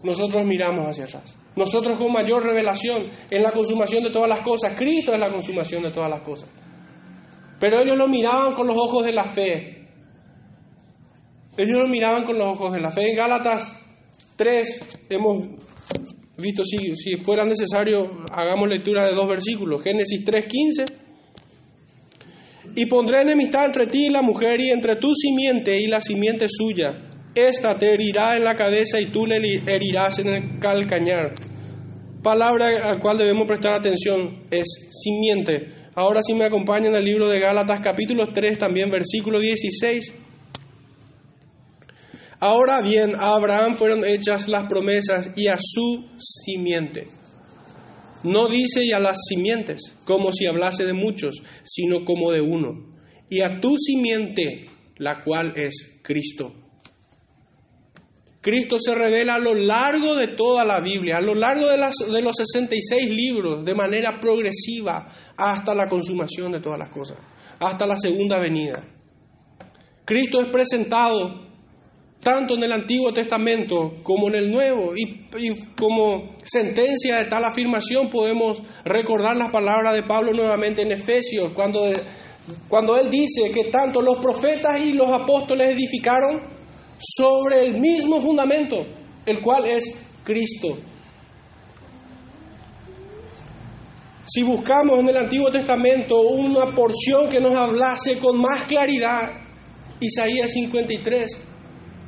Nosotros 0.03 0.43
miramos 0.45 0.87
hacia 0.87 1.05
atrás. 1.05 1.37
Nosotros 1.55 1.97
con 1.97 2.11
mayor 2.11 2.43
revelación 2.43 3.03
en 3.29 3.43
la 3.43 3.51
consumación 3.51 4.03
de 4.03 4.09
todas 4.09 4.29
las 4.29 4.41
cosas. 4.41 4.73
Cristo 4.75 5.13
es 5.13 5.19
la 5.19 5.29
consumación 5.29 5.83
de 5.83 5.91
todas 5.91 6.09
las 6.09 6.21
cosas. 6.21 6.49
Pero 7.59 7.81
ellos 7.81 7.97
lo 7.97 8.07
miraban 8.07 8.53
con 8.53 8.67
los 8.67 8.77
ojos 8.77 9.05
de 9.05 9.11
la 9.11 9.25
fe. 9.25 9.87
Ellos 11.57 11.79
lo 11.79 11.87
miraban 11.87 12.23
con 12.23 12.37
los 12.37 12.47
ojos 12.47 12.73
de 12.73 12.81
la 12.81 12.91
fe. 12.91 13.09
En 13.09 13.15
Gálatas 13.15 13.79
3 14.35 14.99
hemos 15.09 15.47
visto, 16.37 16.63
si, 16.63 16.95
si 16.95 17.17
fuera 17.17 17.45
necesario, 17.45 18.23
hagamos 18.31 18.69
lectura 18.69 19.07
de 19.07 19.15
dos 19.15 19.27
versículos. 19.27 19.81
Génesis 19.83 20.25
3.15. 20.25 20.85
Y 22.75 22.85
pondré 22.85 23.21
enemistad 23.21 23.65
entre 23.65 23.87
ti 23.87 24.05
y 24.05 24.09
la 24.09 24.21
mujer 24.21 24.61
y 24.61 24.69
entre 24.69 24.97
tu 24.97 25.15
simiente 25.15 25.81
y 25.81 25.87
la 25.87 25.99
simiente 25.99 26.47
suya 26.47 27.07
esta 27.37 27.77
te 27.77 27.93
herirá 27.93 28.35
en 28.35 28.43
la 28.43 28.55
cabeza 28.55 28.99
y 28.99 29.07
tú 29.07 29.25
le 29.25 29.37
herirás 29.65 30.19
en 30.19 30.27
el 30.29 30.59
calcañar. 30.59 31.33
Palabra 32.23 32.89
al 32.89 32.99
cual 32.99 33.17
debemos 33.19 33.47
prestar 33.47 33.75
atención 33.75 34.43
es 34.49 34.65
simiente. 34.89 35.71
Ahora 35.97 36.21
si 36.21 36.35
me 36.35 36.45
acompañan 36.45 36.93
al 36.93 37.03
libro 37.03 37.27
de 37.27 37.39
Gálatas 37.39 37.79
capítulo 37.79 38.31
3 38.31 38.59
también 38.59 38.91
versículo 38.91 39.39
16. 39.39 40.13
Ahora 42.39 42.81
bien, 42.81 43.15
a 43.15 43.33
Abraham 43.33 43.75
fueron 43.75 44.05
hechas 44.05 44.47
las 44.47 44.67
promesas 44.67 45.31
y 45.35 45.47
a 45.47 45.57
su 45.59 46.05
simiente. 46.19 47.07
No 48.21 48.47
dice 48.47 48.85
y 48.85 48.91
a 48.91 48.99
las 48.99 49.17
simientes, 49.27 49.95
como 50.05 50.31
si 50.31 50.45
hablase 50.45 50.85
de 50.85 50.93
muchos, 50.93 51.41
sino 51.63 52.05
como 52.05 52.31
de 52.31 52.41
uno. 52.41 52.95
Y 53.27 53.41
a 53.41 53.59
tu 53.59 53.75
simiente, 53.79 54.67
la 54.97 55.23
cual 55.23 55.53
es 55.55 55.99
Cristo. 56.03 56.66
Cristo 58.47 58.77
se 58.79 58.95
revela 58.95 59.35
a 59.35 59.39
lo 59.39 59.53
largo 59.53 60.15
de 60.15 60.29
toda 60.29 60.63
la 60.63 60.79
Biblia, 60.79 61.17
a 61.17 61.21
lo 61.21 61.35
largo 61.35 61.67
de, 61.67 61.77
los 62.21 62.33
66 62.33 63.09
libros, 63.09 63.65
de 63.65 63.75
manera 63.75 64.21
progresiva, 64.21 65.05
hasta 65.35 65.75
la 65.75 65.89
consumación 65.89 66.53
de 66.53 66.61
todas 66.61 66.79
las 66.79 66.87
cosas, 66.87 67.17
hasta 67.59 67.85
la 67.85 67.97
segunda 67.97 68.39
venida. 68.39 68.81
Cristo 70.05 70.39
es 70.39 70.47
presentado 70.47 71.45
tanto 72.23 72.53
en 72.53 72.63
el 72.63 72.71
Antiguo 72.71 73.13
Testamento 73.13 73.95
como 74.01 74.29
en 74.29 74.35
el 74.35 74.49
Nuevo, 74.49 74.95
y, 74.95 75.27
como 75.77 76.37
sentencia 76.41 77.17
de 77.17 77.25
tal 77.25 77.43
afirmación 77.43 78.09
podemos 78.09 78.61
recordar 78.85 79.35
las 79.35 79.51
palabras 79.51 79.93
de 79.93 80.03
Pablo 80.03 80.31
nuevamente 80.31 80.83
en 80.83 80.93
Efesios, 80.93 81.51
cuando, 81.51 81.91
cuando 82.69 82.97
él 82.97 83.09
dice 83.09 83.51
que 83.51 83.65
tanto 83.65 84.01
los 84.01 84.19
profetas 84.19 84.79
y 84.79 84.93
los 84.93 85.09
apóstoles 85.09 85.75
edificaron 85.75 86.55
sobre 86.97 87.65
el 87.65 87.79
mismo 87.79 88.21
fundamento, 88.21 88.85
el 89.25 89.41
cual 89.41 89.65
es 89.65 89.99
Cristo. 90.23 90.77
Si 94.25 94.43
buscamos 94.43 94.99
en 94.99 95.09
el 95.09 95.17
Antiguo 95.17 95.49
Testamento 95.51 96.19
una 96.21 96.75
porción 96.75 97.29
que 97.29 97.39
nos 97.39 97.55
hablase 97.55 98.19
con 98.19 98.41
más 98.41 98.63
claridad, 98.63 99.31
Isaías 100.01 100.51
53, 100.51 101.41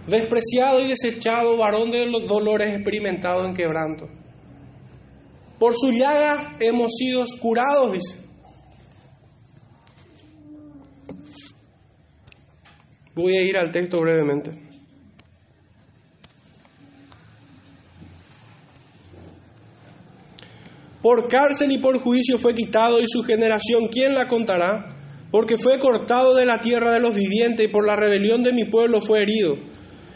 despreciado 0.08 0.82
y 0.82 0.88
desechado 0.88 1.58
varón 1.58 1.92
de 1.92 2.06
los 2.08 2.28
dolores 2.28 2.74
experimentados 2.76 3.48
en 3.48 3.54
quebranto. 3.54 4.10
Por 5.58 5.74
su 5.76 5.92
llaga 5.92 6.58
hemos 6.60 6.94
sido 6.98 7.24
curados, 7.40 7.94
dice. 7.94 8.16
Voy 13.16 13.36
a 13.36 13.42
ir 13.42 13.58
al 13.58 13.72
texto 13.72 13.98
brevemente. 13.98 14.69
Por 21.02 21.30
cárcel 21.30 21.72
y 21.72 21.78
por 21.78 21.98
juicio 22.00 22.38
fue 22.38 22.54
quitado 22.54 23.00
y 23.00 23.06
su 23.08 23.24
generación, 23.24 23.88
¿quién 23.88 24.16
la 24.16 24.28
contará? 24.28 24.98
Porque 25.32 25.58
fue 25.58 25.80
cortado 25.80 26.36
de 26.36 26.46
la 26.46 26.60
tierra 26.60 26.92
de 26.92 27.00
los 27.00 27.16
vivientes 27.16 27.66
y 27.66 27.70
por 27.70 27.88
la 27.88 27.96
rebelión 27.96 28.44
de 28.44 28.52
mi 28.52 28.66
pueblo 28.66 29.00
fue 29.00 29.22
herido. 29.22 29.58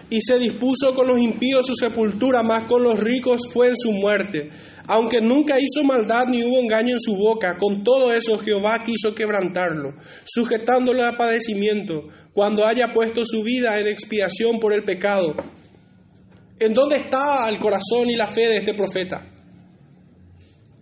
Y 0.10 0.20
se 0.20 0.38
dispuso 0.40 0.94
con 0.94 1.08
los 1.08 1.20
impíos 1.20 1.68
su 1.68 1.76
sepultura, 1.76 2.44
más 2.44 2.66
con 2.66 2.84
los 2.84 3.00
ricos 3.00 3.50
fue 3.52 3.70
en 3.70 3.78
su 3.78 3.94
muerte. 3.94 4.50
Aunque 4.86 5.22
nunca 5.22 5.58
hizo 5.58 5.86
maldad 5.86 6.26
ni 6.28 6.44
hubo 6.44 6.60
engaño 6.60 6.96
en 6.96 7.00
su 7.00 7.16
boca, 7.16 7.58
con 7.58 7.86
todo 7.86 8.14
eso 8.14 8.38
Jehová 8.38 8.84
quiso 8.84 9.16
quebrantarlo, 9.16 9.94
sujetándolo 10.26 11.06
a 11.06 11.16
padecimiento, 11.16 12.10
cuando 12.34 12.66
haya 12.66 12.92
puesto 12.92 13.24
su 13.24 13.42
vida 13.44 13.80
en 13.80 13.88
expiación 13.88 14.60
por 14.60 14.74
el 14.74 14.84
pecado. 14.84 15.36
¿En 16.60 16.74
dónde 16.74 16.98
está 16.98 17.48
el 17.48 17.58
corazón 17.60 18.10
y 18.10 18.18
la 18.18 18.28
fe 18.28 18.50
de 18.50 18.58
este 18.58 18.74
profeta? 18.74 19.33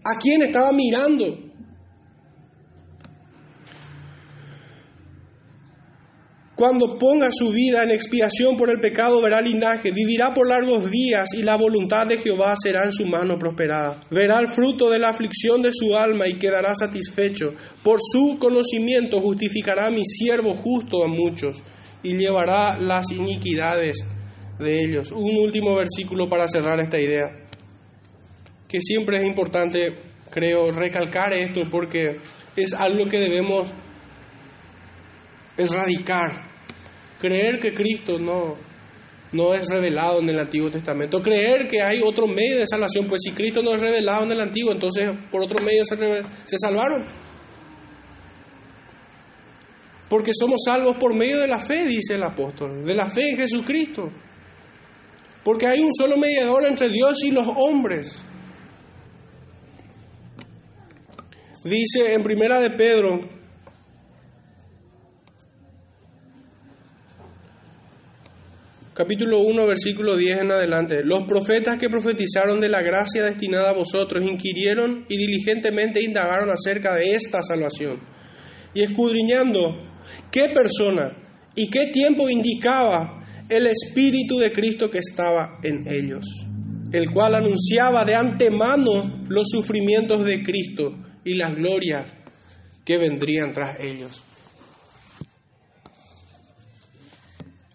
¿A 0.04 0.18
quién 0.20 0.42
estaba 0.42 0.72
mirando? 0.72 1.52
Cuando 6.56 7.00
ponga 7.00 7.30
su 7.32 7.50
vida 7.50 7.82
en 7.84 7.90
expiación 7.90 8.56
por 8.56 8.70
el 8.70 8.80
pecado, 8.80 9.20
verá 9.20 9.42
linaje, 9.42 9.92
vivirá 9.92 10.32
por 10.32 10.48
largos 10.48 10.92
días 10.92 11.30
y 11.34 11.42
la 11.42 11.56
voluntad 11.56 12.06
de 12.06 12.20
Jehová 12.20 12.54
será 12.62 12.84
en 12.86 12.92
su 12.92 13.06
mano 13.08 13.40
prosperada. 13.40 14.00
Verá 14.12 14.40
el 14.40 14.48
fruto 14.48 14.90
de 14.92 15.00
la 15.00 15.10
aflicción 15.10 15.64
de 15.64 15.72
su 15.72 15.98
alma 15.98 16.28
y 16.28 16.38
quedará 16.38 16.76
satisfecho. 16.76 17.56
Por 17.84 18.00
su 18.00 18.38
conocimiento 18.38 19.20
justificará 19.22 19.88
a 19.88 19.92
mi 19.92 20.06
siervo 20.06 20.54
justo 20.54 21.04
a 21.04 21.08
muchos 21.08 21.64
y 22.04 22.16
llevará 22.16 22.78
las 22.78 23.10
iniquidades 23.12 24.06
de 24.60 24.84
ellos. 24.84 25.12
Un 25.12 25.38
último 25.38 25.76
versículo 25.76 26.30
para 26.30 26.48
cerrar 26.48 26.80
esta 26.80 27.00
idea 27.00 27.42
que 28.72 28.80
siempre 28.80 29.18
es 29.18 29.26
importante, 29.26 29.94
creo, 30.30 30.72
recalcar 30.72 31.34
esto 31.34 31.70
porque 31.70 32.22
es 32.56 32.74
algo 32.74 33.10
que 33.10 33.20
debemos 33.20 33.70
erradicar. 35.58 36.50
Creer 37.20 37.60
que 37.60 37.74
Cristo 37.74 38.18
no, 38.18 38.56
no 39.34 39.54
es 39.54 39.68
revelado 39.70 40.22
en 40.22 40.30
el 40.30 40.40
Antiguo 40.40 40.70
Testamento. 40.72 41.22
Creer 41.22 41.68
que 41.68 41.82
hay 41.82 42.02
otro 42.02 42.28
medio 42.28 42.60
de 42.60 42.66
salvación. 42.66 43.08
Pues 43.10 43.22
si 43.26 43.32
Cristo 43.32 43.62
no 43.62 43.76
es 43.76 43.82
revelado 43.82 44.24
en 44.24 44.32
el 44.32 44.40
Antiguo, 44.40 44.72
entonces 44.72 45.10
por 45.30 45.44
otro 45.44 45.62
medio 45.62 45.84
se, 45.84 45.98
se 46.46 46.58
salvaron. 46.58 47.04
Porque 50.08 50.32
somos 50.34 50.62
salvos 50.66 50.96
por 50.96 51.14
medio 51.14 51.40
de 51.40 51.48
la 51.48 51.60
fe, 51.60 51.86
dice 51.86 52.16
el 52.16 52.24
apóstol. 52.24 52.86
De 52.86 52.96
la 52.96 53.08
fe 53.08 53.32
en 53.32 53.38
Jesucristo. 53.38 54.10
Porque 55.44 55.68
hay 55.68 55.82
un 55.82 55.94
solo 55.94 56.16
mediador 56.16 56.66
entre 56.66 56.88
Dios 56.88 57.22
y 57.26 57.32
los 57.32 57.48
hombres. 57.58 58.31
Dice 61.64 62.16
en 62.16 62.24
primera 62.24 62.60
de 62.60 62.72
Pedro, 62.72 63.20
capítulo 68.96 69.42
1, 69.42 69.68
versículo 69.68 70.18
10 70.18 70.40
en 70.40 70.52
adelante. 70.52 71.04
Los 71.04 71.28
profetas 71.28 71.78
que 71.78 71.88
profetizaron 71.88 72.60
de 72.62 72.70
la 72.70 72.82
gracia 72.82 73.24
destinada 73.24 73.70
a 73.70 73.74
vosotros 73.74 74.28
inquirieron 74.28 75.06
y 75.08 75.18
diligentemente 75.18 76.02
indagaron 76.02 76.50
acerca 76.50 76.96
de 76.96 77.14
esta 77.14 77.44
salvación. 77.44 78.00
Y 78.74 78.82
escudriñando 78.82 79.88
qué 80.32 80.50
persona 80.50 81.16
y 81.54 81.70
qué 81.70 81.92
tiempo 81.92 82.28
indicaba 82.28 83.24
el 83.50 83.68
Espíritu 83.68 84.40
de 84.40 84.52
Cristo 84.52 84.90
que 84.90 84.98
estaba 84.98 85.60
en 85.62 85.88
ellos, 85.88 86.26
el 86.92 87.12
cual 87.12 87.36
anunciaba 87.36 88.04
de 88.04 88.16
antemano 88.16 89.26
los 89.30 89.48
sufrimientos 89.48 90.26
de 90.26 90.42
Cristo 90.42 90.96
y 91.24 91.36
las 91.36 91.56
glorias 91.56 92.16
que 92.86 92.98
vendrían 92.98 93.54
tras 93.54 93.80
ellos. 93.80 94.24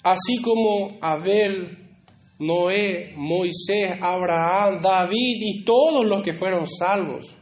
Así 0.03 0.41
como 0.41 0.99
Abel, 1.01 1.79
Noé, 2.39 3.13
Moisés, 3.17 3.99
Abraham, 4.01 4.81
David 4.81 5.37
y 5.41 5.65
todos 5.65 6.07
los 6.07 6.23
que 6.23 6.33
fueron 6.33 6.67
salvos 6.67 7.35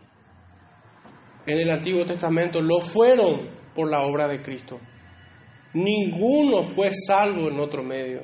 en 1.46 1.58
el 1.58 1.70
Antiguo 1.70 2.04
Testamento 2.06 2.62
lo 2.62 2.80
fueron 2.80 3.48
por 3.74 3.90
la 3.90 4.02
obra 4.02 4.28
de 4.28 4.40
Cristo. 4.40 4.80
Ninguno 5.74 6.62
fue 6.62 6.90
salvo 6.92 7.48
en 7.48 7.58
otro 7.58 7.82
medio. 7.82 8.22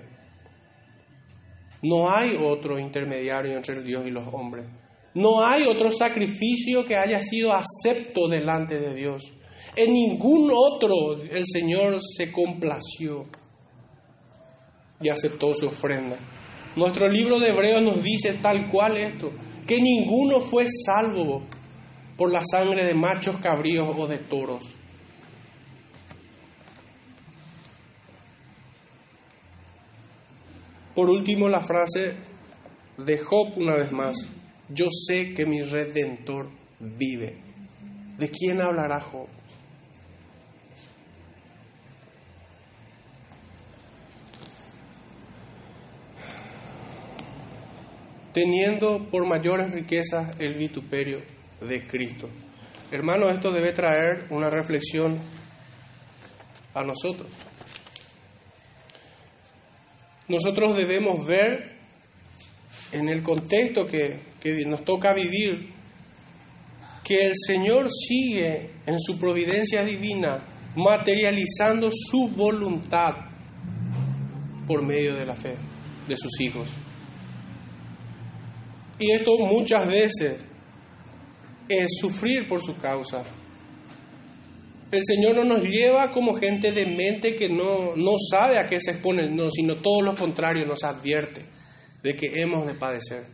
No 1.83 2.11
hay 2.11 2.37
otro 2.37 2.79
intermediario 2.79 3.57
entre 3.57 3.83
Dios 3.83 4.07
y 4.07 4.11
los 4.11 4.27
hombres. 4.33 4.67
No 5.15 5.45
hay 5.45 5.65
otro 5.65 5.91
sacrificio 5.91 6.85
que 6.85 6.97
haya 6.97 7.21
sido 7.21 7.53
acepto 7.53 8.29
delante 8.29 8.79
de 8.79 8.95
Dios. 8.95 9.33
En 9.77 9.93
ningún 9.93 10.51
otro 10.55 11.23
el 11.23 11.45
Señor 11.47 11.99
se 12.01 12.31
complació 12.31 13.25
y 15.01 15.09
aceptó 15.09 15.55
su 15.55 15.67
ofrenda. 15.67 16.17
Nuestro 16.77 17.09
libro 17.09 17.41
de 17.41 17.49
Hebreos 17.49 17.83
nos 17.83 18.03
dice 18.03 18.35
tal 18.35 18.71
cual 18.71 18.99
esto, 18.99 19.33
que 19.67 19.81
ninguno 19.81 20.41
fue 20.41 20.67
salvo 20.87 21.43
por 22.17 22.33
la 22.33 22.43
sangre 22.45 22.85
de 22.85 22.95
machos 22.95 23.37
cabríos 23.37 23.89
o 23.97 24.07
de 24.07 24.19
toros. 24.19 24.77
Por 30.95 31.09
último, 31.09 31.49
la 31.49 31.63
frase 31.63 32.15
de 32.99 33.19
Job 33.19 33.53
una 33.57 33.75
vez 33.75 33.91
más, 33.91 34.17
yo 34.73 34.89
sé 34.91 35.35
que 35.35 35.47
mi 35.47 35.63
redentor 35.63 36.49
vive. 36.79 37.37
¿De 38.19 38.29
quién 38.31 38.61
hablará 38.61 39.01
Job? 39.01 39.29
teniendo 48.33 49.09
por 49.11 49.27
mayores 49.27 49.73
riquezas 49.73 50.39
el 50.39 50.55
vituperio 50.55 51.21
de 51.61 51.87
Cristo. 51.87 52.29
Hermano, 52.93 53.29
esto 53.29 53.51
debe 53.51 53.73
traer 53.73 54.27
una 54.31 54.51
reflexión 54.51 55.19
a 56.75 56.83
nosotros. 56.85 57.29
Nosotros 60.29 60.77
debemos 60.77 61.27
ver 61.27 61.80
en 62.93 63.09
el 63.09 63.23
contexto 63.23 63.87
que, 63.87 64.21
que 64.41 64.65
nos 64.67 64.85
toca 64.85 65.13
vivir 65.13 65.71
que 67.05 67.27
el 67.27 67.33
Señor 67.35 67.89
sigue 67.91 68.71
en 68.87 68.99
su 68.99 69.19
providencia 69.19 69.85
divina 69.85 70.41
materializando 70.77 71.91
su 71.91 72.29
voluntad 72.29 73.15
por 74.67 74.83
medio 74.83 75.17
de 75.17 75.27
la 75.27 75.35
fe 75.35 75.57
de 76.07 76.17
sus 76.17 76.41
hijos. 76.41 76.69
Y 78.99 79.11
esto 79.13 79.39
muchas 79.39 79.87
veces 79.87 80.45
es 81.69 81.87
sufrir 82.01 82.47
por 82.47 82.61
su 82.61 82.77
causa. 82.77 83.23
El 84.93 85.03
Señor 85.05 85.37
no 85.37 85.45
nos 85.45 85.65
lleva 85.65 86.11
como 86.11 86.35
gente 86.35 86.73
de 86.73 86.85
mente 86.85 87.35
que 87.37 87.49
no, 87.49 87.97
no 87.97 88.13
sabe 88.31 88.59
a 88.59 88.67
qué 88.67 88.81
se 88.81 88.93
expone, 88.93 89.31
no, 89.31 89.49
sino 89.51 89.77
todo 89.77 90.03
lo 90.03 90.15
contrario, 90.15 90.67
nos 90.67 90.83
advierte 90.85 91.43
de 92.03 92.17
que 92.17 92.41
hemos 92.41 92.67
de 92.67 92.75
padecer. 92.75 93.27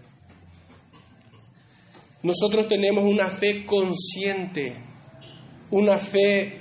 Nosotros 2.22 2.68
tenemos 2.68 3.04
una 3.04 3.30
fe 3.30 3.64
consciente, 3.64 4.76
una 5.70 5.98
fe 5.98 6.58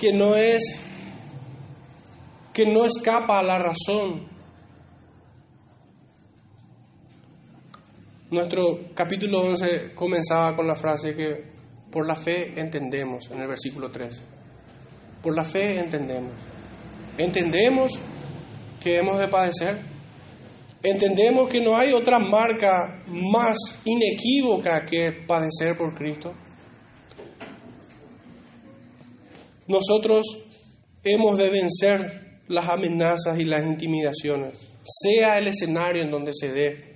que 0.00 0.12
no 0.12 0.34
es 0.34 0.82
que 2.52 2.66
no 2.66 2.84
escapa 2.84 3.38
a 3.38 3.42
la 3.42 3.58
razón, 3.58 4.28
Nuestro 8.30 8.80
capítulo 8.92 9.40
11 9.40 9.94
comenzaba 9.94 10.54
con 10.54 10.66
la 10.66 10.74
frase 10.74 11.16
que 11.16 11.44
por 11.90 12.06
la 12.06 12.14
fe 12.14 12.60
entendemos, 12.60 13.30
en 13.30 13.40
el 13.40 13.48
versículo 13.48 13.90
3. 13.90 14.20
Por 15.22 15.34
la 15.34 15.44
fe 15.44 15.78
entendemos. 15.78 16.32
Entendemos 17.16 17.98
que 18.82 18.98
hemos 18.98 19.18
de 19.18 19.28
padecer. 19.28 19.80
Entendemos 20.82 21.48
que 21.48 21.60
no 21.60 21.76
hay 21.76 21.92
otra 21.92 22.18
marca 22.18 23.02
más 23.08 23.58
inequívoca 23.84 24.84
que 24.84 25.12
padecer 25.26 25.76
por 25.76 25.94
Cristo. 25.94 26.32
Nosotros 29.66 30.24
hemos 31.02 31.36
de 31.36 31.50
vencer 31.50 32.40
las 32.46 32.68
amenazas 32.68 33.38
y 33.38 33.44
las 33.44 33.66
intimidaciones, 33.66 34.54
sea 34.84 35.36
el 35.36 35.48
escenario 35.48 36.02
en 36.02 36.10
donde 36.10 36.32
se 36.32 36.52
dé. 36.52 36.88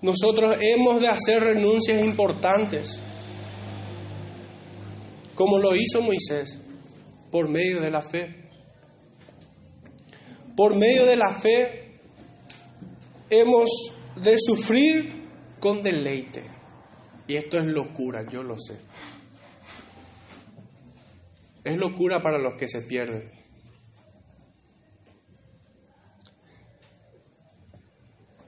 Nosotros 0.00 0.56
hemos 0.60 1.00
de 1.00 1.08
hacer 1.08 1.42
renuncias 1.42 2.02
importantes, 2.02 2.98
como 5.34 5.58
lo 5.58 5.74
hizo 5.74 6.00
Moisés, 6.00 6.58
por 7.30 7.48
medio 7.48 7.80
de 7.80 7.90
la 7.90 8.00
fe. 8.00 8.45
Por 10.56 10.74
medio 10.76 11.04
de 11.04 11.16
la 11.16 11.32
fe 11.32 12.00
hemos 13.30 13.68
de 14.16 14.36
sufrir 14.38 15.12
con 15.60 15.82
deleite. 15.82 16.42
Y 17.28 17.36
esto 17.36 17.58
es 17.58 17.66
locura, 17.66 18.24
yo 18.30 18.42
lo 18.42 18.56
sé. 18.58 18.76
Es 21.64 21.76
locura 21.76 22.22
para 22.22 22.38
los 22.38 22.54
que 22.56 22.68
se 22.68 22.82
pierden. 22.82 23.36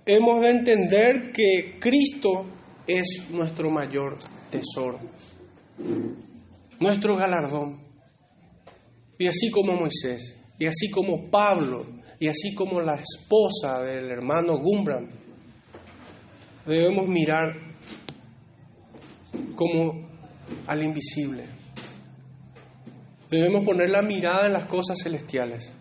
hemos 0.08 0.40
de 0.40 0.48
entender 0.48 1.32
que 1.32 1.76
Cristo 1.78 2.46
es 2.86 3.26
nuestro 3.30 3.70
mayor 3.70 4.16
tesoro, 4.50 4.98
nuestro 6.80 7.14
galardón. 7.14 7.86
Y 9.18 9.26
así 9.26 9.50
como 9.50 9.74
Moisés, 9.74 10.34
y 10.58 10.64
así 10.64 10.90
como 10.90 11.30
Pablo, 11.30 11.84
y 12.18 12.28
así 12.28 12.54
como 12.54 12.80
la 12.80 12.96
esposa 12.96 13.82
del 13.82 14.10
hermano 14.10 14.58
Gumbram, 14.58 15.08
debemos 16.66 17.08
mirar 17.08 17.54
como 19.54 20.08
al 20.66 20.82
invisible. 20.82 21.44
Debemos 23.30 23.64
poner 23.64 23.90
la 23.90 24.02
mirada 24.02 24.46
en 24.46 24.52
las 24.54 24.66
cosas 24.66 24.98
celestiales. 25.02 25.72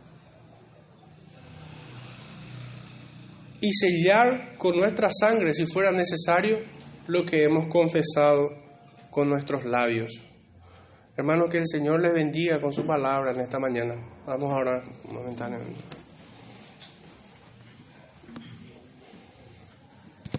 y 3.61 3.71
sellar 3.73 4.57
con 4.57 4.77
nuestra 4.77 5.09
sangre, 5.09 5.53
si 5.53 5.65
fuera 5.65 5.91
necesario, 5.91 6.59
lo 7.07 7.25
que 7.25 7.43
hemos 7.43 7.67
confesado 7.67 8.49
con 9.09 9.29
nuestros 9.29 9.65
labios. 9.65 10.11
Hermano, 11.15 11.45
que 11.49 11.57
el 11.57 11.67
Señor 11.67 12.01
les 12.01 12.13
bendiga 12.13 12.59
con 12.59 12.71
su 12.71 12.85
palabra 12.85 13.31
en 13.33 13.41
esta 13.41 13.57
mañana. 13.59 13.95
Vamos 14.27 14.53
a 14.53 14.57
orar 14.57 14.83
momentáneamente. 15.11 16.06